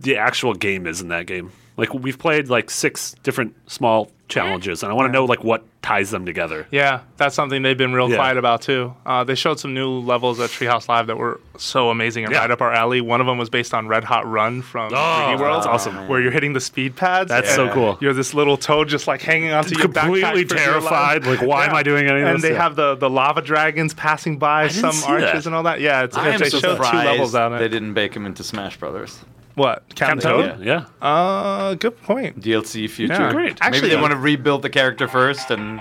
the 0.00 0.16
actual 0.16 0.54
game 0.54 0.86
is 0.86 1.00
in 1.00 1.08
that 1.08 1.26
game. 1.26 1.52
Like 1.76 1.92
we've 1.92 2.18
played 2.18 2.48
like 2.48 2.70
six 2.70 3.14
different 3.22 3.54
small 3.70 4.10
challenges, 4.28 4.82
and 4.82 4.90
I 4.90 4.94
want 4.94 5.08
to 5.08 5.12
know 5.12 5.24
like 5.26 5.44
what 5.44 5.62
ties 5.82 6.10
them 6.10 6.26
together. 6.26 6.66
yeah, 6.72 7.00
that's 7.16 7.36
something 7.36 7.62
they've 7.62 7.78
been 7.78 7.92
real 7.92 8.10
Yeah. 8.10 8.16
quiet 8.16 8.38
about 8.38 8.62
too. 8.62 8.92
Uh, 9.04 9.22
they 9.22 9.36
showed 9.36 9.60
some 9.60 9.72
new 9.72 10.00
levels 10.00 10.40
at 10.40 10.50
Treehouse 10.50 10.88
Live 10.88 11.06
that 11.06 11.16
were 11.16 11.38
so 11.58 11.90
amazing 11.90 12.24
and 12.24 12.32
Yeah. 12.32 12.40
right 12.40 12.50
up 12.50 12.60
our 12.60 12.72
alley. 12.72 13.00
One 13.00 13.20
of 13.20 13.26
them 13.28 13.38
was 13.38 13.50
based 13.50 13.72
on 13.72 13.86
Red 13.86 14.02
Hot 14.02 14.26
Run 14.28 14.62
from 14.62 14.90
Oh, 14.92 14.96
3D 14.96 15.36
World. 15.40 15.56
that's 15.58 15.66
awesome. 15.66 16.08
Where 16.08 16.20
you're 16.20 16.32
hitting 16.32 16.54
the 16.54 16.60
speed 16.60 16.96
pads. 16.96 17.28
That's 17.28 17.46
and 17.56 17.68
so 17.68 17.72
cool. 17.72 17.98
You're 18.00 18.14
this 18.14 18.34
little 18.34 18.56
toad 18.56 18.88
just 18.88 19.06
like 19.06 19.20
hanging 19.22 19.52
onto 19.52 19.78
your 19.78 19.86
backpack 19.88 20.00
Completely 20.06 20.44
for 20.44 20.54
dear 20.56 20.66
life. 20.80 20.88
terrified. 20.88 21.26
Like, 21.26 21.42
why 21.42 21.66
am 21.66 21.74
I 21.76 21.84
doing 21.84 22.08
any 22.08 22.20
of 22.22 22.26
And 22.26 22.36
this? 22.38 22.42
they 22.42 22.52
Yeah. 22.54 22.62
have 22.62 22.74
the, 22.74 22.96
the 22.96 23.08
lava 23.10 23.42
dragons 23.42 23.94
passing 23.94 24.38
by 24.38 24.66
didn't 24.68 24.80
some 24.80 24.92
see 24.92 25.06
arches 25.12 25.44
that. 25.44 25.46
and 25.46 25.54
all 25.54 25.62
that. 25.64 25.80
Yeah, 25.80 26.02
it's, 26.02 26.16
I 26.16 26.30
am 26.30 26.40
they 26.40 26.48
showed 26.48 26.62
two 26.62 26.70
surprised 26.70 26.94
levels 27.06 27.34
on 27.36 27.52
they 27.58 27.68
didn't 27.68 27.92
bake 27.94 28.16
him 28.16 28.26
into 28.26 28.42
Smash 28.42 28.76
Brothers. 28.78 29.20
What? 29.56 29.94
Captain 29.96 30.20
Toad? 30.20 30.56
Toad? 30.58 30.64
Yeah. 30.64 30.84
Uh, 31.02 31.74
good 31.74 32.00
point. 32.02 32.40
DLC 32.40 32.88
future. 32.88 33.14
Yeah. 33.14 33.32
Great. 33.32 33.44
Maybe 33.54 33.58
Actually, 33.60 33.88
they 33.88 33.96
uh, 33.96 34.00
want 34.02 34.12
to 34.12 34.18
rebuild 34.18 34.62
the 34.62 34.70
character 34.70 35.08
first 35.08 35.50
and 35.50 35.80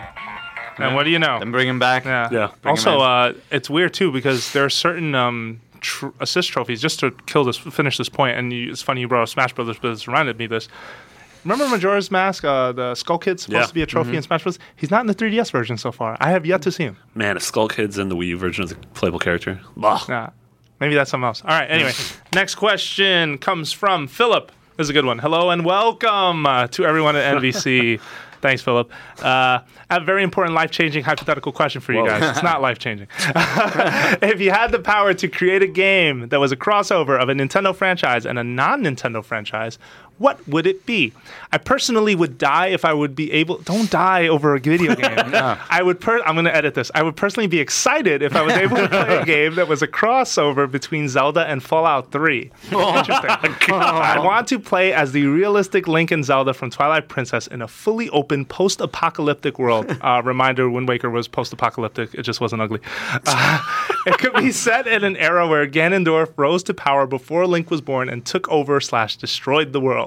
And 0.77 0.95
what 0.95 1.03
do 1.03 1.09
you 1.11 1.19
know? 1.19 1.39
then 1.39 1.51
bring 1.51 1.67
him 1.67 1.77
back. 1.79 2.05
Yeah. 2.05 2.29
Yeah. 2.31 2.51
Bring 2.61 2.71
Also, 2.71 2.91
him 2.91 2.95
in. 2.95 3.01
uh, 3.01 3.33
it's 3.51 3.69
weird 3.69 3.93
too 3.93 4.11
because 4.11 4.51
there 4.53 4.65
are 4.65 4.69
certain 4.69 5.13
um, 5.13 5.61
tr- 5.81 6.07
assist 6.19 6.49
trophies. 6.49 6.81
Just 6.81 6.99
to 7.01 7.11
kill 7.27 7.43
this, 7.43 7.57
finish 7.57 7.97
this 7.97 8.09
point, 8.09 8.37
and 8.37 8.51
you, 8.51 8.71
it's 8.71 8.81
funny 8.81 9.01
you 9.01 9.07
brought 9.07 9.23
up 9.23 9.29
Smash 9.29 9.53
Brothers, 9.53 9.77
but 9.81 9.91
it's 9.91 10.07
reminded 10.07 10.37
me 10.37 10.45
of 10.45 10.51
this. 10.51 10.67
Remember 11.43 11.67
Majora's 11.69 12.09
Mask, 12.09 12.43
uh, 12.43 12.71
the 12.71 12.95
Skull 12.95 13.19
Kid's 13.19 13.43
supposed 13.43 13.61
Yeah. 13.61 13.65
to 13.67 13.73
be 13.73 13.81
a 13.83 13.85
trophy 13.85 14.07
Mm-hmm. 14.09 14.17
in 14.17 14.23
Smash 14.23 14.43
Bros. 14.43 14.57
He's 14.77 14.89
not 14.89 15.01
in 15.01 15.07
the 15.07 15.13
3DS 15.13 15.51
version 15.51 15.77
so 15.77 15.91
far. 15.91 16.17
I 16.19 16.31
have 16.31 16.43
yet 16.45 16.61
to 16.63 16.71
see 16.71 16.83
him. 16.85 16.97
Man, 17.13 17.37
a 17.37 17.39
Skull 17.39 17.67
Kid's 17.67 17.97
in 17.99 18.09
the 18.09 18.15
Wii 18.15 18.29
U 18.29 18.37
version 18.37 18.63
of 18.63 18.71
a 18.71 18.75
playable 18.95 19.19
character. 19.19 19.59
Ugh. 19.83 20.09
Nah, 20.09 20.29
maybe 20.79 20.95
that's 20.95 21.11
something 21.11 21.25
else. 21.25 21.41
All 21.43 21.49
right. 21.49 21.69
Anyway, 21.69 21.93
next 22.33 22.55
question 22.55 23.37
comes 23.37 23.71
from 23.71 24.07
Philip. 24.07 24.51
This 24.77 24.85
is 24.85 24.89
a 24.89 24.93
good 24.93 25.05
one. 25.05 25.19
Hello 25.19 25.49
and 25.51 25.63
welcome 25.63 26.45
uh, 26.45 26.67
to 26.67 26.85
everyone 26.85 27.15
at 27.15 27.37
NVC. 27.37 27.99
Thanks, 28.41 28.61
Philip. 28.61 28.91
Uh, 29.23 29.23
I 29.25 29.63
have 29.89 30.03
a 30.03 30.05
very 30.05 30.21
important, 30.21 30.53
life 30.53 30.69
changing 30.69 31.03
hypothetical 31.03 31.51
question 31.51 31.81
for 31.81 31.93
you 31.93 32.01
Whoa. 32.01 32.07
guys. 32.07 32.29
It's 32.29 32.43
not 32.43 32.61
life 32.61 32.77
changing. 32.77 33.07
if 33.19 34.39
you 34.39 34.51
had 34.51 34.71
the 34.71 34.77
power 34.79 35.15
to 35.15 35.27
create 35.27 35.63
a 35.63 35.67
game 35.67 36.29
that 36.29 36.39
was 36.39 36.51
a 36.51 36.55
crossover 36.55 37.19
of 37.19 37.29
a 37.29 37.33
Nintendo 37.33 37.75
franchise 37.75 38.23
and 38.23 38.37
a 38.37 38.43
non 38.43 38.83
Nintendo 38.83 39.23
franchise, 39.23 39.79
what 40.17 40.47
would 40.47 40.65
it 40.65 40.85
be? 40.85 41.11
I 41.51 41.57
personally 41.57 42.15
would 42.15 42.37
die 42.37 42.67
if 42.67 42.85
I 42.85 42.93
would 42.93 43.15
be 43.15 43.31
able. 43.31 43.57
Don't 43.59 43.89
die 43.89 44.27
over 44.27 44.55
a 44.55 44.59
video 44.59 44.95
game. 44.95 45.17
I 45.17 45.81
would. 45.83 45.99
Per- 45.99 46.21
I'm 46.23 46.35
going 46.35 46.45
to 46.45 46.55
edit 46.55 46.73
this. 46.73 46.89
I 46.95 47.03
would 47.03 47.15
personally 47.15 47.47
be 47.47 47.59
excited 47.59 48.21
if 48.21 48.35
I 48.35 48.41
was 48.41 48.53
able 48.53 48.77
to 48.77 48.87
play 48.87 49.17
a 49.17 49.25
game 49.35 49.55
that 49.55 49.67
was 49.67 49.81
a 49.81 49.87
crossover 49.87 50.69
between 50.71 51.09
Zelda 51.09 51.45
and 51.47 51.61
Fallout 51.61 52.11
3. 52.11 52.51
Interesting. 52.71 53.29
I 53.73 54.19
want 54.23 54.47
to 54.49 54.59
play 54.59 54.93
as 54.93 55.11
the 55.11 55.25
realistic 55.27 55.87
Link 55.87 56.11
and 56.11 56.23
Zelda 56.23 56.53
from 56.53 56.69
Twilight 56.69 57.07
Princess 57.07 57.47
in 57.47 57.61
a 57.61 57.67
fully 57.67 58.09
open 58.11 58.45
post-apocalyptic 58.45 59.59
world. 59.59 59.85
Uh, 60.05 60.21
reminder: 60.23 60.69
Wind 60.69 60.87
Waker 60.87 61.09
was 61.09 61.27
post-apocalyptic. 61.27 62.13
It 62.13 62.23
just 62.23 62.39
wasn't 62.39 62.61
ugly. 62.61 62.79
Uh, 63.25 63.63
it 64.05 64.19
could 64.19 64.33
be 64.35 64.51
set 64.51 64.85
in 64.87 65.03
an 65.03 65.17
era 65.17 65.47
where 65.47 65.65
Ganondorf 65.65 66.31
rose 66.37 66.61
to 66.63 66.73
power 66.75 67.07
before 67.07 67.47
Link 67.47 67.71
was 67.71 67.81
born 67.81 68.07
and 68.07 68.23
took 68.23 68.47
over 68.49 68.79
slash 68.79 69.15
destroyed 69.15 69.73
the 69.73 69.79
world. 69.81 70.04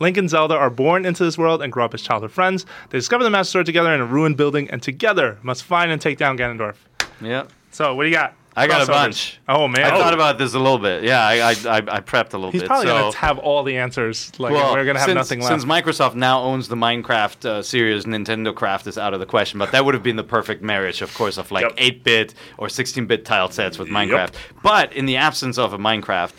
Link 0.00 0.16
and 0.16 0.28
Zelda 0.30 0.54
are 0.54 0.70
born 0.70 1.04
into 1.04 1.24
this 1.24 1.36
world 1.38 1.62
and 1.62 1.72
grow 1.72 1.84
up 1.84 1.94
as 1.94 2.02
childhood 2.02 2.32
friends. 2.32 2.66
They 2.90 2.98
discover 2.98 3.24
the 3.24 3.30
Master 3.30 3.52
Sword 3.52 3.66
together 3.66 3.94
in 3.94 4.00
a 4.00 4.06
ruined 4.06 4.36
building, 4.36 4.68
and 4.70 4.82
together 4.82 5.38
must 5.42 5.62
find 5.64 5.90
and 5.90 6.00
take 6.00 6.18
down 6.18 6.36
Ganondorf. 6.38 6.76
Yeah. 7.20 7.44
So, 7.70 7.94
what 7.94 8.04
do 8.04 8.08
you 8.08 8.14
got? 8.14 8.34
I 8.58 8.66
got 8.66 8.82
a 8.82 8.86
bunch. 8.86 9.38
Oh 9.46 9.68
man, 9.68 9.84
I 9.84 9.90
thought 9.90 10.14
about 10.14 10.38
this 10.38 10.54
a 10.54 10.58
little 10.58 10.78
bit. 10.78 11.04
Yeah, 11.04 11.20
I 11.22 11.34
I, 11.34 11.50
I, 11.50 11.76
I 11.76 12.00
prepped 12.00 12.32
a 12.32 12.38
little 12.38 12.50
He's 12.52 12.62
bit. 12.62 12.68
probably 12.68 12.86
so, 12.86 12.98
gonna 12.98 13.16
have 13.16 13.38
all 13.38 13.62
the 13.62 13.76
answers. 13.76 14.32
Like 14.40 14.54
well, 14.54 14.72
we're 14.72 14.86
gonna 14.86 14.98
have 14.98 15.08
since, 15.08 15.14
nothing 15.14 15.40
left. 15.40 15.50
Since 15.60 15.64
Microsoft 15.66 16.14
now 16.14 16.40
owns 16.40 16.68
the 16.68 16.74
Minecraft 16.74 17.44
uh, 17.44 17.62
series, 17.62 18.06
Nintendo 18.06 18.54
Craft 18.54 18.86
is 18.86 18.96
out 18.96 19.12
of 19.12 19.20
the 19.20 19.26
question. 19.26 19.58
But 19.58 19.72
that 19.72 19.84
would 19.84 19.92
have 19.92 20.02
been 20.02 20.16
the 20.16 20.24
perfect 20.24 20.62
marriage, 20.62 21.02
of 21.02 21.12
course, 21.12 21.36
of 21.36 21.50
like 21.50 21.64
Yep. 21.76 21.76
8-bit 21.76 22.34
or 22.56 22.68
16-bit 22.68 23.26
tile 23.26 23.50
sets 23.50 23.78
with 23.78 23.88
Yep. 23.88 23.96
Minecraft. 24.08 24.34
But 24.62 24.90
in 24.94 25.04
the 25.04 25.16
absence 25.18 25.58
of 25.58 25.74
a 25.74 25.78
Minecraft, 25.78 26.32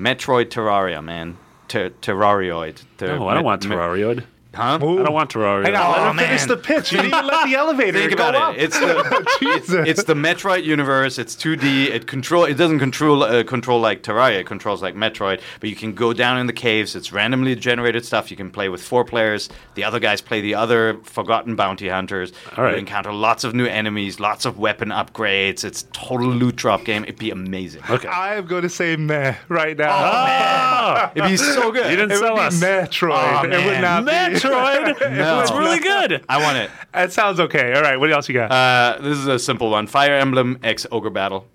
Metroid 0.00 0.46
Terraria, 0.46 1.04
man, 1.04 1.36
Ter- 1.68 1.90
Terrarioid. 1.90 2.82
Ter- 2.96 3.16
No, 3.18 3.28
I 3.28 3.34
don't 3.34 3.44
want 3.44 3.62
Terrarioid. 3.62 4.24
Huh? 4.54 4.78
Ooh. 4.82 5.00
I 5.00 5.04
don't 5.04 5.12
want 5.12 5.30
Terraria. 5.30 5.64
Hang 5.66 5.76
on, 5.76 5.92
let 5.92 6.00
Oh, 6.00 6.10
him 6.10 6.16
finish 6.16 6.44
the 6.46 6.56
pitch. 6.56 6.90
You 6.90 6.98
didn't 7.02 7.12
even 7.14 7.26
let 7.26 7.46
the 7.46 7.54
elevator 7.56 7.98
Think 7.98 8.16
go 8.16 8.28
about 8.28 8.34
up. 8.34 8.56
it. 8.56 8.62
It's 8.62 8.78
the 8.80 9.36
Jesus. 9.40 9.86
it's 9.86 10.04
the 10.04 10.14
Metroid 10.14 10.64
universe. 10.64 11.18
It's 11.18 11.36
2D. 11.36 11.90
It 11.90 12.06
control. 12.06 12.44
It 12.44 12.54
doesn't 12.54 12.78
control 12.78 13.22
uh, 13.22 13.44
control 13.44 13.78
like 13.78 14.02
Terraria. 14.02 14.40
It 14.40 14.46
controls 14.46 14.80
like 14.82 14.94
Metroid. 14.94 15.40
But 15.60 15.68
you 15.68 15.76
can 15.76 15.92
go 15.92 16.12
down 16.14 16.38
in 16.38 16.46
the 16.46 16.52
caves. 16.54 16.96
It's 16.96 17.12
randomly 17.12 17.54
generated 17.56 18.04
stuff. 18.06 18.30
You 18.30 18.36
can 18.38 18.50
play 18.50 18.68
with 18.70 18.82
four 18.82 19.04
players. 19.04 19.50
The 19.74 19.84
other 19.84 20.00
guys 20.00 20.20
play 20.22 20.40
the 20.40 20.54
other 20.54 20.98
forgotten 21.04 21.54
bounty 21.54 21.88
hunters. 21.88 22.32
All 22.56 22.64
right. 22.64 22.72
You 22.72 22.78
encounter 22.78 23.12
lots 23.12 23.44
of 23.44 23.54
new 23.54 23.66
enemies. 23.66 24.18
Lots 24.18 24.46
of 24.46 24.58
weapon 24.58 24.88
upgrades. 24.88 25.62
It's 25.62 25.84
total 25.92 26.28
loot 26.28 26.56
drop 26.56 26.84
game. 26.84 27.04
It'd 27.04 27.18
be 27.18 27.30
amazing. 27.30 27.82
Okay. 27.90 28.08
I 28.08 28.36
am 28.36 28.46
going 28.46 28.62
to 28.62 28.70
say 28.70 28.96
meh 28.96 29.36
right 29.48 29.76
now. 29.76 29.90
Oh, 29.92 31.10
It'd 31.14 31.28
be 31.30 31.36
so 31.36 31.70
good. 31.70 31.90
you 31.90 31.96
didn't 31.96 32.12
it 32.12 32.14
would 32.14 32.20
sell 32.24 32.34
be 32.36 32.40
us. 32.40 32.60
Metroid. 32.60 33.10
Oh, 33.12 33.44
it 33.44 33.50
would 33.64 33.80
man. 33.80 34.04
not 34.04 34.32
be. 34.32 34.38
Metroid. 34.48 35.10
No. 35.18 35.40
It's 35.40 35.50
really 35.50 35.80
good. 35.80 36.24
I 36.28 36.42
want 36.42 36.58
it. 36.58 36.70
That 36.92 37.12
sounds 37.12 37.40
okay. 37.40 37.72
All 37.74 37.82
right, 37.82 37.98
what 37.98 38.10
else 38.12 38.28
you 38.28 38.34
got? 38.34 38.50
Uh, 38.50 39.00
this 39.00 39.18
is 39.18 39.26
a 39.26 39.38
simple 39.38 39.70
one. 39.70 39.86
Fire 39.86 40.14
Emblem 40.14 40.58
X 40.62 40.86
Ogre 40.90 41.10
Battle. 41.10 41.46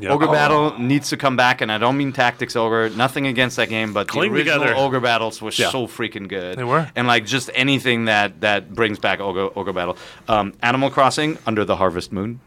Yeah. 0.00 0.10
Ogre 0.10 0.28
Oh. 0.28 0.32
Battle 0.32 0.78
needs 0.78 1.10
to 1.10 1.16
come 1.16 1.36
back, 1.36 1.60
and 1.60 1.70
I 1.70 1.76
don't 1.78 1.96
mean 1.98 2.12
Tactics 2.12 2.56
Ogre. 2.56 2.88
Nothing 2.90 3.26
against 3.26 3.56
that 3.56 3.68
game, 3.68 3.92
but 3.92 4.08
Cling 4.08 4.32
the 4.32 4.38
original 4.38 4.60
together. 4.60 4.76
Ogre 4.78 5.00
Battles 5.00 5.42
were 5.42 5.50
Yeah. 5.54 5.70
so 5.70 5.86
freaking 5.86 6.28
good. 6.28 6.56
They 6.56 6.64
were. 6.64 6.88
and 6.96 7.06
like 7.06 7.26
just 7.26 7.50
anything 7.54 8.06
that 8.06 8.40
that 8.40 8.72
brings 8.72 8.98
back 8.98 9.20
Ogre 9.20 9.50
Ogre 9.58 9.72
Battle. 9.72 9.96
Um, 10.28 10.54
Animal 10.62 10.90
Crossing 10.90 11.36
Under 11.46 11.64
the 11.64 11.76
Harvest 11.76 12.10
Moon. 12.12 12.40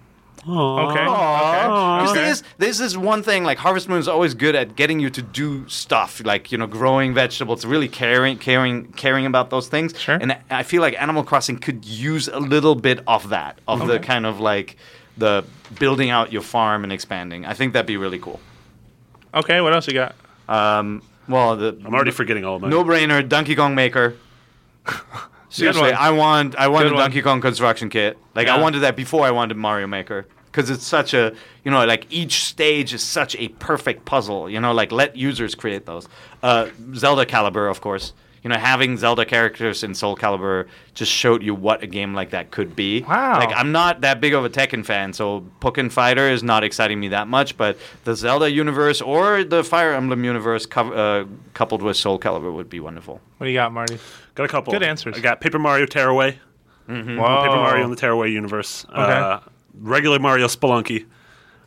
Okay. 0.47 1.03
Because 1.03 2.11
Okay. 2.11 2.21
there's 2.21 2.43
this 2.57 2.79
is 2.79 2.97
one 2.97 3.23
thing 3.23 3.43
like 3.43 3.57
Harvest 3.57 3.89
Moon 3.89 3.99
is 3.99 4.07
always 4.07 4.33
good 4.33 4.55
at 4.55 4.75
getting 4.75 4.99
you 4.99 5.09
to 5.09 5.21
do 5.21 5.67
stuff 5.67 6.21
like 6.25 6.51
you 6.51 6.57
know 6.57 6.67
growing 6.67 7.13
vegetables, 7.13 7.65
really 7.65 7.87
caring 7.87 8.37
caring 8.37 8.91
caring 8.93 9.25
about 9.25 9.49
those 9.49 9.67
things. 9.67 9.97
Sure. 9.99 10.17
And 10.21 10.37
I 10.49 10.63
feel 10.63 10.81
like 10.81 10.99
Animal 11.01 11.23
Crossing 11.23 11.57
could 11.57 11.85
use 11.85 12.27
a 12.27 12.39
little 12.39 12.75
bit 12.75 12.99
of 13.07 13.29
that, 13.29 13.59
of 13.67 13.87
the 13.87 13.99
kind 13.99 14.25
of 14.25 14.39
like 14.39 14.77
the 15.17 15.43
building 15.79 16.09
out 16.09 16.31
your 16.31 16.41
farm 16.41 16.83
and 16.83 16.91
expanding. 16.93 17.45
I 17.45 17.53
think 17.53 17.73
that'd 17.73 17.85
be 17.87 17.97
really 17.97 18.19
cool. 18.19 18.39
Okay, 19.33 19.61
what 19.61 19.73
else 19.73 19.87
you 19.87 19.93
got? 19.93 20.15
Um, 20.47 21.01
well, 21.27 21.55
the 21.57 21.77
I'm 21.85 21.93
already 21.95 22.11
forgetting 22.11 22.45
all 22.45 22.57
of 22.57 22.61
mine. 22.61 22.69
no 22.71 22.83
brainer 22.83 23.27
Donkey 23.27 23.55
Kong 23.55 23.73
Maker. 23.75 24.15
Seriously. 25.49 25.93
I 25.93 26.09
want 26.11 26.55
I 26.55 26.67
want 26.67 26.83
Good 26.83 26.91
a 26.91 26.95
one. 26.95 27.03
Donkey 27.03 27.21
Kong 27.21 27.39
construction 27.41 27.89
kit. 27.89 28.17
Like 28.35 28.47
I 28.47 28.59
wanted 28.59 28.79
that 28.79 28.95
before 28.95 29.25
I 29.25 29.31
wanted 29.31 29.55
Mario 29.57 29.87
Maker 29.87 30.27
because 30.55 30.69
it's 30.69 30.87
such 30.87 31.13
a 31.13 31.35
you 31.63 31.71
know 31.71 31.85
like 31.85 32.07
each 32.09 32.45
stage 32.45 32.93
is 32.93 33.03
such 33.03 33.35
a 33.35 33.49
perfect 33.49 34.05
puzzle. 34.05 34.49
You 34.49 34.59
know, 34.59 34.71
like 34.71 34.91
let 34.91 35.15
users 35.17 35.53
create 35.53 35.85
those. 35.85 36.07
Uh, 36.41 36.69
Zelda 36.93 37.25
Calibur, 37.25 37.69
of 37.69 37.81
course. 37.81 38.13
You 38.41 38.49
know, 38.49 38.57
having 38.59 38.95
Zelda 38.95 39.25
characters 39.25 39.83
in 39.83 39.95
Soul 39.95 40.15
Calibur 40.15 40.67
just 40.93 41.11
showed 41.11 41.41
you 41.41 41.55
what 41.55 41.81
a 41.81 41.87
game 41.87 42.13
like 42.13 42.29
that 42.29 42.51
could 42.51 42.75
be. 42.75 43.01
Wow. 43.01 43.39
Like 43.39 43.49
I'm 43.55 43.71
not 43.71 44.01
that 44.01 44.21
big 44.21 44.35
of 44.35 44.45
a 44.45 44.51
Tekken 44.51 44.85
fan, 44.85 45.13
so 45.13 45.47
Pokken 45.59 45.91
Fighter 45.91 46.29
is 46.29 46.43
not 46.43 46.63
exciting 46.63 46.99
me 46.99 47.07
that 47.07 47.27
much. 47.27 47.57
But 47.57 47.77
the 48.03 48.15
Zelda 48.15 48.51
universe 48.51 49.01
or 49.01 49.43
the 49.43 49.63
Fire 49.63 49.93
Emblem 49.93 50.23
universe 50.23 50.67
co- 50.67 50.93
uh, 50.93 51.25
coupled 51.55 51.81
with 51.81 51.97
Soul 51.97 52.19
Calibur 52.19 52.53
would 52.53 52.69
be 52.69 52.79
wonderful. 52.79 53.19
What 53.37 53.47
do 53.47 53.51
you 53.51 53.57
got, 53.57 53.71
Marty? 53.73 53.97
Got 54.35 54.43
a 54.43 54.47
couple. 54.47 54.71
Good 54.73 54.83
answers. 54.83 55.17
I 55.17 55.21
got 55.21 55.41
Paper 55.41 55.57
Mario 55.57 55.87
Tearaway. 55.87 56.39
Whoa. 56.87 56.95
Paper 56.95 57.55
Mario 57.55 57.83
in 57.83 57.89
the 57.89 57.95
Tearaway 57.95 58.29
universe. 58.29 58.85
Okay. 58.91 59.01
Uh, 59.01 59.39
regular 59.79 60.19
Mario 60.19 60.47
Spelunky. 60.47 61.05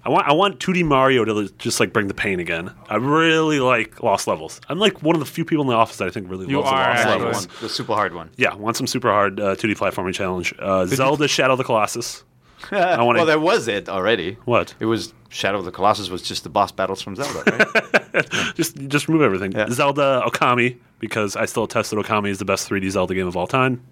I 0.05 0.11
want 0.11 0.27
I 0.29 0.33
want 0.33 0.59
2D 0.61 0.85
Mario 0.85 1.25
to 1.25 1.49
just 1.59 1.81
like 1.81 1.93
bring 1.93 2.07
the 2.09 2.15
pain 2.15 2.41
again. 2.41 2.73
I 2.89 2.97
really 2.97 3.61
like 3.61 4.03
Lost 4.03 4.27
Levels. 4.27 4.61
I'm 4.69 4.79
like 4.79 5.03
one 5.03 5.17
of 5.17 5.21
the 5.21 5.27
few 5.27 5.45
people 5.45 5.63
in 5.63 5.69
the 5.69 5.75
office 5.75 5.97
that 5.99 6.07
I 6.09 6.11
think 6.11 6.31
really 6.31 6.47
You 6.47 6.61
loves 6.61 6.71
are, 6.73 6.85
the 6.85 6.89
Lost. 6.89 7.05
That 7.05 7.19
Levels. 7.19 7.49
one, 7.49 7.57
the 7.61 7.69
super 7.69 7.95
hard 7.95 8.15
one. 8.15 8.31
Yeah, 8.37 8.55
want 8.55 8.77
some 8.77 8.87
super 8.87 9.11
hard 9.11 9.41
uh, 9.41 9.57
2D 9.57 9.77
platforming 9.77 10.15
challenge. 10.15 10.55
Uh, 10.59 10.87
Zelda 10.87 11.27
Shadow 11.29 11.53
of 11.53 11.59
the 11.59 11.65
Colossus. 11.65 12.25
I 12.71 13.03
want 13.03 13.17
well, 13.19 13.27
that 13.27 13.41
was 13.41 13.69
it 13.69 13.89
already. 13.89 14.37
What? 14.45 14.75
It 14.81 14.87
was 14.87 15.13
Shadow 15.29 15.59
of 15.59 15.65
the 15.65 15.73
Colossus 15.73 16.09
was 16.11 16.23
just 16.23 16.43
the 16.45 16.49
boss 16.51 16.73
battles 16.73 17.03
from 17.03 17.15
Zelda, 17.17 17.43
right? 17.47 18.55
Just 18.57 18.77
just 18.89 19.07
remove 19.07 19.23
everything. 19.23 19.53
Yeah. 19.53 19.69
Zelda 19.71 20.23
Okami 20.27 20.79
because 20.99 21.37
I 21.37 21.45
still 21.45 21.65
attest 21.65 21.91
that 21.91 21.97
Okami 21.97 22.31
is 22.31 22.39
the 22.39 22.45
best 22.45 22.69
3D 22.69 22.91
Zelda 22.91 23.15
game 23.15 23.29
of 23.29 23.37
all 23.37 23.47
time. 23.47 23.85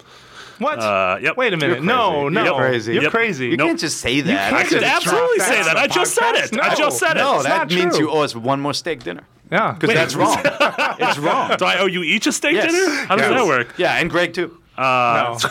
What? 0.59 0.79
Uh, 0.79 1.19
yep. 1.21 1.37
Wait 1.37 1.53
a 1.53 1.57
minute. 1.57 1.83
No, 1.83 2.29
no. 2.29 2.45
You're 2.45 2.55
crazy. 2.57 2.95
You're 2.95 3.03
Yep. 3.05 3.13
crazy. 3.13 3.47
you 3.49 3.57
Nope. 3.57 3.69
can't 3.69 3.81
just 3.81 3.99
say 4.01 4.21
that. 4.23 4.31
You 4.31 4.37
can't 4.39 4.55
I 4.57 4.63
could 4.65 4.81
just 4.81 4.95
absolutely 4.97 5.39
say 5.41 5.57
that 5.63 5.65
that. 5.65 5.77
I 5.77 5.87
just 5.87 6.15
said 6.15 6.35
podcast. 6.35 6.53
it. 6.55 6.61
I 6.61 6.75
just 6.75 6.99
said 6.99 7.17
it. 7.17 7.21
no, 7.21 7.35
It's 7.37 7.45
that 7.45 7.59
not 7.59 7.71
means 7.71 7.97
true. 7.97 8.07
you 8.07 8.11
owe 8.11 8.23
us 8.23 8.35
one 8.35 8.61
more 8.61 8.75
steak 8.75 9.03
dinner. 9.05 9.23
Yeah. 9.53 9.73
Because 9.79 9.95
that's 9.95 10.15
wrong. 10.17 10.39
it's 10.99 11.19
wrong. 11.19 11.57
Do 11.59 11.65
I 11.67 11.79
owe 11.79 11.87
you 11.87 12.03
each 12.03 12.27
a 12.27 12.33
steak 12.33 12.55
Yes. 12.55 12.73
dinner? 12.73 12.91
How 13.07 13.17
does 13.17 13.29
Yes. 13.31 13.39
that 13.41 13.47
work? 13.47 13.75
Yeah, 13.77 13.99
and 13.99 14.11
Greg 14.11 14.33
too. 14.35 14.59
No. 14.79 15.39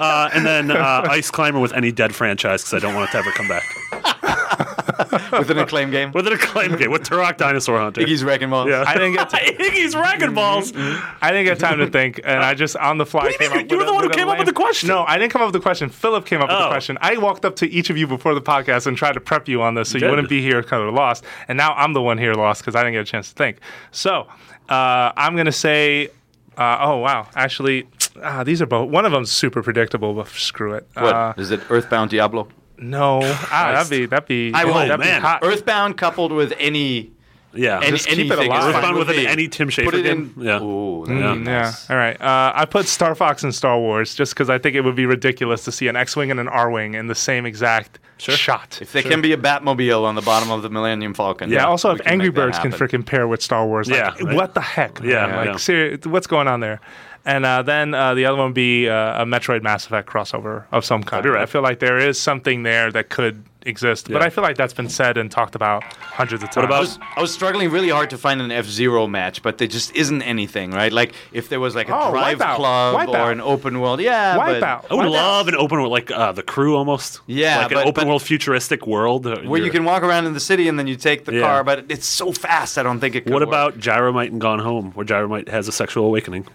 Uh, 0.00 0.30
and 0.34 0.44
then 0.46 0.70
uh, 0.70 1.06
Ice 1.10 1.30
Climber 1.30 1.58
with 1.60 1.72
any 1.72 1.90
dead 1.92 2.14
franchise 2.14 2.62
because 2.62 2.74
I 2.74 2.78
don't 2.86 2.94
want 2.94 3.08
it 3.08 3.12
to 3.12 3.18
ever 3.18 3.30
come 3.32 3.48
back. 3.48 3.62
With 5.32 5.50
an 5.50 5.58
acclaim 5.58 5.90
game. 5.90 6.12
With 6.12 6.26
an 6.26 6.32
acclaimed 6.34 6.78
game 6.78 6.90
with 6.90 7.02
Turok 7.02 7.36
Dinosaur 7.38 7.78
Hunter. 7.78 8.00
Iggy's 8.02 8.22
Wrecking 8.22 8.50
Ball. 8.50 8.68
Yeah. 8.68 8.84
I 8.86 8.94
didn't 8.94 9.14
get 9.14 9.30
to, 9.30 9.36
Iggy's 9.62 9.96
Wrecking 9.96 10.34
Balls. 10.34 10.72
I 10.76 11.30
didn't 11.30 11.44
get 11.46 11.58
time 11.58 11.78
to 11.78 11.86
think, 11.88 12.20
and 12.24 12.40
I 12.40 12.54
just 12.54 12.76
on 12.76 12.98
the 12.98 13.06
fly 13.06 13.28
you 13.28 13.38
came 13.38 13.50
mean? 13.52 13.60
up. 13.64 13.70
You 13.70 13.78
with 13.78 13.86
were 13.86 13.92
the 13.92 13.92
a- 13.92 13.94
one 13.94 14.04
who 14.04 14.10
came 14.10 14.28
up 14.28 14.38
with 14.38 14.46
the 14.46 14.52
question. 14.52 14.88
No, 14.88 15.04
I 15.06 15.18
didn't 15.18 15.32
come 15.32 15.42
up 15.42 15.46
with 15.46 15.54
the 15.54 15.60
question. 15.60 15.88
Philip 15.88 16.26
came 16.26 16.40
up 16.42 16.48
with 16.48 16.58
the 16.58 16.66
Oh. 16.66 16.70
question. 16.70 16.98
I 17.00 17.16
walked 17.16 17.44
up 17.44 17.56
to 17.56 17.68
each 17.70 17.90
of 17.90 17.96
you 17.96 18.06
before 18.06 18.34
the 18.34 18.42
podcast 18.42 18.86
and 18.86 18.96
tried 18.96 19.12
to 19.12 19.20
prep 19.20 19.48
you 19.48 19.62
on 19.62 19.74
this, 19.74 19.90
so 19.90 19.96
you 19.96 20.00
did. 20.00 20.10
wouldn't 20.10 20.28
be 20.28 20.42
here 20.42 20.62
kind 20.62 20.86
of 20.86 20.92
lost. 20.94 21.24
And 21.48 21.56
now 21.56 21.72
I'm 21.74 21.92
the 21.94 22.02
one 22.02 22.18
here 22.18 22.34
lost 22.34 22.60
because 22.62 22.74
I 22.76 22.80
didn't 22.82 22.94
get 22.94 23.02
a 23.02 23.04
chance 23.10 23.28
to 23.30 23.34
think. 23.34 23.58
So 23.92 24.26
uh, 24.68 25.12
I'm 25.16 25.36
gonna 25.36 25.52
say, 25.52 26.08
uh, 26.56 26.78
oh 26.80 26.96
wow, 26.98 27.28
actually, 27.34 27.86
ah, 28.22 28.44
these 28.44 28.60
are 28.62 28.66
both. 28.66 28.90
One 28.90 29.04
of 29.06 29.12
them's 29.12 29.30
super 29.30 29.62
predictable, 29.62 30.14
but 30.14 30.28
screw 30.28 30.74
it. 30.74 30.86
What? 30.94 31.14
Uh, 31.14 31.34
Is 31.36 31.50
it 31.50 31.60
Earthbound 31.70 32.10
Diablo? 32.10 32.48
no, 32.78 33.20
ah, 33.22 33.72
that'd 33.74 33.90
be 33.90 34.06
that'd 34.06 34.26
be. 34.28 34.52
I 34.54 34.64
will- 34.64 34.74
that'd 34.74 34.98
be 35.00 35.04
man. 35.06 35.20
hot. 35.22 35.40
Earthbound 35.44 35.96
coupled 35.98 36.32
with 36.32 36.52
any 36.58 37.10
Yeah. 37.52 37.78
any 37.82 37.90
Just 37.92 38.08
keep 38.08 38.30
it 38.30 38.38
alive. 38.38 38.74
is 38.74 38.80
fine 38.80 38.94
with 38.96 39.10
an 39.10 39.26
any 39.26 39.48
Tim 39.48 39.68
Schafer 39.68 39.84
Put 39.86 39.94
it 39.96 40.02
game. 40.04 40.32
in. 40.36 40.44
Yeah. 40.44 40.62
Ooh, 40.62 41.04
Mm, 41.06 41.44
that'd 41.44 41.46
yeah. 41.46 41.72
All 41.90 41.96
right. 41.96 42.20
Uh, 42.20 42.52
I 42.54 42.64
put 42.64 42.86
Star 42.86 43.14
Fox 43.14 43.42
and 43.42 43.54
Star 43.54 43.78
Wars 43.78 44.14
just 44.14 44.34
because 44.34 44.48
I 44.50 44.58
think 44.58 44.76
it 44.76 44.82
would 44.82 44.94
be 44.94 45.06
ridiculous 45.06 45.64
to 45.64 45.72
see 45.72 45.88
an 45.88 45.96
X-wing 45.96 46.30
and 46.30 46.38
an 46.38 46.48
R-wing 46.48 46.94
in 46.94 47.06
the 47.08 47.14
same 47.14 47.46
exact 47.46 47.98
sure. 48.18 48.36
shot. 48.36 48.78
If 48.80 48.92
there 48.92 49.02
can 49.02 49.20
be 49.20 49.32
a 49.32 49.36
Batmobile 49.36 50.04
on 50.04 50.14
the 50.14 50.22
bottom 50.22 50.50
of 50.50 50.62
the 50.62 50.70
Millennium 50.70 51.14
Falcon. 51.14 51.50
yeah. 51.50 51.64
Also, 51.66 51.90
if 51.92 52.00
Angry 52.06 52.28
Birds 52.30 52.58
can 52.58 52.70
happen. 52.70 52.86
freaking 52.88 53.04
pair 53.06 53.26
with 53.26 53.42
Star 53.42 53.66
Wars, 53.66 53.90
like, 53.90 53.98
Yeah, 53.98 54.24
right. 54.24 54.34
what 54.36 54.54
the 54.54 54.60
heck? 54.60 55.00
Yeah, 55.02 55.26
man? 55.26 55.44
yeah. 55.46 55.50
like 55.52 55.58
seri- 55.58 55.98
what's 56.04 56.26
going 56.28 56.46
on 56.46 56.60
there? 56.60 56.80
And 57.26 57.44
uh, 57.44 57.62
then 57.62 57.92
uh, 57.94 58.14
the 58.14 58.24
other 58.26 58.38
one 58.38 58.46
would 58.46 58.54
be 58.54 58.88
uh, 58.88 59.22
a 59.22 59.26
Metroid 59.26 59.62
Mass 59.62 59.84
Effect 59.86 60.08
crossover 60.08 60.64
of 60.72 60.84
some 60.86 61.02
kind. 61.02 61.22
Be 61.22 61.28
right. 61.28 61.42
I 61.42 61.46
feel 61.46 61.60
like 61.62 61.78
there 61.80 61.98
is 61.98 62.18
something 62.18 62.62
there 62.62 62.90
that 62.92 63.10
could 63.10 63.44
exist. 63.66 64.10
But 64.10 64.22
I 64.22 64.30
feel 64.30 64.42
like 64.42 64.56
that's 64.56 64.72
been 64.72 64.88
said 64.88 65.16
and 65.16 65.30
talked 65.30 65.54
about 65.54 65.82
hundreds 65.84 66.42
of 66.42 66.50
times. 66.50 66.64
about- 66.66 66.76
I 66.76 66.80
was, 66.80 66.98
I 67.16 67.20
was 67.20 67.32
struggling 67.32 67.70
really 67.70 67.88
hard 67.90 68.10
to 68.10 68.18
find 68.18 68.40
an 68.40 68.50
F 68.50 68.64
Zero 68.66 69.06
match, 69.06 69.42
but 69.42 69.58
there 69.58 69.68
just 69.68 69.94
isn't 69.94 70.22
anything, 70.22 70.70
right? 70.70 70.92
Like 70.92 71.14
if 71.32 71.48
there 71.48 71.60
was 71.60 71.74
like 71.74 71.88
a 71.88 71.94
Oh, 71.96 72.10
drive 72.10 72.38
Wipeout. 72.38 72.56
club 72.56 72.96
Wipeout. 73.08 73.26
or 73.26 73.32
an 73.32 73.40
open 73.40 73.80
world, 73.80 74.00
yeah, 74.00 74.36
but 74.36 74.62
Wipeout. 74.62 74.86
I 74.90 74.94
would 74.94 75.06
Wipeout. 75.06 75.10
love 75.12 75.48
an 75.48 75.54
open 75.56 75.78
world, 75.78 75.92
like 75.92 76.10
uh, 76.10 76.32
the 76.32 76.42
crew 76.42 76.76
almost. 76.76 77.20
Yeah, 77.26 77.58
like 77.58 77.68
but- 77.70 77.82
an 77.82 77.88
open 77.88 78.02
but- 78.02 78.06
world 78.08 78.22
futuristic 78.22 78.86
world 78.86 79.26
uh, 79.26 79.40
where 79.42 79.62
you 79.62 79.70
can 79.70 79.84
walk 79.84 80.02
around 80.02 80.26
in 80.26 80.32
the 80.32 80.40
city 80.40 80.66
and 80.68 80.78
then 80.78 80.86
you 80.86 80.96
take 80.96 81.24
the 81.24 81.34
Yeah. 81.34 81.40
car, 81.42 81.64
but 81.64 81.84
it's 81.88 82.06
so 82.06 82.32
fast. 82.32 82.78
I 82.78 82.82
don't 82.82 83.00
think 83.00 83.14
it. 83.14 83.24
Could 83.24 83.32
What 83.32 83.42
work. 83.42 83.48
about 83.48 83.78
Gyromite 83.78 84.28
and 84.28 84.40
Gone 84.40 84.58
Home, 84.60 84.92
where 84.92 85.04
Gyromite 85.06 85.48
has 85.48 85.68
a 85.68 85.72
sexual 85.72 86.06
awakening? 86.06 86.46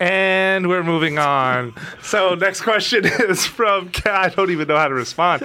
And 0.00 0.68
we're 0.68 0.84
moving 0.84 1.18
on. 1.18 1.74
So 2.02 2.34
next 2.36 2.60
question 2.60 3.04
is 3.28 3.44
from 3.44 3.90
Ke- 3.90 4.06
I 4.06 4.28
don't 4.28 4.50
even 4.50 4.68
know 4.68 4.76
how 4.76 4.86
to 4.86 4.94
respond. 4.94 5.42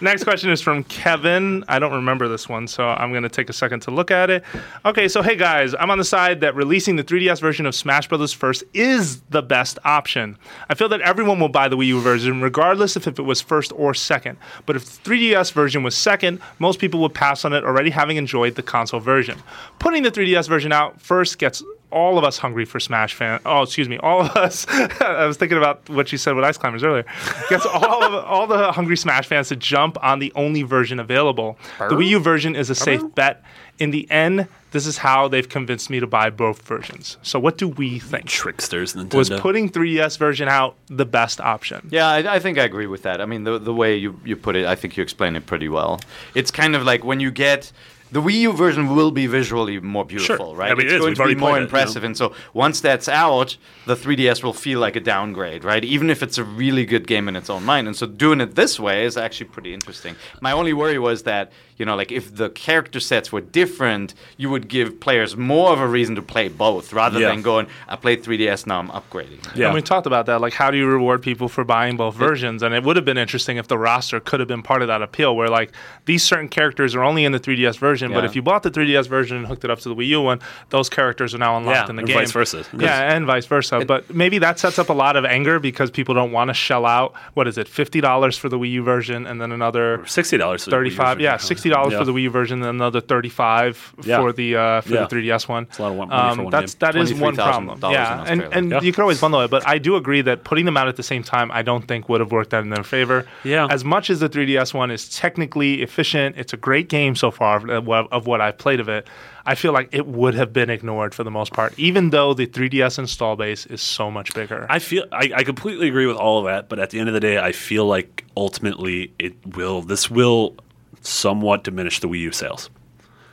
next 0.00 0.22
question 0.22 0.50
is 0.50 0.60
from 0.60 0.84
Kevin. 0.84 1.64
I 1.66 1.80
don't 1.80 1.92
remember 1.92 2.28
this 2.28 2.48
one, 2.48 2.68
so 2.68 2.86
I'm 2.86 3.10
going 3.10 3.24
to 3.24 3.28
take 3.28 3.50
a 3.50 3.52
second 3.52 3.80
to 3.80 3.90
look 3.90 4.12
at 4.12 4.30
it. 4.30 4.44
Okay, 4.84 5.08
so 5.08 5.22
hey 5.22 5.34
guys, 5.34 5.74
I'm 5.74 5.90
on 5.90 5.98
the 5.98 6.04
side 6.04 6.40
that 6.42 6.54
releasing 6.54 6.94
the 6.94 7.02
3DS 7.02 7.40
version 7.40 7.66
of 7.66 7.74
Smash 7.74 8.08
Bros. 8.08 8.32
first 8.32 8.62
is 8.74 9.20
the 9.30 9.42
best 9.42 9.78
option. 9.84 10.38
I 10.70 10.74
feel 10.74 10.88
that 10.90 11.00
everyone 11.00 11.40
will 11.40 11.48
buy 11.48 11.66
the 11.68 11.76
Wii 11.76 11.86
U 11.86 12.00
version 12.00 12.40
regardless 12.40 12.96
if 12.96 13.08
it 13.08 13.18
was 13.20 13.40
first 13.40 13.72
or 13.74 13.92
second. 13.92 14.38
But 14.66 14.76
if 14.76 15.02
the 15.02 15.10
3DS 15.10 15.52
version 15.52 15.82
was 15.82 15.96
second, 15.96 16.40
most 16.60 16.78
people 16.78 17.00
would 17.00 17.14
pass 17.14 17.44
on 17.44 17.52
it 17.52 17.64
already 17.64 17.90
having 17.90 18.18
enjoyed 18.18 18.54
the 18.54 18.62
console 18.62 19.00
version. 19.00 19.38
Putting 19.80 20.04
the 20.04 20.12
3DS 20.12 20.48
version 20.48 20.70
out 20.72 21.00
first 21.00 21.38
gets 21.38 21.62
all 21.90 22.18
of 22.18 22.24
us 22.24 22.38
hungry 22.38 22.64
for 22.64 22.80
Smash 22.80 23.14
fan. 23.14 23.40
Oh, 23.46 23.62
excuse 23.62 23.88
me, 23.88 23.98
all 23.98 24.20
of 24.20 24.30
us. 24.36 24.66
I 25.00 25.26
was 25.26 25.36
thinking 25.36 25.58
about 25.58 25.88
what 25.88 26.12
you 26.12 26.18
said 26.18 26.34
with 26.34 26.44
Ice 26.44 26.58
Climbers 26.58 26.82
earlier. 26.82 27.04
Gets 27.48 27.66
all 27.66 28.02
of 28.02 28.14
all 28.26 28.46
the 28.46 28.72
hungry 28.72 28.96
Smash 28.96 29.26
fans 29.26 29.48
to 29.48 29.56
jump 29.56 29.96
on 30.02 30.18
the 30.18 30.32
only 30.34 30.62
version 30.62 30.98
available. 31.00 31.58
The 31.78 31.94
Wii 31.94 32.08
U 32.08 32.18
version 32.18 32.56
is 32.56 32.70
a 32.70 32.74
safe 32.74 33.02
bet. 33.14 33.42
In 33.78 33.90
the 33.90 34.10
end, 34.10 34.48
this 34.70 34.86
is 34.86 34.98
how 34.98 35.28
they've 35.28 35.48
convinced 35.48 35.90
me 35.90 36.00
to 36.00 36.06
buy 36.06 36.30
both 36.30 36.62
versions. 36.62 37.18
So, 37.22 37.38
what 37.38 37.58
do 37.58 37.68
we 37.68 37.98
think? 37.98 38.26
Tricksters, 38.26 38.94
Nintendo. 38.94 39.14
Was 39.14 39.30
putting 39.30 39.70
3DS 39.70 40.16
version 40.18 40.48
out 40.48 40.76
the 40.86 41.04
best 41.04 41.40
option? 41.40 41.86
Yeah, 41.90 42.08
I, 42.08 42.36
I 42.36 42.38
think 42.38 42.58
I 42.58 42.64
agree 42.64 42.86
with 42.86 43.02
that. 43.02 43.20
I 43.20 43.26
mean, 43.26 43.44
the 43.44 43.58
the 43.58 43.74
way 43.74 43.96
you, 43.96 44.18
you 44.24 44.34
put 44.36 44.56
it, 44.56 44.64
I 44.64 44.74
think 44.74 44.96
you 44.96 45.02
explain 45.02 45.36
it 45.36 45.46
pretty 45.46 45.68
well. 45.68 46.00
It's 46.34 46.50
kind 46.50 46.74
of 46.74 46.84
like 46.84 47.04
when 47.04 47.20
you 47.20 47.30
get 47.30 47.70
the 48.12 48.22
Wii 48.22 48.34
U 48.40 48.52
version 48.52 48.94
will 48.94 49.10
be 49.10 49.26
visually 49.26 49.80
more 49.80 50.04
beautiful, 50.04 50.54
right? 50.54 50.70
I 50.70 50.74
mean, 50.74 50.86
it's 50.86 50.92
it 50.92 50.96
is. 50.96 51.00
going 51.00 51.10
We've 51.10 51.18
to 51.18 51.24
be 51.26 51.34
more 51.34 51.50
played 51.50 51.56
it, 51.56 51.60
you 51.60 51.64
impressive, 51.64 52.04
and 52.04 52.16
so 52.16 52.32
once 52.54 52.80
that's 52.80 53.08
out, 53.08 53.56
the 53.86 53.94
3DS 53.96 54.42
will 54.42 54.52
feel 54.52 54.78
like 54.80 54.96
a 54.96 55.00
downgrade, 55.00 55.64
right? 55.64 55.84
Even 55.84 56.08
if 56.10 56.22
it's 56.22 56.38
a 56.38 56.44
really 56.44 56.84
good 56.84 57.06
game 57.06 57.28
in 57.28 57.36
its 57.36 57.50
own 57.50 57.64
mind. 57.64 57.86
And 57.88 57.96
so 57.96 58.06
doing 58.06 58.40
it 58.40 58.54
this 58.54 58.78
way 58.80 59.04
is 59.04 59.16
actually 59.16 59.46
pretty 59.48 59.74
interesting. 59.74 60.16
My 60.40 60.52
only 60.52 60.72
worry 60.72 60.98
was 60.98 61.24
that 61.24 61.52
you 61.78 61.84
know, 61.84 61.94
like 61.94 62.10
if 62.10 62.34
the 62.34 62.48
character 62.48 62.98
sets 63.00 63.30
were 63.30 63.42
different, 63.42 64.14
you 64.38 64.48
would 64.48 64.66
give 64.66 64.98
players 64.98 65.36
more 65.36 65.72
of 65.74 65.78
a 65.80 65.86
reason 65.86 66.14
to 66.14 66.22
play 66.22 66.48
both 66.48 66.92
rather 66.94 67.20
Yeah. 67.20 67.28
than 67.28 67.42
going, 67.42 67.66
I 67.86 67.96
played 67.96 68.22
3DS, 68.22 68.66
now 68.66 68.78
I'm 68.78 68.88
upgrading. 68.88 69.54
Yeah. 69.54 69.66
And 69.66 69.74
we 69.74 69.82
talked 69.82 70.06
about 70.06 70.24
that. 70.24 70.40
Like, 70.40 70.54
how 70.54 70.70
do 70.70 70.78
you 70.78 70.86
reward 70.86 71.20
people 71.20 71.48
for 71.48 71.64
buying 71.64 71.98
both 71.98 72.14
versions? 72.14 72.62
And 72.62 72.74
it 72.74 72.82
would 72.82 72.96
have 72.96 73.04
been 73.04 73.18
interesting 73.18 73.58
if 73.58 73.68
the 73.68 73.76
roster 73.76 74.20
could 74.20 74.40
have 74.40 74.48
been 74.48 74.62
part 74.62 74.80
of 74.80 74.88
that 74.88 75.02
appeal, 75.02 75.36
where 75.36 75.48
like 75.50 75.70
these 76.06 76.22
certain 76.22 76.48
characters 76.48 76.94
are 76.94 77.02
only 77.02 77.26
in 77.26 77.32
the 77.32 77.40
3DS 77.40 77.76
version, 77.76 77.95
but 78.02 78.20
Yeah. 78.20 78.24
if 78.24 78.36
you 78.36 78.42
bought 78.42 78.62
the 78.62 78.70
3DS 78.70 79.06
version 79.06 79.36
and 79.36 79.46
hooked 79.46 79.64
it 79.64 79.70
up 79.70 79.80
to 79.80 79.88
the 79.88 79.94
Wii 79.94 80.06
U 80.08 80.22
one, 80.22 80.40
those 80.70 80.88
characters 80.88 81.34
are 81.34 81.38
now 81.38 81.56
unlocked 81.56 81.76
Yeah, 81.76 81.90
in 81.90 81.96
the 81.96 82.00
and 82.00 82.08
game. 82.08 82.18
vice 82.18 82.32
versa. 82.32 82.64
Yeah, 82.78 83.14
and 83.14 83.26
vice 83.26 83.46
versa. 83.46 83.84
but 83.86 84.12
maybe 84.14 84.38
that 84.38 84.58
sets 84.58 84.78
up 84.78 84.88
a 84.88 84.92
lot 84.92 85.16
of 85.16 85.24
anger 85.24 85.58
because 85.58 85.90
people 85.90 86.14
don't 86.14 86.32
want 86.32 86.48
to 86.48 86.54
shell 86.54 86.86
out. 86.86 87.14
What 87.34 87.46
is 87.48 87.58
it, 87.58 87.68
fifty 87.68 88.00
dollars 88.00 88.36
for 88.36 88.48
the 88.48 88.58
Wii 88.58 88.70
U 88.72 88.82
version, 88.82 89.26
and 89.26 89.40
then 89.40 89.52
another 89.52 90.02
sixty 90.06 90.36
dollars. 90.36 90.64
thirty-five. 90.64 91.20
Yeah, 91.20 91.36
sixty 91.36 91.68
dollars 91.68 91.92
Yeah. 91.92 91.98
for 91.98 92.04
the 92.04 92.12
Wii 92.12 92.22
U 92.22 92.30
version, 92.30 92.62
and 92.62 92.68
another 92.70 93.00
thirty-five 93.00 93.94
Yeah. 94.02 94.18
for 94.20 94.32
the 94.32 94.56
uh, 94.56 94.80
for 94.82 94.94
Yeah. 94.94 95.00
the 95.02 95.06
3DS 95.08 95.48
one. 95.48 95.66
a 95.78 95.82
lot 95.82 95.90
of 95.92 95.96
one- 95.96 96.08
money 96.08 96.34
for 96.36 96.42
one 96.44 96.50
that's 96.50 96.74
game. 96.74 96.78
that 96.92 96.96
is 96.96 97.14
one 97.14 97.34
problem. 97.36 97.78
Yeah, 97.90 98.24
and 98.26 98.42
and 98.52 98.70
Yeah. 98.70 98.80
you 98.82 98.92
can 98.92 99.02
always 99.02 99.20
bundle 99.20 99.40
it, 99.42 99.50
but 99.50 99.66
I 99.66 99.78
do 99.78 99.96
agree 99.96 100.20
that 100.22 100.44
putting 100.44 100.64
them 100.64 100.76
out 100.76 100.88
at 100.88 100.96
the 100.96 101.02
same 101.02 101.22
time, 101.22 101.50
I 101.52 101.62
don't 101.62 101.86
think 101.86 102.08
would 102.08 102.20
have 102.20 102.32
worked 102.32 102.52
out 102.54 102.62
in 102.64 102.70
their 102.70 102.84
favor. 102.84 103.26
Yeah. 103.44 103.66
As 103.70 103.84
much 103.84 104.10
as 104.10 104.20
the 104.20 104.28
3DS 104.28 104.74
one 104.74 104.90
is 104.90 105.08
technically 105.08 105.82
efficient, 105.82 106.36
it's 106.38 106.52
a 106.52 106.56
great 106.56 106.88
game 106.88 107.14
so 107.14 107.30
far 107.30 107.68
of 107.70 107.85
what, 107.86 108.12
of 108.12 108.26
what 108.26 108.40
I've 108.40 108.58
played 108.58 108.80
of 108.80 108.88
it. 108.88 109.08
I 109.44 109.54
feel 109.54 109.72
like 109.72 109.88
it 109.92 110.06
would 110.06 110.34
have 110.34 110.52
been 110.52 110.70
ignored 110.70 111.14
for 111.14 111.24
the 111.24 111.30
most 111.30 111.52
part, 111.52 111.78
even 111.78 112.10
though 112.10 112.34
the 112.34 112.46
3DS 112.46 112.98
install 112.98 113.36
base 113.36 113.64
is 113.66 113.80
so 113.80 114.10
much 114.10 114.34
bigger. 114.34 114.66
I 114.68 114.78
feel 114.80 115.04
I, 115.12 115.30
I 115.36 115.44
completely 115.44 115.88
agree 115.88 116.06
with 116.06 116.16
all 116.16 116.40
of 116.40 116.46
that, 116.46 116.68
but 116.68 116.78
at 116.78 116.90
the 116.90 116.98
end 116.98 117.08
of 117.08 117.14
the 117.14 117.20
day, 117.20 117.38
I 117.38 117.52
feel 117.52 117.86
like 117.86 118.24
ultimately 118.36 119.12
it 119.18 119.34
will. 119.56 119.82
This 119.82 120.10
will 120.10 120.56
somewhat 121.00 121.64
diminish 121.64 122.00
the 122.00 122.08
Wii 122.08 122.20
U 122.20 122.32
sales. 122.32 122.70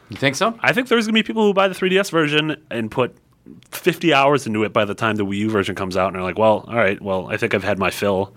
You 0.09 0.17
think 0.17 0.35
so? 0.35 0.57
I 0.61 0.73
think 0.73 0.87
there's 0.87 1.07
gonna 1.07 1.13
be 1.13 1.23
people 1.23 1.43
who 1.43 1.53
buy 1.53 1.67
the 1.67 1.75
3DS 1.75 2.11
version 2.11 2.63
and 2.69 2.91
put 2.91 3.15
50 3.71 4.13
hours 4.13 4.45
into 4.45 4.63
it 4.63 4.71
by 4.71 4.85
the 4.85 4.93
time 4.93 5.15
the 5.15 5.25
Wii 5.25 5.37
U 5.37 5.49
version 5.49 5.75
comes 5.75 5.97
out, 5.97 6.09
and 6.09 6.17
are 6.17 6.23
like, 6.23 6.37
"Well, 6.37 6.65
all 6.67 6.75
right, 6.75 7.01
well, 7.01 7.27
I 7.31 7.37
think 7.37 7.53
I've 7.55 7.63
had 7.63 7.79
my 7.79 7.89
fill. 7.89 8.33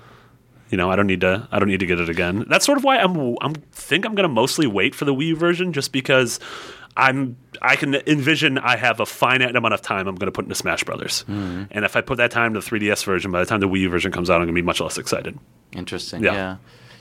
You 0.71 0.77
know, 0.77 0.91
I 0.91 0.97
don't 0.97 1.07
need 1.07 1.21
to. 1.21 1.49
I 1.51 1.59
don't 1.59 1.69
need 1.69 1.81
to 1.81 1.87
get 1.87 2.01
it 2.01 2.09
again." 2.09 2.45
That's 2.49 2.65
sort 2.65 2.79
of 2.79 2.85
why 2.85 2.99
I'm. 2.99 3.37
I'm 3.41 3.55
think 3.73 4.05
I'm 4.05 4.15
gonna 4.15 4.29
mostly 4.29 4.67
wait 4.67 4.95
for 4.95 5.05
the 5.05 5.15
Wii 5.15 5.29
U 5.29 5.37
version, 5.37 5.73
just 5.73 5.93
because 5.93 6.41
I'm. 6.97 7.37
I 7.63 7.77
can 7.77 7.95
envision 7.95 8.59
I 8.59 8.77
have 8.77 9.01
a 9.01 9.07
finite 9.07 9.57
amount 9.57 9.75
of 9.75 9.83
time 9.83 10.07
I'm 10.07 10.17
going 10.17 10.27
to 10.27 10.33
put 10.33 10.45
into 10.45 10.55
Smash 10.55 10.85
Brothers, 10.85 11.23
hmm. 11.23 11.65
and 11.71 11.85
if 11.85 11.97
I 11.97 12.01
put 12.01 12.19
that 12.19 12.31
time 12.31 12.55
to 12.55 12.61
the 12.61 12.67
3DS 12.67 13.05
version, 13.05 13.31
by 13.31 13.41
the 13.41 13.47
time 13.47 13.61
the 13.61 13.69
Wii 13.69 13.81
U 13.81 13.89
version 13.89 14.13
comes 14.13 14.29
out, 14.29 14.35
I'm 14.35 14.47
going 14.47 14.55
to 14.55 14.61
be 14.61 14.63
much 14.63 14.81
less 14.81 14.99
excited. 14.99 15.39
Interesting. 15.73 16.23
Yeah. 16.23 16.33
Yeah. 16.33 16.57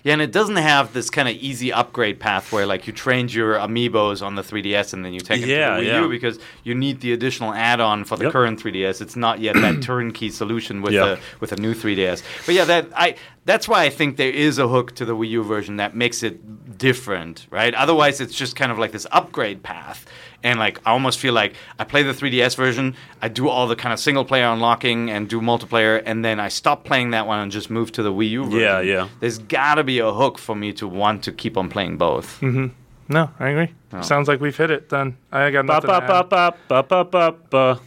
Yeah. 0.06 0.14
and 0.14 0.22
it 0.22 0.32
doesn't 0.32 0.56
have 0.56 0.94
this 0.94 1.10
kind 1.10 1.28
of 1.28 1.36
easy 1.36 1.74
upgrade 1.74 2.18
path 2.22 2.52
where 2.54 2.66
like 2.66 2.88
you 2.88 2.94
trained 2.94 3.34
your 3.34 3.56
amiibos 3.56 4.26
on 4.26 4.36
the 4.36 4.42
3DS 4.42 4.94
and 4.94 5.04
then 5.04 5.12
you 5.14 5.20
take 5.20 5.42
them 5.42 5.50
Yeah, 5.50 5.76
to 5.76 5.82
the 5.82 5.88
Wii 5.90 5.92
yeah. 5.92 6.02
U 6.04 6.10
because 6.10 6.40
you 6.64 6.74
need 6.76 7.02
the 7.02 7.12
additional 7.12 7.52
add-on 7.54 8.06
for 8.06 8.16
the 8.16 8.24
Yep. 8.26 8.32
current 8.34 8.64
3DS. 8.64 9.02
It's 9.02 9.18
not 9.18 9.40
yet 9.42 9.56
that 9.56 9.82
turnkey 9.92 10.30
solution 10.30 10.82
with 10.82 10.94
Yeah. 10.94 11.06
the 11.06 11.20
with 11.42 11.52
a 11.52 11.58
new 11.58 11.74
3DS. 11.74 12.24
But 12.46 12.56
yeah, 12.56 12.64
that 12.66 12.88
I 12.96 13.16
that's 13.44 13.68
why 13.68 13.84
I 13.84 13.90
think 13.90 14.18
there 14.18 14.32
is 14.32 14.58
a 14.58 14.68
hook 14.68 14.96
to 14.96 15.06
the 15.06 15.16
Wii 15.16 15.30
U 15.32 15.44
version 15.44 15.76
that 15.78 15.96
makes 15.96 16.24
it 16.24 16.40
different, 16.78 17.48
right? 17.50 17.74
Otherwise, 17.74 18.22
it's 18.22 18.34
just 18.36 18.56
kind 18.56 18.72
of 18.72 18.78
like 18.80 18.92
this 18.92 19.08
upgrade 19.12 19.64
path. 19.64 20.06
And 20.44 20.60
like 20.60 20.80
I 20.86 20.92
almost 20.92 21.20
feel 21.20 21.34
like 21.34 21.56
I 21.80 21.84
play 21.86 22.04
the 22.04 22.12
3DS 22.14 22.56
version, 22.56 22.96
I 23.22 23.30
do 23.30 23.50
all 23.50 23.68
the 23.68 23.76
kind 23.76 23.92
of 23.94 24.00
single 24.00 24.24
player 24.26 24.46
unlocking 24.48 25.10
and 25.10 25.28
do 25.28 25.42
multiplayer, 25.42 26.02
and 26.06 26.24
then 26.24 26.40
I 26.40 26.50
stop 26.50 26.84
playing 26.84 27.12
that 27.12 27.26
one 27.26 27.40
and 27.40 27.52
just 27.52 27.70
move 27.72 27.92
to 27.94 28.04
the 28.04 28.14
Wii 28.14 28.30
U 28.32 28.44
version. 28.46 28.60
Yeah, 28.60 28.80
yeah. 28.82 29.10
There's 29.20 29.40
got 29.40 29.76
to 29.76 29.84
be 29.84 30.00
a 30.00 30.12
hook 30.12 30.38
for 30.38 30.56
me 30.56 30.72
to 30.74 30.88
want 30.88 31.24
to 31.24 31.32
keep 31.32 31.58
on 31.58 31.70
playing 31.70 31.98
both. 31.98 32.40
Mm-hmm. 32.42 32.68
no, 33.12 33.32
I 33.40 33.50
agree. 33.50 33.74
Sounds 34.02 34.28
like 34.28 34.40
we've 34.42 34.56
hit 34.58 34.70
it. 34.72 34.90
Then 34.90 35.18
I 35.32 35.50
got 35.52 35.66
Ba 35.66 35.74
nothing. 35.74 35.88
ba 35.88 36.00
to 36.02 36.06
ba 36.08 36.14
add. 36.18 36.30
ba 36.30 36.84
ba 36.84 36.84
ba 36.84 37.32
ba 37.32 37.36
ba. 37.50 37.80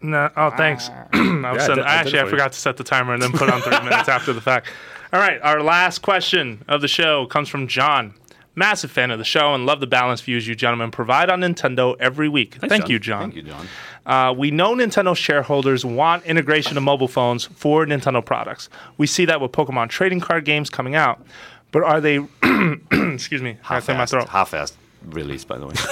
No, 0.00 0.30
oh, 0.36 0.50
thanks. 0.50 0.88
I, 1.12 1.52
was 1.52 1.68
I 1.68 1.74
did- 1.74 1.84
I 1.84 1.88
I 1.88 1.94
actually 1.96 2.20
I 2.20 2.24
forgot 2.30 2.52
to 2.52 2.58
set 2.58 2.76
the 2.76 2.84
timer 2.84 3.12
and 3.12 3.20
then 3.22 3.32
put 3.32 3.50
on 3.50 3.60
three 3.62 3.78
minutes 3.84 4.08
after 4.08 4.32
the 4.32 4.40
fact. 4.40 4.68
All 5.12 5.20
right, 5.20 5.40
our 5.42 5.62
last 5.62 6.00
question 6.02 6.64
of 6.68 6.80
the 6.82 6.88
show 6.88 7.26
comes 7.26 7.48
from 7.48 7.66
John. 7.66 8.14
Massive 8.56 8.90
fan 8.90 9.10
of 9.10 9.18
the 9.18 9.24
show 9.24 9.54
and 9.54 9.66
love 9.66 9.80
the 9.80 9.86
balanced 9.86 10.24
views 10.24 10.48
you 10.48 10.54
gentlemen 10.54 10.90
provide 10.90 11.30
on 11.30 11.40
Nintendo 11.42 11.94
every 12.00 12.28
week. 12.28 12.56
Thank 12.56 12.82
John. 12.84 12.90
you, 12.90 12.98
John. 12.98 13.20
Thank 13.20 13.34
you, 13.34 13.42
John. 13.42 13.66
Uh, 14.06 14.32
we 14.36 14.50
know 14.50 14.74
Nintendo 14.74 15.14
shareholders 15.16 15.84
want 15.84 16.24
integration 16.24 16.76
of 16.76 16.82
mobile 16.82 17.08
phones 17.08 17.44
for 17.44 17.84
Nintendo 17.84 18.24
products. 18.24 18.68
We 18.96 19.06
see 19.06 19.26
that 19.26 19.40
with 19.40 19.52
Pokemon 19.52 19.90
trading 19.90 20.20
card 20.20 20.44
games 20.44 20.70
coming 20.70 20.94
out. 20.94 21.24
But 21.70 21.82
are 21.82 22.00
they? 22.00 22.18
excuse 22.90 23.42
me. 23.42 23.58
Clear 23.62 23.96
my 23.98 24.06
throat. 24.06 24.28
half-assed 24.28 24.72
release, 25.04 25.44
by 25.44 25.58
the 25.58 25.66
way. 25.66 25.74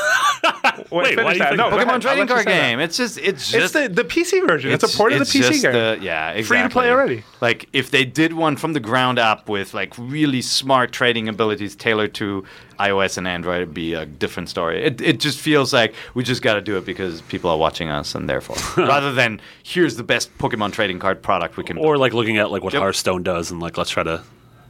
Wait, 0.90 0.90
why 0.90 1.32
do 1.32 1.38
you 1.38 1.38
that. 1.38 1.48
think 1.50 1.57
No, 1.57 1.70
go 1.70 1.76
ahead. 1.76 1.86
Pokemon 1.88 2.00
trading 2.00 2.26
card 2.26 2.46
game. 2.46 2.80
It's 2.80 2.96
just, 2.96 3.18
it's 3.18 3.26
It's 3.26 3.50
just. 3.50 3.74
the, 3.74 3.88
the 3.88 4.05
PC 4.05 4.46
version. 4.46 4.70
It's, 4.72 4.82
a 4.84 4.96
port 4.96 5.12
of 5.12 5.20
the 5.20 5.24
PC 5.24 5.42
just 5.42 5.62
game. 5.62 5.72
the- 5.72 5.98
yeah, 6.00 6.30
exactly. 6.30 6.42
Free 6.42 6.62
to 6.62 6.68
play 6.68 6.90
already. 6.90 7.22
Like 7.40 7.68
if 7.72 7.90
they 7.90 8.05
did 8.05 8.32
one 8.32 8.57
from 8.57 8.72
the 8.72 8.80
ground 8.80 9.18
up 9.18 9.48
with 9.48 9.72
like 9.74 9.96
really 9.98 10.42
smart 10.42 10.92
trading 10.92 11.28
abilities 11.28 11.76
tailored 11.76 12.14
to 12.14 12.44
iOS 12.80 13.16
and 13.18 13.28
Android, 13.28 13.62
it'd 13.62 13.74
be 13.74 13.94
a 13.94 14.05
different 14.07 14.48
story. 14.48 14.82
It, 14.84 15.00
it 15.00 15.20
just 15.20 15.38
feels 15.38 15.72
like 15.72 15.94
we 16.14 16.24
just 16.24 16.42
got 16.42 16.55
to 16.55 16.61
do 16.61 16.76
it 16.76 16.84
because 16.84 17.20
people 17.22 17.50
are 17.50 17.59
watching 17.59 17.88
us, 17.88 18.14
and 18.14 18.28
therefore, 18.28 18.57
rather 18.84 19.12
than 19.12 19.40
here's 19.62 19.96
the 19.96 20.02
best 20.02 20.36
Pokemon 20.38 20.72
trading 20.72 20.98
card 20.98 21.22
product 21.22 21.57
we 21.57 21.62
can. 21.64 21.78
Or 21.78 21.96
like 21.98 22.12
looking 22.14 22.38
at 22.38 22.50
like 22.50 22.64
what 22.64 22.72
Yep. 22.72 22.80
Hearthstone 22.82 23.22
does, 23.22 23.50
and 23.50 23.61
like 23.61 23.76
let's 23.78 23.90
try 23.90 24.02
to. 24.02 24.22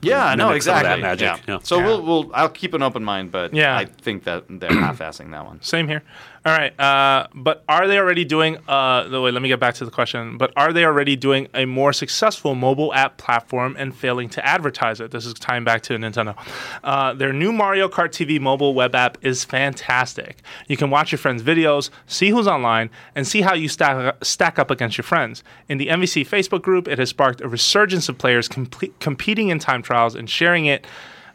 Yeah, 0.05 0.35
no, 0.35 0.49
mimic 0.49 0.63
some 0.63 0.75
of 0.77 0.81
exactly. 0.83 0.89
that 0.89 1.01
magic, 1.01 1.47
Yeah. 1.49 1.55
yeah. 1.55 1.59
So 1.63 1.79
Yeah. 1.79 1.87
we'll, 1.87 2.03
we'll 2.03 2.31
I'll 2.35 2.49
keep 2.49 2.75
an 2.75 2.83
open 2.83 3.05
mind, 3.05 3.31
but 3.31 3.53
Yeah. 3.55 3.77
I 3.77 3.85
think 3.87 4.25
that 4.25 4.45
they're 4.49 4.71
half-assing 4.87 5.31
that 5.33 5.45
one. 5.45 5.61
Same 5.63 5.89
here. 5.89 6.03
All 6.47 6.53
right. 6.53 6.79
Uh, 6.79 7.27
but 7.35 7.65
are 7.71 7.89
they 7.89 7.99
already 7.99 8.25
doing? 8.27 8.59
Uh, 8.69 9.09
wait, 9.11 9.33
let 9.33 9.41
me 9.41 9.49
get 9.49 9.61
back 9.61 9.75
to 9.77 9.87
the 9.87 9.91
question. 9.91 10.37
But 10.37 10.53
are 10.57 10.75
they 10.75 10.85
already 10.85 11.17
doing 11.17 11.49
a 11.55 11.65
more 11.65 11.95
successful 11.95 12.55
mobile 12.55 12.93
app 12.93 13.17
platform 13.17 13.77
and 13.79 13.97
failing 13.97 14.29
to 14.31 14.45
advertise 14.45 15.01
it? 15.01 15.11
This 15.11 15.25
is 15.25 15.33
tying 15.35 15.65
back 15.65 15.81
to 15.85 15.95
Nintendo. 15.95 16.37
Uh, 16.83 17.15
their 17.15 17.33
new 17.33 17.51
Mario 17.51 17.89
Kart 17.89 18.11
TV 18.11 18.39
mobile 18.39 18.75
web 18.75 18.95
app 18.95 19.17
is 19.23 19.43
fantastic. 19.43 20.43
You 20.69 20.77
can 20.77 20.91
watch 20.91 21.13
your 21.13 21.19
friends' 21.19 21.43
videos, 21.43 21.89
see 22.07 22.29
who's 22.29 22.47
online, 22.47 22.91
and 23.15 23.27
see 23.27 23.41
how 23.41 23.55
you 23.55 23.69
stack 23.69 24.23
stack 24.23 24.59
up 24.59 24.71
against 24.71 24.99
your 24.99 25.05
friends. 25.05 25.43
In 25.71 25.79
the 25.79 25.87
NVC 25.87 26.29
Facebook 26.29 26.61
group, 26.61 26.89
it 26.89 26.99
has 26.99 27.09
sparked 27.09 27.41
a 27.41 27.49
resurgence 27.49 28.11
of 28.11 28.19
players 28.19 28.49
competing 28.49 29.49
in 29.49 29.59
time 29.59 29.81
trials 29.81 30.15
and 30.15 30.29
sharing 30.29 30.67
it 30.67 30.87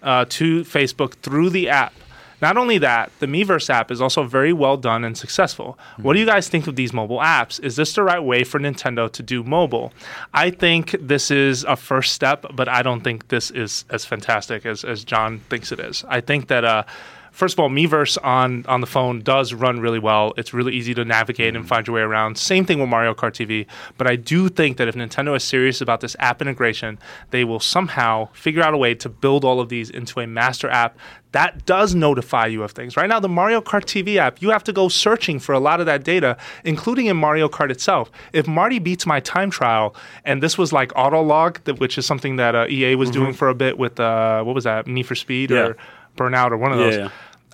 uh, 0.03 0.25
to 0.29 0.61
Facebook 0.65 1.13
through 1.15 1.49
the 1.49 1.67
app. 1.67 1.93
Not 2.41 2.57
only 2.57 2.77
that, 2.79 3.11
the 3.19 3.25
Miiverse 3.25 3.69
app 3.69 3.91
is 3.91 4.01
also 4.01 4.23
very 4.23 4.53
well 4.53 4.77
done 4.77 5.03
and 5.03 5.17
successful. 5.17 5.77
What 5.97 6.13
do 6.13 6.19
you 6.19 6.25
guys 6.25 6.47
think 6.47 6.67
of 6.67 6.75
these 6.75 6.93
mobile 6.93 7.19
apps? 7.19 7.61
Is 7.63 7.75
this 7.75 7.93
the 7.93 8.03
right 8.03 8.23
way 8.23 8.43
for 8.43 8.59
Nintendo 8.59 9.11
to 9.11 9.23
do 9.23 9.43
mobile? 9.43 9.91
I 10.33 10.49
think 10.49 10.95
this 10.99 11.31
is 11.31 11.63
a 11.65 11.75
first 11.75 12.13
step, 12.13 12.45
but 12.53 12.69
I 12.69 12.81
don't 12.81 13.01
think 13.01 13.27
this 13.27 13.51
is 13.51 13.85
as 13.89 14.05
fantastic 14.05 14.65
as, 14.65 14.83
as 14.83 15.03
John 15.03 15.39
thinks 15.49 15.71
it 15.71 15.79
is. 15.79 16.03
I 16.07 16.21
think 16.21 16.47
that. 16.47 16.65
Uh, 16.65 16.83
First 17.31 17.53
of 17.55 17.59
all, 17.59 17.69
Miiverse 17.69 18.17
on 18.23 18.65
on 18.67 18.81
the 18.81 18.87
phone 18.87 19.21
does 19.21 19.53
run 19.53 19.79
really 19.79 19.99
well. 19.99 20.33
It's 20.37 20.53
really 20.53 20.73
easy 20.73 20.93
to 20.95 21.05
navigate 21.05 21.55
and 21.55 21.67
find 21.67 21.85
your 21.87 21.95
way 21.95 22.01
around. 22.01 22.37
Same 22.37 22.65
thing 22.65 22.79
with 22.79 22.89
Mario 22.89 23.13
Kart 23.13 23.31
TV. 23.33 23.65
But 23.97 24.07
I 24.07 24.15
do 24.15 24.49
think 24.49 24.77
that 24.77 24.87
if 24.87 24.95
Nintendo 24.95 25.35
is 25.35 25.43
serious 25.43 25.81
about 25.81 26.01
this 26.01 26.15
app 26.19 26.41
integration, 26.41 26.99
they 27.31 27.43
will 27.43 27.59
somehow 27.59 28.29
figure 28.33 28.61
out 28.63 28.73
a 28.73 28.77
way 28.77 28.95
to 28.95 29.09
build 29.09 29.45
all 29.45 29.59
of 29.59 29.69
these 29.69 29.89
into 29.89 30.19
a 30.19 30.27
master 30.27 30.69
app 30.69 30.97
that 31.31 31.63
does 31.67 31.93
notify 31.93 32.47
you 32.47 32.63
of 32.63 32.71
things. 32.71 32.97
Right 32.97 33.07
now, 33.07 33.19
the 33.19 33.29
Mario 33.29 33.61
Kart 33.61 33.83
TV 33.83 34.15
app, 34.17 34.41
you 34.41 34.49
have 34.49 34.63
to 34.63 34.73
go 34.73 34.89
searching 34.89 35.37
for 35.37 35.53
a 35.53 35.59
lot 35.59 35.79
of 35.79 35.85
that 35.85 36.03
data, 36.03 36.35
including 36.63 37.05
in 37.05 37.17
Mario 37.17 37.47
Kart 37.47 37.69
itself. 37.69 38.09
If 38.33 38.47
Marty 38.47 38.79
beats 38.79 39.05
my 39.05 39.19
time 39.19 39.51
trial, 39.51 39.95
and 40.25 40.41
this 40.41 40.57
was 40.57 40.73
like 40.73 40.89
Autolog, 40.93 41.77
which 41.79 41.99
is 41.99 42.05
something 42.07 42.37
that 42.37 42.55
uh, 42.55 42.65
EA 42.67 42.95
was 42.95 43.11
doing 43.11 43.33
for 43.33 43.47
a 43.47 43.53
bit 43.53 43.77
with, 43.77 43.99
uh, 43.99 44.41
what 44.41 44.55
was 44.55 44.63
that, 44.63 44.87
Need 44.87 45.03
for 45.03 45.13
Speed 45.13 45.51
Yeah. 45.51 45.57
or 45.67 45.77
Burnout 46.19 46.51
or 46.51 46.57
one 46.57 46.71
of 46.73 46.79
Yeah, 46.79 46.85
those. 46.85 46.97
yeah. 46.97 47.09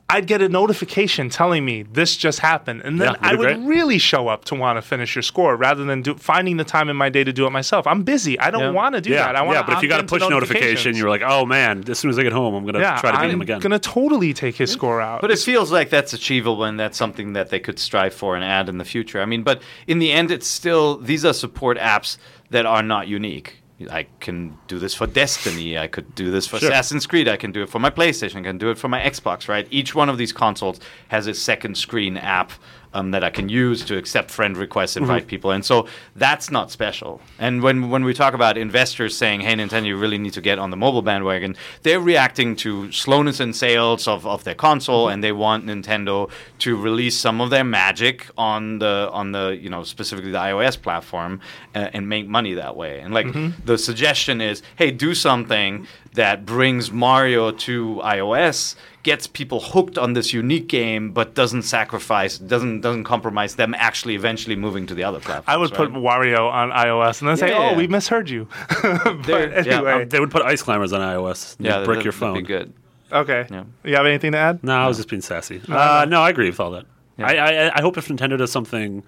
I'd 0.07 0.27
get 0.27 0.39
a 0.39 0.47
notification 0.47 1.29
telling 1.31 1.65
me 1.65 1.81
this 1.81 2.15
just 2.15 2.39
happened, 2.39 2.83
and 2.85 3.01
then 3.01 3.13
Yeah, 3.13 3.27
I 3.27 3.33
would 3.33 3.47
great. 3.57 3.59
really 3.67 3.97
show 3.97 4.27
up 4.27 4.45
to 4.45 4.55
want 4.55 4.77
to 4.77 4.83
finish 4.83 5.15
your 5.15 5.23
score 5.23 5.55
rather 5.55 5.83
than 5.83 6.03
do, 6.03 6.13
finding 6.13 6.57
the 6.57 6.63
time 6.63 6.89
in 6.89 6.95
my 6.95 7.09
day 7.09 7.23
to 7.23 7.33
do 7.33 7.47
it 7.47 7.49
myself. 7.49 7.87
I'm 7.87 8.03
busy. 8.03 8.39
I 8.39 8.51
don't 8.51 8.61
Yeah. 8.61 8.69
want 8.69 8.93
to 8.93 9.01
do 9.01 9.09
yeah, 9.09 9.25
that. 9.25 9.35
I 9.35 9.41
want 9.41 9.55
to 9.55 9.61
yeah, 9.61 9.65
but 9.65 9.77
if 9.77 9.81
you 9.83 9.89
got 9.89 10.01
a 10.01 10.03
push 10.03 10.21
notification, 10.21 10.95
you're 10.95 11.09
like, 11.09 11.23
oh 11.25 11.47
man, 11.47 11.83
as 11.89 11.97
soon 11.97 12.11
as 12.11 12.19
I 12.19 12.23
get 12.23 12.33
home, 12.33 12.53
I'm 12.53 12.63
gonna 12.67 12.81
yeah, 12.81 12.97
try 12.99 13.09
to 13.13 13.17
beat 13.17 13.23
I'm 13.23 13.29
him 13.31 13.41
again. 13.41 13.55
I'm 13.55 13.61
gonna 13.61 13.79
totally 13.79 14.31
take 14.31 14.55
his 14.57 14.71
score 14.71 15.01
out. 15.01 15.21
But 15.21 15.31
it 15.31 15.39
feels 15.39 15.71
like 15.71 15.89
that's 15.89 16.13
achievable 16.13 16.63
and 16.65 16.79
that's 16.79 16.97
something 16.99 17.33
that 17.33 17.49
they 17.49 17.59
could 17.59 17.79
strive 17.79 18.13
for 18.13 18.35
and 18.35 18.43
add 18.45 18.69
in 18.69 18.77
the 18.77 18.85
future. 18.85 19.19
I 19.23 19.25
mean, 19.25 19.41
but 19.41 19.59
in 19.87 19.97
the 19.97 20.11
end, 20.11 20.29
it's 20.29 20.45
still 20.47 20.97
these 20.97 21.25
are 21.25 21.33
support 21.33 21.79
apps 21.79 22.17
that 22.51 22.67
are 22.67 22.83
not 22.83 23.07
unique. 23.07 23.57
I 23.91 24.07
can 24.21 24.57
do 24.67 24.79
this 24.79 24.93
for 24.93 25.05
Destiny. 25.05 25.77
I 25.77 25.87
could 25.87 26.15
do 26.15 26.31
this 26.31 26.47
for 26.47 26.59
Sure. 26.59 26.69
Assassin's 26.69 27.05
Creed. 27.05 27.27
I 27.27 27.35
can 27.35 27.51
do 27.51 27.61
it 27.61 27.69
for 27.69 27.79
my 27.79 27.89
PlayStation. 27.89 28.37
I 28.37 28.43
can 28.43 28.57
do 28.57 28.69
it 28.69 28.77
for 28.77 28.87
my 28.87 29.01
Xbox. 29.01 29.49
Right? 29.49 29.67
Each 29.69 29.93
one 29.93 30.07
of 30.07 30.17
these 30.17 30.31
consoles 30.31 30.79
has 31.09 31.27
a 31.27 31.33
second 31.33 31.77
screen 31.77 32.17
app 32.17 32.51
um, 32.95 33.11
that 33.11 33.23
I 33.23 33.29
can 33.29 33.47
use 33.49 33.83
to 33.85 33.97
accept 33.97 34.31
friend 34.31 34.57
requests, 34.57 34.95
invite 34.97 35.23
Mm-hmm. 35.23 35.29
people, 35.35 35.51
and 35.51 35.63
so 35.65 35.87
that's 36.15 36.49
not 36.49 36.71
special. 36.71 37.19
And 37.37 37.61
when 37.61 37.89
when 37.93 38.03
we 38.05 38.13
talk 38.13 38.33
about 38.33 38.57
investors 38.57 39.15
saying, 39.17 39.41
"Hey, 39.41 39.53
Nintendo, 39.55 39.85
you 39.87 39.97
really 39.97 40.17
need 40.17 40.33
to 40.33 40.41
get 40.41 40.57
on 40.59 40.69
the 40.71 40.77
mobile 40.77 41.01
bandwagon," 41.01 41.55
they're 41.83 41.99
reacting 42.13 42.55
to 42.57 42.91
slowness 42.91 43.39
in 43.39 43.53
sales 43.53 44.07
of, 44.07 44.25
of 44.25 44.43
their 44.45 44.55
console, 44.55 45.09
and 45.09 45.23
they 45.23 45.31
want 45.31 45.65
Nintendo 45.65 46.29
to 46.59 46.69
release 46.87 47.17
some 47.17 47.41
of 47.41 47.49
their 47.49 47.63
magic 47.63 48.27
on 48.37 48.79
the 48.79 49.09
on 49.11 49.31
the 49.33 49.57
you 49.61 49.69
know 49.69 49.83
specifically 49.83 50.31
the 50.31 50.37
iOS 50.51 50.75
platform 50.81 51.39
uh, 51.75 51.89
and 51.93 52.07
make 52.09 52.27
money 52.27 52.53
that 52.55 52.75
way. 52.75 52.99
And 53.01 53.13
like 53.13 53.27
the 53.65 53.77
suggestion 53.77 54.41
is, 54.41 54.61
hey, 54.77 54.91
do 54.91 55.13
something 55.13 55.87
that 56.15 56.45
brings 56.45 56.91
Mario 56.91 57.51
to 57.51 58.01
iOS 58.03 58.75
gets 59.03 59.27
people 59.27 59.59
hooked 59.59 59.97
on 59.99 60.13
this 60.13 60.33
unique 60.33 60.67
game, 60.67 61.11
but 61.11 61.35
doesn't 61.35 61.61
sacrifice, 61.61 62.37
doesn't 62.39 62.81
doesn't 62.81 63.03
compromise 63.03 63.55
them 63.55 63.73
actually 63.75 64.15
eventually 64.15 64.55
moving 64.55 64.87
to 64.87 64.95
the 64.95 65.03
other 65.03 65.19
platform. 65.19 65.45
I 65.47 65.57
would 65.57 65.71
put 65.73 65.91
right? 65.91 66.01
Wario 66.01 66.49
on 66.51 66.71
iOS 66.71 67.21
and 67.21 67.29
then 67.29 67.37
say, 67.37 67.49
Yeah, 67.49 67.57
"Oh, 67.57 67.71
yeah. 67.71 67.77
we 67.77 67.87
misheard 67.87 68.29
you." 68.29 68.47
but 68.81 69.23
There- 69.23 69.49
yeah, 69.65 69.75
anyway, 69.77 69.91
Um, 70.03 70.09
they 70.09 70.19
would 70.19 70.31
put 70.31 70.41
ice 70.41 70.61
climbers 70.63 70.91
on 70.93 71.01
iOS. 71.01 71.55
yeah, 71.59 71.79
Yeah, 71.79 71.85
brick 71.85 71.99
that- 71.99 72.05
your 72.05 72.11
that'd 72.13 72.19
phone. 72.19 72.33
Be 72.35 72.41
good. 72.41 72.73
okay. 73.11 73.45
Yeah. 73.51 73.63
You 73.83 73.95
have 73.95 74.05
anything 74.07 74.31
to 74.31 74.37
add? 74.39 74.63
No, 74.63 74.73
I 74.75 74.87
was 74.87 74.97
just 74.97 75.09
being 75.09 75.21
sassy. 75.21 75.61
Uh, 75.69 76.05
no, 76.09 76.21
I 76.21 76.29
agree 76.31 76.49
with 76.49 76.59
all 76.59 76.71
that. 76.71 76.85
I, 77.19 77.37
I 77.37 77.77
I 77.77 77.81
hope 77.81 77.97
if 77.97 78.07
Nintendo 78.09 78.37
does 78.37 78.51
something 78.51 79.03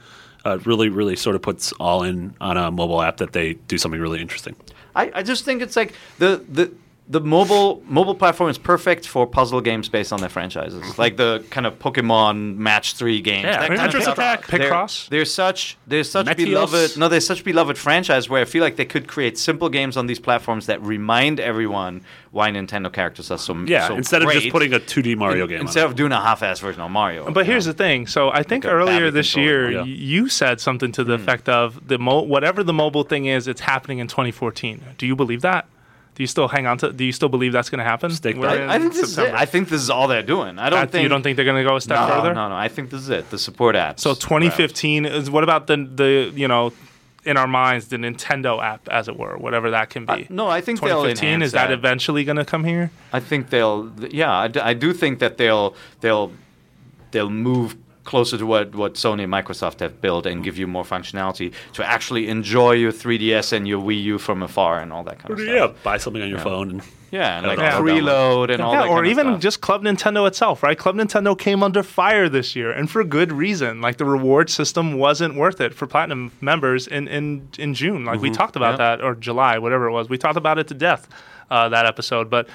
uh, 0.46 0.60
really 0.64 0.88
really 0.90 1.16
sort 1.16 1.36
of 1.36 1.42
puts 1.42 1.74
all 1.74 2.04
in 2.04 2.36
on 2.40 2.56
a 2.56 2.72
mobile 2.72 3.02
app 3.02 3.18
that 3.18 3.34
they 3.34 3.56
do 3.68 3.78
something 3.78 4.00
really 4.00 4.22
interesting. 4.22 4.56
I, 4.96 5.12
I 5.16 5.24
just 5.24 5.44
think 5.44 5.62
it's 5.62 5.76
like 5.76 5.94
the 6.20 6.42
the 6.48 6.72
the 7.10 7.22
mobile 7.22 7.82
mobile 7.86 8.16
platform 8.16 8.50
is 8.50 8.58
perfect 8.58 9.08
for 9.08 9.26
puzzle 9.26 9.62
games 9.62 9.88
based 9.88 10.12
on 10.12 10.20
their 10.20 10.30
franchises, 10.30 10.82
mm-hmm. 10.82 11.02
like 11.02 11.16
the 11.16 11.44
kind 11.50 11.66
of 11.66 11.80
Pokemon 11.80 12.58
Match 12.58 12.94
Three 12.94 13.22
games. 13.22 13.46
Yeah, 13.46 13.60
that 13.60 13.78
kind 13.78 13.80
Tetris 13.80 14.02
stuff. 14.02 14.18
Attack. 14.18 14.48
They're- 14.48 14.60
Picross? 14.60 15.08
They're 15.10 15.26
such 15.26 15.78
they're 15.88 16.04
such 16.04 16.28
Meteos. 16.28 16.36
beloved 16.36 16.98
no 16.98 17.08
they're 17.08 17.22
such 17.22 17.44
beloved 17.44 17.78
franchise 17.78 18.30
where 18.30 18.42
I 18.42 18.46
feel 18.46 18.62
like 18.62 18.76
they 18.76 18.86
could 18.86 19.08
create 19.08 19.38
simple 19.38 19.70
games 19.70 19.96
on 19.96 20.08
these 20.08 20.20
platforms 20.20 20.66
that 20.66 20.82
remind 20.82 21.40
everyone 21.40 22.02
why 22.32 22.52
Nintendo 22.52 22.92
characters 22.92 23.32
are 23.32 23.38
so 23.38 23.56
Yeah, 23.66 23.88
so 23.88 23.96
instead 23.96 24.22
of 24.22 24.32
just 24.32 24.50
putting 24.50 24.74
a 24.74 24.80
2D 24.80 25.16
Mario 25.18 25.48
game. 25.48 25.62
instead 25.62 25.86
on 25.86 25.92
of 25.92 25.96
doing 25.96 26.12
a 26.12 26.22
half-ass 26.22 26.60
version 26.60 26.82
of 26.82 26.92
Mario. 26.92 27.32
But 27.32 27.46
here's 27.46 27.66
the 27.66 27.74
thing. 27.74 28.06
So 28.06 28.30
I 28.32 28.44
think 28.44 28.66
Like 28.66 28.74
earlier 28.74 29.10
this 29.12 29.36
year, 29.36 29.72
yeah. 29.72 29.84
you 29.84 30.28
said 30.28 30.60
something 30.60 30.92
to 30.92 31.04
the 31.04 31.18
mm. 31.18 31.22
effect 31.22 31.48
of 31.48 31.88
the 31.88 31.98
mo- 31.98 32.22
whatever 32.22 32.64
the 32.64 32.74
mobile 32.74 33.04
thing 33.04 33.26
is, 33.26 33.48
it's 33.48 33.62
happening 33.62 34.00
in 34.00 34.08
2014. 34.08 34.82
Do 34.98 35.08
you 35.08 35.16
believe 35.16 35.42
that? 35.42 35.68
Do 36.18 36.24
you 36.24 36.28
still 36.28 36.48
hang 36.48 36.66
on 36.66 36.80
to? 36.80 36.92
Do 36.92 37.06
you 37.06 37.12
still 37.12 37.30
believe 37.30 37.54
that's 37.54 37.70
going 37.70 37.78
to 37.78 37.84
happen? 37.84 38.10
Stake 38.10 38.38
We're 38.38 38.48
I, 38.48 38.74
I 38.74 38.80
think 38.80 38.94
this 38.94 39.04
is 39.04 39.20
it. 39.20 39.32
I 39.36 39.46
think 39.46 39.70
this 39.70 39.80
is 39.80 39.92
all 39.92 40.08
they're 40.08 40.24
doing. 40.24 40.58
I 40.58 40.72
don't 40.72 40.80
That- 40.80 40.92
think 40.92 41.04
you 41.04 41.10
don't 41.10 41.22
think 41.22 41.36
they're 41.36 41.46
going 41.46 41.64
to 41.64 41.70
go 41.70 41.76
a 41.76 41.82
step 41.82 42.00
no, 42.00 42.08
further. 42.08 42.34
No, 42.34 42.50
no. 42.50 42.56
I 42.56 42.70
think 42.70 42.90
this 42.90 43.02
is 43.02 43.10
it. 43.12 43.30
The 43.30 43.38
support 43.38 43.76
apps. 43.76 44.00
So 44.00 44.16
2015 44.16 45.06
is 45.06 45.30
what 45.30 45.44
about 45.44 45.68
the 45.68 45.78
the 45.78 46.32
you 46.34 46.48
know 46.48 46.74
in 47.24 47.38
our 47.38 47.46
minds 47.46 47.90
the 47.90 47.98
Nintendo 47.98 48.60
app 48.64 48.90
as 48.90 49.08
it 49.08 49.16
were, 49.16 49.38
whatever 49.38 49.70
that 49.70 49.92
can 49.92 50.08
be. 50.08 50.24
Uh, 50.24 50.26
no, 50.30 50.48
I 50.48 50.60
think 50.62 50.80
they'll 50.82 51.04
2015 51.04 51.44
is 51.44 51.52
that, 51.52 51.68
that. 51.68 51.72
eventually 51.74 52.24
going 52.24 52.38
to 52.38 52.46
come 52.46 52.64
here? 52.64 52.90
I 53.14 53.20
think 53.20 53.52
they'll. 53.52 53.92
Yeah, 54.10 54.36
I, 54.36 54.48
d- 54.48 54.60
I 54.60 54.74
do 54.74 54.94
think 54.94 55.20
that 55.20 55.38
they'll 55.38 55.76
they'll 56.02 56.32
they'll 57.12 57.30
move 57.30 57.76
closer 58.08 58.38
to 58.40 58.46
what, 58.46 58.74
what 58.74 58.96
Sony 58.96 59.24
and 59.26 59.32
Microsoft 59.32 59.82
have 59.82 60.02
built 60.02 60.26
and 60.26 60.44
give 60.44 60.58
you 60.58 60.66
more 60.66 60.84
functionality 60.84 61.54
to 61.74 61.86
actually 61.88 62.28
enjoy 62.30 62.72
your 62.72 62.92
3DS 62.92 63.54
and 63.54 63.68
your 63.68 63.80
Wii 63.88 64.02
U 64.14 64.18
from 64.18 64.42
afar 64.42 64.80
and 64.80 64.92
all 64.92 65.04
that 65.04 65.20
kind 65.20 65.32
of 65.32 65.40
stuff. 65.40 65.54
yeah, 65.54 65.68
buy 65.84 65.98
something 65.98 66.24
on 66.24 66.30
your 66.30 66.40
phone. 66.40 66.70
And, 66.72 66.82
Yeah, 67.12 67.38
and 67.38 67.48
like 67.48 67.60
yeah. 67.60 67.80
preload 67.80 68.50
and 68.52 68.62
all 68.62 68.74
that. 68.74 68.88
or 68.88 68.96
kind 68.98 69.06
of 69.08 69.12
even 69.12 69.26
stuff. 69.28 69.42
just 69.42 69.62
Club 69.62 69.82
Nintendo 69.84 70.28
itself, 70.28 70.64
right? 70.64 70.78
Club 70.78 70.96
Nintendo 70.96 71.38
came 71.38 71.62
under 71.64 71.82
fire 71.84 72.28
this 72.28 72.56
year, 72.56 72.70
and 72.72 72.90
for 72.92 73.04
good 73.04 73.32
reason. 73.32 73.80
Like 73.82 73.96
the 73.98 74.06
reward 74.06 74.50
system 74.50 74.98
wasn't 74.98 75.36
worth 75.36 75.62
it 75.62 75.74
for 75.74 75.86
platinum 75.88 76.32
members 76.42 76.88
in 76.88 77.08
in, 77.08 77.48
in 77.58 77.74
June. 77.74 78.04
Like 78.06 78.20
we 78.22 78.30
talked 78.30 78.56
about 78.58 78.74
Yeah. 78.74 78.96
that, 78.98 79.02
or 79.02 79.16
July, 79.16 79.58
whatever 79.58 79.86
it 79.88 79.92
was. 79.94 80.10
We 80.10 80.18
talked 80.18 80.38
about 80.38 80.58
it 80.60 80.68
to 80.68 80.74
death. 80.74 81.08
Uh, 81.50 81.70
that 81.70 81.86
episode, 81.86 82.30
but 82.30 82.50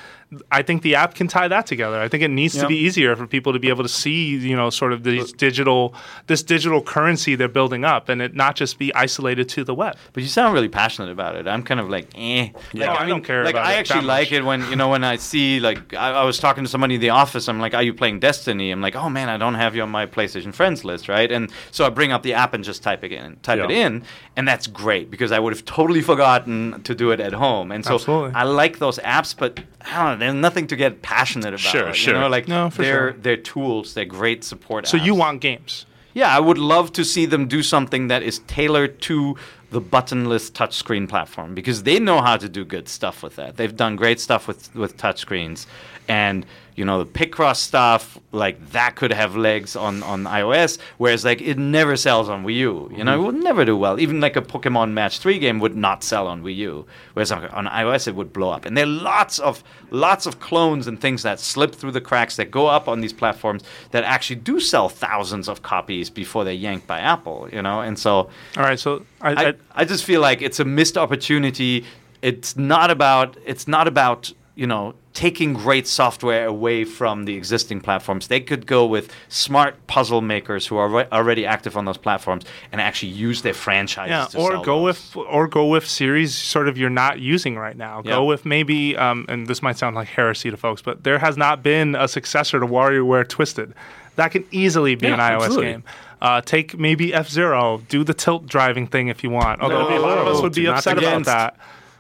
I 0.51 0.63
think 0.63 0.83
the 0.83 0.95
app 0.95 1.15
can 1.15 1.29
tie 1.29 1.49
that 1.49 1.67
together. 1.67 2.01
I 2.01 2.09
think 2.09 2.23
it 2.23 2.29
needs 2.29 2.55
to 2.59 2.67
be 2.67 2.77
easier 2.77 3.15
for 3.17 3.27
people 3.27 3.53
to 3.53 3.59
be 3.59 3.69
able 3.69 3.83
to 3.83 3.89
see, 3.89 4.37
you 4.37 4.57
know, 4.57 4.71
sort 4.71 4.93
of 4.93 5.03
these 5.03 5.33
digital, 5.33 5.95
this 6.27 6.43
digital 6.43 6.81
currency 6.83 7.35
they're 7.35 7.49
building 7.49 7.85
up, 7.85 8.09
and 8.09 8.23
it 8.23 8.35
not 8.35 8.57
just 8.57 8.79
be 8.79 8.95
isolated 8.95 9.49
to 9.51 9.65
the 9.65 9.75
web. 9.75 9.97
But 10.13 10.23
you 10.23 10.29
sound 10.29 10.55
really 10.55 10.69
passionate 10.69 11.11
about 11.11 11.37
it. 11.37 11.47
I'm 11.47 11.63
kind 11.63 11.81
of 11.81 11.91
like, 11.91 12.09
eh. 12.15 12.49
Like, 12.73 12.89
Oh, 12.89 12.93
I 12.95 13.07
don't 13.07 13.23
care 13.25 13.45
Like, 13.45 13.55
about 13.55 13.67
I 13.67 13.75
it 13.75 13.79
actually 13.81 14.01
that 14.01 14.07
like 14.07 14.33
it 14.33 14.43
when 14.45 14.69
you 14.71 14.77
know 14.77 14.89
when 14.89 15.05
I 15.05 15.17
see 15.17 15.61
like 15.61 15.93
I, 15.95 16.13
I 16.13 16.25
was 16.25 16.39
talking 16.39 16.65
to 16.65 16.71
somebody 16.71 16.95
in 16.95 17.01
the 17.01 17.11
office. 17.11 17.49
I'm 17.49 17.61
like, 17.61 17.75
are 17.75 17.83
you 17.83 17.93
playing 17.93 18.21
Destiny? 18.21 18.71
I'm 18.71 18.81
like, 18.81 18.97
oh 18.97 19.11
man, 19.11 19.29
I 19.29 19.37
don't 19.37 19.55
have 19.55 19.75
you 19.77 19.83
on 19.83 19.91
my 19.91 20.07
PlayStation 20.07 20.55
friends 20.55 20.85
list, 20.85 21.09
right? 21.09 21.31
And 21.31 21.51
so 21.71 21.85
I 21.85 21.91
bring 21.91 22.11
up 22.13 22.23
the 22.23 22.35
app 22.35 22.55
and 22.55 22.65
just 22.65 22.83
type 22.83 23.05
it 23.05 23.13
in, 23.13 23.37
type 23.43 23.59
it 23.61 23.71
in, 23.71 24.03
and 24.37 24.49
that's 24.49 24.67
great 24.67 25.11
because 25.11 25.31
I 25.33 25.39
would 25.39 25.53
have 25.53 25.65
totally 25.65 26.01
forgotten 26.01 26.83
to 26.85 26.95
do 26.95 27.11
it 27.11 27.21
at 27.21 27.33
home. 27.33 27.71
And 27.73 27.85
so 27.85 27.95
Absolutely. 27.97 28.35
I 28.35 28.45
like 28.45 28.79
those 28.79 28.99
apps, 29.01 29.37
but 29.37 29.61
I 29.83 29.97
don't 30.11 30.19
know, 30.19 30.22
there's 30.23 30.35
nothing 30.35 30.67
to 30.69 30.77
get 30.77 31.03
passionate 31.03 31.49
about. 31.49 31.61
Sure, 31.61 31.89
you 31.89 31.95
sure. 31.95 32.15
know, 32.15 32.29
like 32.29 32.49
No, 32.49 32.71
for 32.71 32.83
they're 32.83 33.13
sure. 33.13 33.13
they're 33.21 33.37
tools. 33.37 33.95
They're 33.95 34.05
great 34.05 34.45
support. 34.45 34.87
So 34.87 34.97
you 34.97 35.15
want 35.15 35.41
games? 35.41 35.87
Yeah, 36.15 36.37
I 36.37 36.41
would 36.41 36.59
love 36.59 36.93
to 36.93 37.05
see 37.05 37.25
them 37.27 37.49
do 37.49 37.63
something 37.63 38.09
that 38.09 38.23
is 38.23 38.41
tailored 38.41 39.01
to 39.03 39.37
the 39.71 39.81
buttonless 39.81 40.51
touchscreen 40.53 41.09
platform 41.09 41.55
because 41.55 41.85
they 41.85 41.99
know 41.99 42.21
how 42.21 42.37
to 42.37 42.49
do 42.49 42.65
good 42.65 42.87
stuff 42.89 43.23
with 43.23 43.37
that. 43.37 43.57
They've 43.57 43.75
done 43.75 43.97
great 43.97 44.21
stuff 44.21 44.47
with 44.47 44.75
with 44.75 44.97
touchscreens, 44.99 45.67
and 46.09 46.45
you 46.75 46.85
know 46.85 47.03
the 47.03 47.07
Picross 47.07 47.57
stuff 47.57 48.19
like 48.33 48.71
that 48.71 48.97
could 48.97 49.13
have 49.13 49.37
legs 49.37 49.77
on 49.77 50.03
on 50.03 50.25
iOS, 50.25 50.79
whereas 50.99 51.25
like 51.25 51.41
it 51.41 51.59
never 51.59 51.97
sells 51.97 52.29
on 52.29 52.45
Wii 52.45 52.55
U. 52.57 52.91
You 52.97 53.05
know, 53.05 53.13
it 53.13 53.17
mm-hmm. 53.17 53.27
would 53.27 53.35
never 53.37 53.65
do 53.65 53.77
well. 53.77 54.01
Even 54.01 54.21
like 54.21 54.37
a 54.37 54.43
Pokemon 54.43 54.93
Match 54.93 55.19
Three 55.19 55.39
game 55.39 55.61
would 55.61 55.77
not 55.77 56.03
sell 56.03 56.27
on 56.27 56.43
Wii 56.43 56.57
U, 56.57 56.87
whereas 57.13 57.31
on, 57.31 57.45
on 57.49 57.67
iOS 57.67 58.09
it 58.09 58.15
would 58.15 58.33
blow 58.33 58.51
up. 58.51 58.65
And 58.65 58.77
there 58.77 58.85
are 58.85 58.89
lots 58.89 59.39
of 59.39 59.63
lots 59.91 60.25
of 60.25 60.41
clones 60.41 60.87
and 60.87 61.01
things 61.01 61.23
that 61.23 61.41
slip 61.41 61.75
through 61.75 61.93
the 61.93 62.01
cracks 62.01 62.37
that 62.37 62.51
go 62.51 62.67
up 62.67 62.89
on 62.89 63.01
these 63.01 63.13
platforms 63.13 63.63
that 63.91 64.05
actually 64.05 64.37
do 64.37 64.59
sell 64.59 64.89
thousands 64.89 65.49
of 65.49 65.63
copies 65.63 66.09
before 66.09 66.45
they're 66.45 66.55
yanked 66.55 66.87
by 66.87 67.01
Apple. 67.01 67.49
You 67.53 67.61
know, 67.61 67.81
and 67.81 67.99
so 67.99 68.31
All 68.57 68.63
right, 68.63 68.79
so 68.79 69.05
I, 69.21 69.33
I, 69.33 69.49
I, 69.49 69.55
I 69.75 69.85
just 69.85 70.05
feel 70.05 70.21
like 70.21 70.41
it's 70.41 70.61
a 70.61 70.65
missed 70.65 70.97
opportunity. 70.97 71.85
It's 72.23 72.57
not 72.57 72.91
about 72.91 73.37
it's 73.45 73.69
not 73.69 73.87
about 73.87 74.33
you 74.55 74.67
know 74.67 74.95
taking 75.15 75.53
great 75.53 75.87
software 75.87 76.47
away 76.47 76.85
from 76.85 77.27
the 77.27 77.35
existing 77.37 77.81
platforms. 77.81 78.29
They 78.29 78.41
could 78.41 78.67
go 78.67 78.87
with 78.87 79.13
smart 79.29 79.87
puzzle 79.87 80.23
makers 80.23 80.67
who 80.67 80.77
are 80.79 80.89
re- 80.89 81.07
already 81.13 81.45
active 81.45 81.77
on 81.77 81.85
those 81.85 81.99
platforms 81.99 82.45
and 82.73 82.81
actually 82.81 83.11
use 83.13 83.43
their 83.43 83.53
franchises. 83.53 84.11
Yeah, 84.11 84.25
to 84.27 84.39
or 84.39 84.51
sell 84.53 84.63
go 84.65 84.87
those. 84.87 85.15
with 85.15 85.27
or 85.29 85.49
go 85.49 85.67
with 85.67 85.87
series 85.87 86.35
sort 86.35 86.67
of 86.67 86.79
you're 86.79 86.89
not 86.91 87.21
using 87.21 87.57
right 87.57 87.77
now. 87.77 88.01
Yeah. 88.05 88.13
Go 88.13 88.25
with 88.25 88.47
maybe, 88.47 88.97
um, 88.97 89.27
and 89.29 89.47
this 89.47 89.61
might 89.63 89.77
sound 89.77 89.97
like 89.97 90.09
heresy 90.09 90.51
to 90.51 90.57
folks, 90.57 90.81
but 90.81 91.05
there 91.05 91.19
has 91.19 91.37
not 91.37 91.63
been 91.63 91.95
a 91.95 92.09
successor 92.09 92.59
to 92.59 92.67
WarioWare 92.67 93.29
Twisted. 93.29 93.75
That 94.17 94.31
can 94.33 94.45
easily 94.51 94.95
be 94.95 95.09
Yeah, 95.09 95.15
an 95.15 95.21
iOS 95.21 95.45
absolutely. 95.45 95.73
game. 95.73 95.85
Uh, 96.23 96.41
take 96.41 96.79
maybe 96.79 97.13
F 97.13 97.29
Zero, 97.29 97.83
do 97.89 98.05
the 98.05 98.15
tilt 98.15 98.47
driving 98.47 98.87
thing 98.87 99.09
if 99.09 99.23
you 99.25 99.31
want. 99.31 99.61
Although 99.61 99.89
No, 99.89 99.99
a 99.99 100.01
lot 100.01 100.19
of 100.19 100.27
us 100.29 100.41
would 100.41 100.55
be 100.55 100.69
upset 100.69 100.97
about 100.99 101.25
that. 101.25 101.57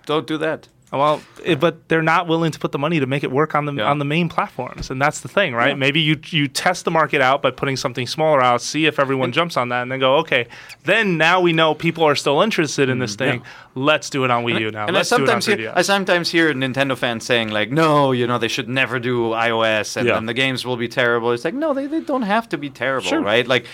Don't 0.07 0.27
do 0.27 0.39
that. 0.39 0.69
Oh, 0.95 0.99
well, 0.99 1.22
it, 1.43 1.59
but 1.59 1.88
they're 1.88 2.03
not 2.03 2.28
willing 2.28 2.53
to 2.53 2.59
put 2.59 2.70
the 2.70 2.78
money 2.78 3.01
to 3.01 3.07
make 3.07 3.24
it 3.24 3.30
work 3.30 3.55
on 3.55 3.64
the 3.64 3.72
Yeah. 3.72 3.90
on 3.90 3.99
the 3.99 4.05
main 4.05 4.28
platforms, 4.28 4.90
and 4.90 5.01
that's 5.01 5.20
the 5.20 5.28
thing, 5.28 5.55
right? 5.55 5.76
Maybe 5.76 6.01
you 6.01 6.18
you 6.26 6.49
test 6.49 6.84
the 6.84 6.90
market 6.90 7.22
out 7.22 7.40
by 7.40 7.51
putting 7.51 7.78
something 7.78 8.07
smaller 8.07 8.43
out, 8.43 8.61
see 8.61 8.84
if 8.84 8.99
everyone 8.99 9.32
jumps 9.32 9.57
on 9.57 9.70
that, 9.70 9.80
and 9.80 9.90
then 9.90 10.01
go, 10.01 10.16
okay, 10.16 10.49
then 10.84 11.16
now 11.16 11.40
we 11.40 11.55
know 11.55 11.74
people 11.74 12.05
are 12.05 12.14
still 12.14 12.43
interested 12.43 12.90
in 12.90 12.99
this 12.99 13.16
mm-hmm. 13.16 13.38
thing. 13.38 13.43
Let's 13.74 14.11
do 14.11 14.24
it 14.24 14.30
on 14.30 14.45
Wii 14.45 14.61
U 14.61 14.70
now. 14.70 14.86
And 14.86 14.95
I 14.95 15.01
Let's 15.01 15.12
on 15.12 15.20
sometimes 15.20 15.47
hear, 15.47 15.72
I 15.74 15.80
sometimes 15.80 16.30
hear 16.30 16.53
Nintendo 16.53 16.95
fans 16.95 17.24
saying 17.24 17.49
like, 17.49 17.70
"No, 17.70 18.12
you 18.12 18.26
know, 18.26 18.36
they 18.36 18.49
should 18.49 18.68
never 18.68 18.99
do 18.99 19.30
iOS, 19.30 19.97
and 19.97 20.07
Yeah. 20.07 20.14
then 20.14 20.26
the 20.26 20.34
games 20.34 20.66
will 20.66 20.76
be 20.76 20.88
terrible." 20.88 21.32
It's 21.32 21.45
like, 21.47 21.55
no, 21.55 21.72
they, 21.72 21.86
they 21.86 22.01
don't 22.01 22.22
have 22.22 22.51
to 22.51 22.59
be 22.59 22.68
terrible, 22.68 23.09
Sure. 23.09 23.22
right? 23.22 23.49
Like. 23.49 23.66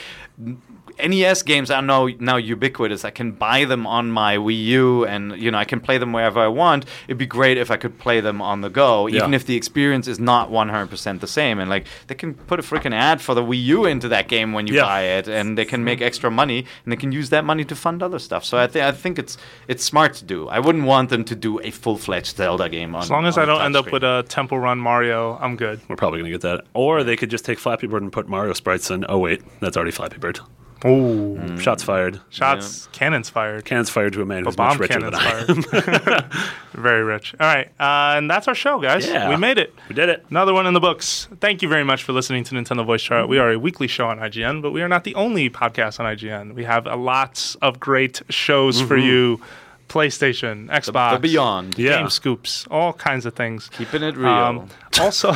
N- 0.99 1.11
NES 1.11 1.43
games 1.43 1.71
are 1.71 1.83
now 1.83 2.09
now 2.19 2.37
ubiquitous. 2.37 3.05
I 3.05 3.11
can 3.11 3.33
buy 3.33 3.65
them 3.65 3.87
on 3.87 4.11
my 4.11 4.37
Wii 4.37 4.65
U, 4.65 5.05
and 5.07 5.37
you 5.41 5.51
know 5.51 5.59
I 5.59 5.65
can 5.65 5.81
play 5.81 5.99
them 5.99 6.13
wherever 6.13 6.41
I 6.41 6.49
want. 6.49 6.85
It'd 7.07 7.19
be 7.19 7.27
great 7.27 7.57
if 7.59 7.71
I 7.71 7.77
could 7.77 7.99
play 7.99 8.21
them 8.21 8.41
on 8.43 8.61
the 8.61 8.71
go, 8.71 9.09
even 9.09 9.31
Yeah. 9.31 9.37
if 9.37 9.47
the 9.47 9.57
experience 9.57 10.07
is 10.09 10.19
not 10.19 10.51
100% 10.51 11.21
the 11.21 11.27
same. 11.27 11.59
And 11.59 11.69
like 11.71 11.87
they 12.07 12.15
can 12.15 12.35
put 12.35 12.59
a 12.59 12.63
freaking 12.63 12.95
ad 12.95 13.21
for 13.21 13.35
the 13.35 13.43
Wii 13.43 13.63
U 13.65 13.85
into 13.87 14.09
that 14.09 14.29
game 14.29 14.53
when 14.53 14.67
you 14.67 14.75
Yeah. 14.75 14.83
buy 14.83 15.03
it, 15.03 15.29
and 15.29 15.57
they 15.59 15.65
can 15.65 15.85
make 15.85 16.01
extra 16.01 16.31
money, 16.31 16.59
and 16.85 16.93
they 16.93 16.97
can 16.97 17.13
use 17.13 17.31
that 17.31 17.45
money 17.45 17.65
to 17.65 17.75
fund 17.75 18.03
other 18.03 18.19
stuff. 18.19 18.45
So 18.45 18.59
I 18.59 18.67
think 18.67 18.85
I 18.85 18.93
think 18.93 19.19
it's 19.19 19.37
it's 19.69 19.85
smart 19.85 20.15
to 20.15 20.25
do. 20.25 20.49
I 20.49 20.59
wouldn't 20.59 20.85
want 20.85 21.11
them 21.11 21.25
to 21.25 21.35
do 21.35 21.61
a 21.61 21.71
full 21.71 21.97
fledged 21.97 22.37
Zelda 22.37 22.69
game 22.69 22.95
on. 22.95 23.03
as 23.03 23.11
long 23.11 23.27
as 23.27 23.39
I 23.39 23.45
don't 23.45 23.61
end 23.63 23.77
up 23.77 23.87
touchscreen. 23.87 23.93
with 23.93 24.03
a 24.05 24.25
Temple 24.29 24.59
Run 24.59 24.79
Mario, 24.79 25.39
I'm 25.41 25.57
good. 25.57 25.81
We're 25.89 25.97
probably 25.97 26.21
going 26.21 26.33
to 26.33 26.39
get 26.39 26.43
that. 26.43 26.65
Or 26.75 27.03
they 27.05 27.17
could 27.17 27.31
just 27.31 27.45
take 27.45 27.59
Flappy 27.59 27.87
Bird 27.87 28.03
and 28.03 28.13
put 28.13 28.29
Mario 28.29 28.53
sprites 28.53 28.91
in. 28.91 29.05
Oh, 29.09 29.19
wait, 29.19 29.43
that's 29.61 29.77
already 29.77 29.91
Flappy 29.93 30.19
Bird. 30.19 30.41
Ooh, 30.87 31.59
Shots 31.59 31.83
fired. 31.83 32.21
shots, 32.31 32.89
cannons 32.93 33.29
fired. 33.29 33.65
Cannons 33.65 33.91
fired 33.91 34.13
to 34.13 34.23
a 34.23 34.25
man 34.25 34.45
But 34.45 34.51
who's 34.51 34.59
much 34.59 34.69
bomb 34.73 34.79
richer 34.79 35.01
than 35.01 35.13
cannons 35.13 35.67
I 35.69 35.81
am. 35.81 35.83
fired. 35.83 36.33
very 36.75 37.03
rich. 37.03 37.35
All 37.41 37.47
right, 37.47 37.67
uh, 37.81 38.17
and 38.17 38.31
that's 38.31 38.47
our 38.47 38.55
show, 38.55 38.81
guys. 38.81 39.07
Yeah. 39.07 39.29
We 39.29 39.37
made 39.37 39.59
it. 39.59 39.75
We 39.89 39.95
did 39.97 40.09
it. 40.09 40.25
Another 40.31 40.55
one 40.55 40.67
in 40.67 40.75
the 40.75 40.81
books. 40.81 41.27
Thank 41.41 41.63
you 41.63 41.69
very 41.69 41.83
much 41.85 42.05
for 42.05 42.13
listening 42.13 42.45
to 42.45 42.55
Nintendo 42.55 42.87
Voice 42.87 43.03
Chat. 43.03 43.29
We 43.29 43.39
are 43.39 43.51
a 43.51 43.59
weekly 43.59 43.89
show 43.89 44.07
on 44.09 44.19
IGN, 44.19 44.63
but 44.63 44.71
we 44.71 44.81
are 44.83 44.89
not 44.89 45.03
the 45.05 45.15
only 45.17 45.51
podcast 45.51 45.99
on 45.99 46.07
IGN. 46.07 46.55
We 46.55 46.63
have 46.65 46.87
uh, 46.87 46.97
lots 46.97 47.57
of 47.57 47.81
great 47.81 48.23
shows 48.29 48.81
for 48.81 48.97
you 48.97 49.41
PlayStation, 49.89 50.69
Xbox, 50.69 51.15
the 51.15 51.19
Beyond. 51.19 51.77
Yeah. 51.79 51.99
Game 51.99 52.11
Scoops, 52.11 52.67
all 52.71 52.93
kinds 52.93 53.27
of 53.27 53.35
things. 53.35 53.69
Keeping 53.71 54.03
it 54.05 54.17
real. 54.17 54.29
Um, 54.29 54.69
also, 55.01 55.33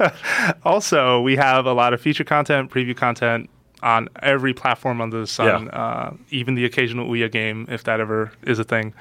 also, 0.64 1.20
we 1.20 1.36
have 1.36 1.66
a 1.66 1.72
lot 1.72 1.92
of 1.92 2.00
feature 2.00 2.24
content, 2.24 2.70
preview 2.70 2.96
content 2.96 3.50
on 3.82 4.08
every 4.22 4.52
platform 4.54 5.00
under 5.00 5.20
the 5.20 5.26
sun, 5.26 5.66
Yeah. 5.66 5.70
uh, 5.78 6.12
even 6.30 6.54
the 6.54 6.64
occasional 6.64 7.08
Ouya 7.08 7.30
game, 7.30 7.66
if 7.70 7.84
that 7.84 8.00
ever 8.00 8.32
is 8.42 8.58
a 8.58 8.64
thing. 8.64 8.94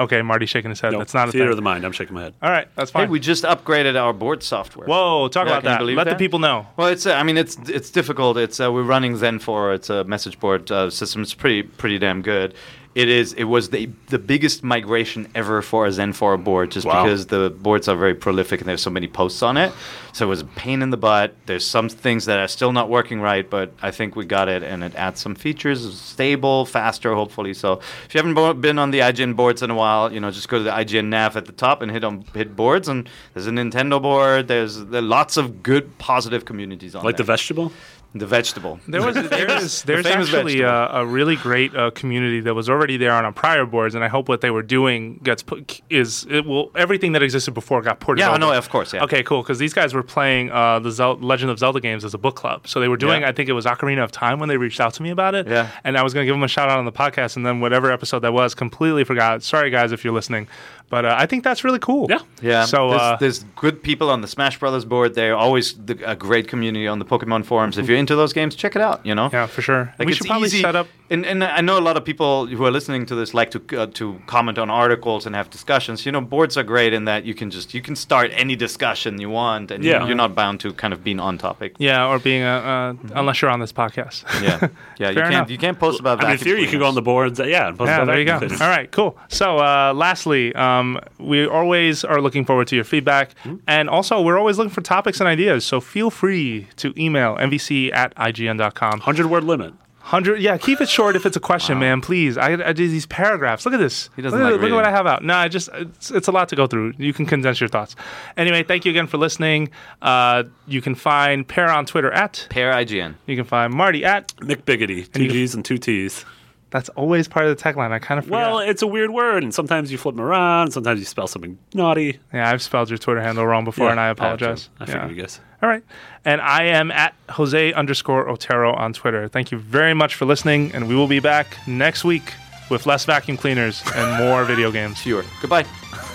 Okay, 0.00 0.22
Marty's 0.22 0.48
shaking 0.48 0.70
his 0.70 0.80
head. 0.80 0.92
No, 0.92 0.98
That's 0.98 1.12
not 1.12 1.28
a 1.28 1.32
theater 1.32 1.46
thing. 1.46 1.50
of 1.50 1.56
the 1.56 1.62
mind. 1.62 1.84
I'm 1.84 1.90
shaking 1.90 2.14
my 2.14 2.22
head. 2.22 2.34
All 2.40 2.50
right, 2.50 2.68
that's 2.76 2.92
hey, 2.92 3.00
fine. 3.00 3.10
we 3.10 3.18
just 3.18 3.42
upgraded 3.42 4.00
our 4.00 4.12
board 4.12 4.44
software. 4.44 4.86
Whoa, 4.86 5.26
talk 5.26 5.46
Yeah, 5.46 5.52
about 5.58 5.62
can 5.62 5.70
you 5.70 5.74
that. 5.74 5.78
believe 5.80 5.96
Let 5.96 6.08
the 6.08 6.14
people 6.14 6.38
know. 6.38 6.68
Well, 6.76 6.86
it's 6.86 7.04
uh, 7.04 7.14
I 7.14 7.24
mean 7.24 7.36
it's 7.36 7.56
it's 7.68 7.90
difficult. 7.90 8.36
It's 8.36 8.60
uh, 8.60 8.70
we're 8.72 8.84
running 8.84 9.14
XenForo. 9.14 9.74
It's 9.74 9.90
a 9.90 10.04
message 10.04 10.38
board 10.38 10.70
uh, 10.70 10.88
system. 10.90 11.22
It's 11.22 11.34
pretty 11.34 11.64
pretty 11.64 11.98
damn 11.98 12.22
good. 12.22 12.54
It 12.94 13.08
is. 13.08 13.32
It 13.34 13.44
was 13.44 13.70
the 13.70 13.90
the 14.08 14.18
biggest 14.18 14.64
migration 14.64 15.28
ever 15.34 15.62
for 15.62 15.86
a 15.86 15.90
XenForo 15.90 16.42
board, 16.42 16.70
just 16.72 16.86
Wow. 16.86 17.04
because 17.04 17.26
the 17.26 17.50
boards 17.50 17.86
are 17.86 17.94
very 17.96 18.14
prolific 18.14 18.60
and 18.60 18.68
there's 18.68 18.82
so 18.82 18.90
many 18.90 19.06
posts 19.06 19.42
on 19.42 19.56
it. 19.56 19.72
So 20.12 20.26
it 20.26 20.28
was 20.28 20.40
a 20.40 20.46
pain 20.46 20.82
in 20.82 20.90
the 20.90 20.96
butt. 20.96 21.34
There's 21.46 21.64
some 21.64 21.88
things 21.88 22.24
that 22.24 22.40
are 22.40 22.48
still 22.48 22.72
not 22.72 22.88
working 22.88 23.20
right, 23.20 23.48
but 23.48 23.72
I 23.82 23.92
think 23.92 24.16
we 24.16 24.24
got 24.24 24.48
it, 24.48 24.62
and 24.64 24.82
it 24.82 24.96
adds 24.96 25.20
some 25.20 25.36
features. 25.36 25.78
Stable, 26.00 26.64
faster, 26.66 27.14
hopefully. 27.14 27.54
So 27.54 27.74
if 28.06 28.14
you 28.14 28.18
haven't 28.22 28.60
been 28.60 28.78
on 28.80 28.90
the 28.90 29.00
IGN 29.00 29.36
boards 29.36 29.62
in 29.62 29.70
a 29.70 29.74
while, 29.76 30.12
you 30.12 30.18
know, 30.18 30.30
just 30.32 30.48
go 30.48 30.58
to 30.58 30.64
the 30.64 30.70
IGN 30.72 31.04
nav 31.04 31.36
at 31.36 31.44
the 31.46 31.52
top 31.52 31.82
and 31.82 31.92
hit 31.92 32.02
on 32.02 32.24
hit 32.34 32.56
boards, 32.56 32.88
and 32.88 33.08
there's 33.34 33.46
a 33.46 33.50
Nintendo 33.52 34.02
board. 34.02 34.48
There's 34.48 34.84
there 34.86 35.02
lots 35.02 35.36
of 35.36 35.62
good, 35.62 35.98
positive 35.98 36.44
communities 36.46 36.94
on 36.96 37.02
it. 37.02 37.04
Like 37.04 37.18
the 37.18 37.22
vegetable? 37.24 37.70
The 38.14 38.26
vegetable. 38.26 38.80
There 38.88 39.02
was 39.02 39.14
there's 39.28 39.82
there's 39.82 40.06
famous 40.06 40.32
actually 40.32 40.62
a, 40.62 40.70
a 40.70 41.06
really 41.06 41.36
great 41.36 41.76
uh, 41.76 41.90
community 41.90 42.40
that 42.40 42.54
was 42.54 42.70
already 42.70 42.96
there 42.96 43.12
on 43.12 43.26
our 43.26 43.32
prior 43.32 43.66
boards, 43.66 43.94
and 43.94 44.02
I 44.02 44.08
hope 44.08 44.28
what 44.28 44.40
they 44.40 44.50
were 44.50 44.62
doing 44.62 45.20
gets 45.22 45.42
put 45.42 45.82
is 45.90 46.26
it 46.30 46.46
will 46.46 46.70
everything 46.74 47.12
that 47.12 47.22
existed 47.22 47.52
before 47.52 47.82
got 47.82 48.00
ported. 48.00 48.22
Yeah, 48.22 48.30
over. 48.30 48.38
no, 48.38 48.52
of 48.52 48.70
course, 48.70 48.94
yeah. 48.94 49.04
Okay, 49.04 49.22
cool. 49.22 49.42
Because 49.42 49.58
these 49.58 49.74
guys 49.74 49.92
were 49.92 50.02
playing 50.02 50.50
uh, 50.50 50.78
the 50.78 50.90
Zel- 50.90 51.18
Legend 51.18 51.50
of 51.50 51.58
Zelda 51.58 51.80
games 51.80 52.02
as 52.02 52.14
a 52.14 52.18
book 52.18 52.34
club, 52.34 52.66
so 52.66 52.80
they 52.80 52.88
were 52.88 52.96
doing. 52.96 53.20
Yeah. 53.20 53.28
I 53.28 53.32
think 53.32 53.50
it 53.50 53.52
was 53.52 53.66
Ocarina 53.66 54.02
of 54.02 54.10
Time 54.10 54.38
when 54.38 54.48
they 54.48 54.56
reached 54.56 54.80
out 54.80 54.94
to 54.94 55.02
me 55.02 55.10
about 55.10 55.34
it. 55.34 55.46
Yeah. 55.46 55.70
and 55.84 55.98
I 55.98 56.02
was 56.02 56.14
going 56.14 56.24
to 56.24 56.26
give 56.26 56.34
them 56.34 56.42
a 56.42 56.48
shout 56.48 56.70
out 56.70 56.78
on 56.78 56.86
the 56.86 56.92
podcast, 56.92 57.36
and 57.36 57.44
then 57.44 57.60
whatever 57.60 57.92
episode 57.92 58.20
that 58.20 58.32
was, 58.32 58.54
completely 58.54 59.04
forgot. 59.04 59.42
Sorry, 59.42 59.68
guys, 59.70 59.92
if 59.92 60.02
you're 60.02 60.14
listening, 60.14 60.48
but 60.88 61.04
uh, 61.04 61.14
I 61.18 61.26
think 61.26 61.44
that's 61.44 61.62
really 61.62 61.78
cool. 61.78 62.06
Yeah. 62.08 62.20
Yeah. 62.40 62.64
So 62.64 62.90
there's, 62.90 63.02
uh, 63.02 63.16
there's 63.20 63.44
good 63.56 63.82
people 63.82 64.08
on 64.08 64.22
the 64.22 64.28
Smash 64.28 64.58
Brothers 64.58 64.86
board. 64.86 65.14
They're 65.14 65.36
always 65.36 65.74
the, 65.74 65.98
a 66.10 66.16
great 66.16 66.48
community 66.48 66.86
on 66.86 66.98
the 66.98 67.04
Pokemon 67.04 67.44
forums. 67.44 67.76
If 67.76 67.88
you're 67.88 67.97
into 67.98 68.16
those 68.16 68.32
games, 68.32 68.54
check 68.54 68.74
it 68.76 68.82
out. 68.82 69.04
You 69.04 69.14
know. 69.14 69.28
yeah, 69.32 69.46
for 69.46 69.62
sure. 69.62 69.92
Like 69.98 70.06
we 70.06 70.14
should 70.14 70.26
probably 70.26 70.46
easy, 70.46 70.62
set 70.62 70.76
up. 70.76 70.86
and, 71.10 71.26
and 71.26 71.42
I 71.42 71.60
know 71.60 71.78
a 71.78 71.84
lot 71.88 71.96
of 71.96 72.04
people 72.04 72.46
who 72.46 72.64
are 72.64 72.70
listening 72.70 73.06
to 73.06 73.14
this 73.14 73.34
like 73.34 73.50
to 73.50 73.60
uh, 73.80 73.86
to 73.98 74.20
comment 74.26 74.58
on 74.58 74.70
articles 74.70 75.26
and 75.26 75.34
have 75.36 75.48
discussions. 75.50 76.06
You 76.06 76.12
know, 76.12 76.20
boards 76.20 76.56
are 76.56 76.62
great 76.64 76.92
in 76.92 77.04
that 77.06 77.24
you 77.24 77.34
can 77.34 77.50
just 77.50 77.74
you 77.74 77.82
can 77.82 77.96
start 77.96 78.30
any 78.34 78.56
discussion 78.56 79.20
you 79.20 79.30
want, 79.30 79.70
and 79.70 79.84
Yeah. 79.84 80.06
you're 80.06 80.16
not 80.24 80.34
bound 80.34 80.60
to 80.60 80.72
kind 80.72 80.92
of 80.94 81.02
being 81.04 81.20
on 81.20 81.38
topic. 81.38 81.74
Yeah, 81.78 82.06
or 82.10 82.18
being 82.18 82.42
a, 82.42 82.56
uh, 82.72 82.94
unless 83.14 83.42
you're 83.42 83.50
on 83.50 83.60
this 83.60 83.72
podcast. 83.72 84.24
Yeah, 84.42 84.68
yeah. 84.98 85.08
you 85.10 85.14
can't 85.16 85.32
enough. 85.34 85.50
you 85.50 85.58
can't 85.58 85.78
post 85.78 86.00
about. 86.00 86.18
That. 86.20 86.26
I 86.26 86.30
mean, 86.30 86.38
in 86.38 86.44
theory, 86.44 86.60
you 86.62 86.68
could 86.68 86.80
go 86.80 86.86
on 86.86 86.94
the 86.94 87.02
cleaners. 87.02 87.38
boards. 87.38 87.40
uh, 87.40 87.44
Yeah. 87.44 87.68
and 87.68 87.78
post 87.78 87.88
Yeah, 87.88 87.96
about 88.02 88.06
there 88.12 88.18
you 88.20 88.24
go. 88.26 88.38
vacuum 88.38 88.62
All 88.62 88.86
cool. 88.90 89.18
So, 89.28 89.58
uh, 89.58 89.92
lastly, 89.94 90.54
um, 90.54 90.98
we 91.18 91.46
always 91.46 92.04
are 92.04 92.20
looking 92.20 92.44
forward 92.44 92.66
to 92.68 92.74
your 92.76 92.84
feedback. 92.84 93.30
And 93.66 93.88
also, 93.88 94.20
we're 94.20 94.38
always 94.38 94.58
looking 94.58 94.70
for 94.72 94.80
topics 94.82 95.20
and 95.20 95.28
ideas. 95.28 95.64
So, 95.64 95.80
feel 95.80 96.10
free 96.10 96.66
to 96.76 96.92
email 97.00 97.36
nvc 97.36 97.87
at 97.92 98.14
ign.com. 98.16 98.90
100 98.92 99.26
word 99.26 99.44
limit. 99.44 99.74
100, 100.00 100.40
yeah, 100.40 100.56
keep 100.56 100.80
it 100.80 100.88
short 100.88 101.16
if 101.16 101.26
it's 101.26 101.36
a 101.36 101.40
question, 101.40 101.78
man, 101.78 102.00
please. 102.00 102.38
I, 102.38 102.52
I 102.68 102.72
do 102.72 102.88
these 102.88 103.04
paragraphs. 103.04 103.66
Look 103.66 103.74
at 103.74 103.78
this. 103.80 104.08
He 104.16 104.22
doesn't 104.22 104.38
look, 104.38 104.48
at- 104.48 104.52
like 104.52 104.60
look 104.62 104.70
at 104.70 104.74
what 104.74 104.84
I 104.86 104.90
have 104.90 105.06
out. 105.06 105.22
No, 105.22 105.34
I 105.34 105.48
just, 105.48 105.68
it's, 105.74 106.10
it's 106.10 106.28
a 106.28 106.32
lot 106.32 106.48
to 106.48 106.56
go 106.56 106.66
through. 106.66 106.94
You 106.96 107.12
can 107.12 107.26
condense 107.26 107.60
your 107.60 107.68
thoughts. 107.68 107.94
Anyway, 108.38 108.62
thank 108.62 108.86
you 108.86 108.90
again 108.90 109.06
for 109.06 109.18
listening. 109.18 109.68
Uh, 110.00 110.44
you 110.66 110.80
can 110.80 110.94
find 110.94 111.46
Peer 111.46 111.68
on 111.68 111.84
Twitter 111.84 112.10
at, 112.10 112.46
Peer 112.48 112.72
IGN. 112.72 113.16
you 113.26 113.36
can 113.36 113.44
find 113.44 113.74
Marty 113.74 114.02
at, 114.02 114.28
McBiggitty. 114.36 115.12
Two 115.12 115.24
you- 115.24 115.30
G's 115.30 115.54
and 115.54 115.62
two 115.62 115.76
T's. 115.76 116.24
that's 116.70 116.88
always 116.90 117.28
part 117.28 117.44
of 117.44 117.54
the 117.54 117.62
tech 117.62 117.76
line. 117.76 117.92
I 117.92 117.98
kind 117.98 118.18
of 118.18 118.24
forget. 118.24 118.38
Well, 118.40 118.60
it's 118.60 118.80
a 118.80 118.86
weird 118.86 119.10
word, 119.10 119.42
and 119.42 119.52
sometimes 119.52 119.92
you 119.92 119.98
flip 119.98 120.14
them 120.16 120.24
around, 120.24 120.70
sometimes 120.70 121.00
you 121.00 121.06
spell 121.06 121.26
something 121.26 121.58
naughty. 121.74 122.18
yeah, 122.32 122.50
I've 122.50 122.62
spelled 122.62 122.88
your 122.88 122.96
Twitter 122.98 123.20
handle 123.20 123.46
wrong 123.46 123.64
before, 123.64 123.86
Yeah, 123.86 123.90
and 123.92 124.00
I 124.00 124.06
I 124.06 124.08
apologize. 124.08 124.70
I 124.80 124.84
Yeah. 124.84 124.92
figured 124.92 125.10
you 125.10 125.22
guys. 125.22 125.40
All 125.62 125.68
right. 125.68 125.82
And 126.24 126.40
I 126.40 126.64
am 126.64 126.90
at 126.90 127.14
Jose 127.30 127.72
underscore 127.72 128.28
Otero 128.28 128.72
on 128.74 128.92
Twitter. 128.92 129.28
Thank 129.28 129.50
you 129.50 129.58
very 129.58 129.94
much 129.94 130.14
for 130.14 130.24
listening, 130.24 130.72
and 130.72 130.88
we 130.88 130.94
will 130.94 131.08
be 131.08 131.20
back 131.20 131.56
next 131.66 132.04
week 132.04 132.32
with 132.70 132.86
less 132.86 133.04
vacuum 133.04 133.36
cleaners 133.36 133.82
and 133.94 134.24
more 134.24 134.44
video 134.52 134.70
games. 134.70 135.00
Fewer. 135.00 135.24
Goodbye. 135.40 135.64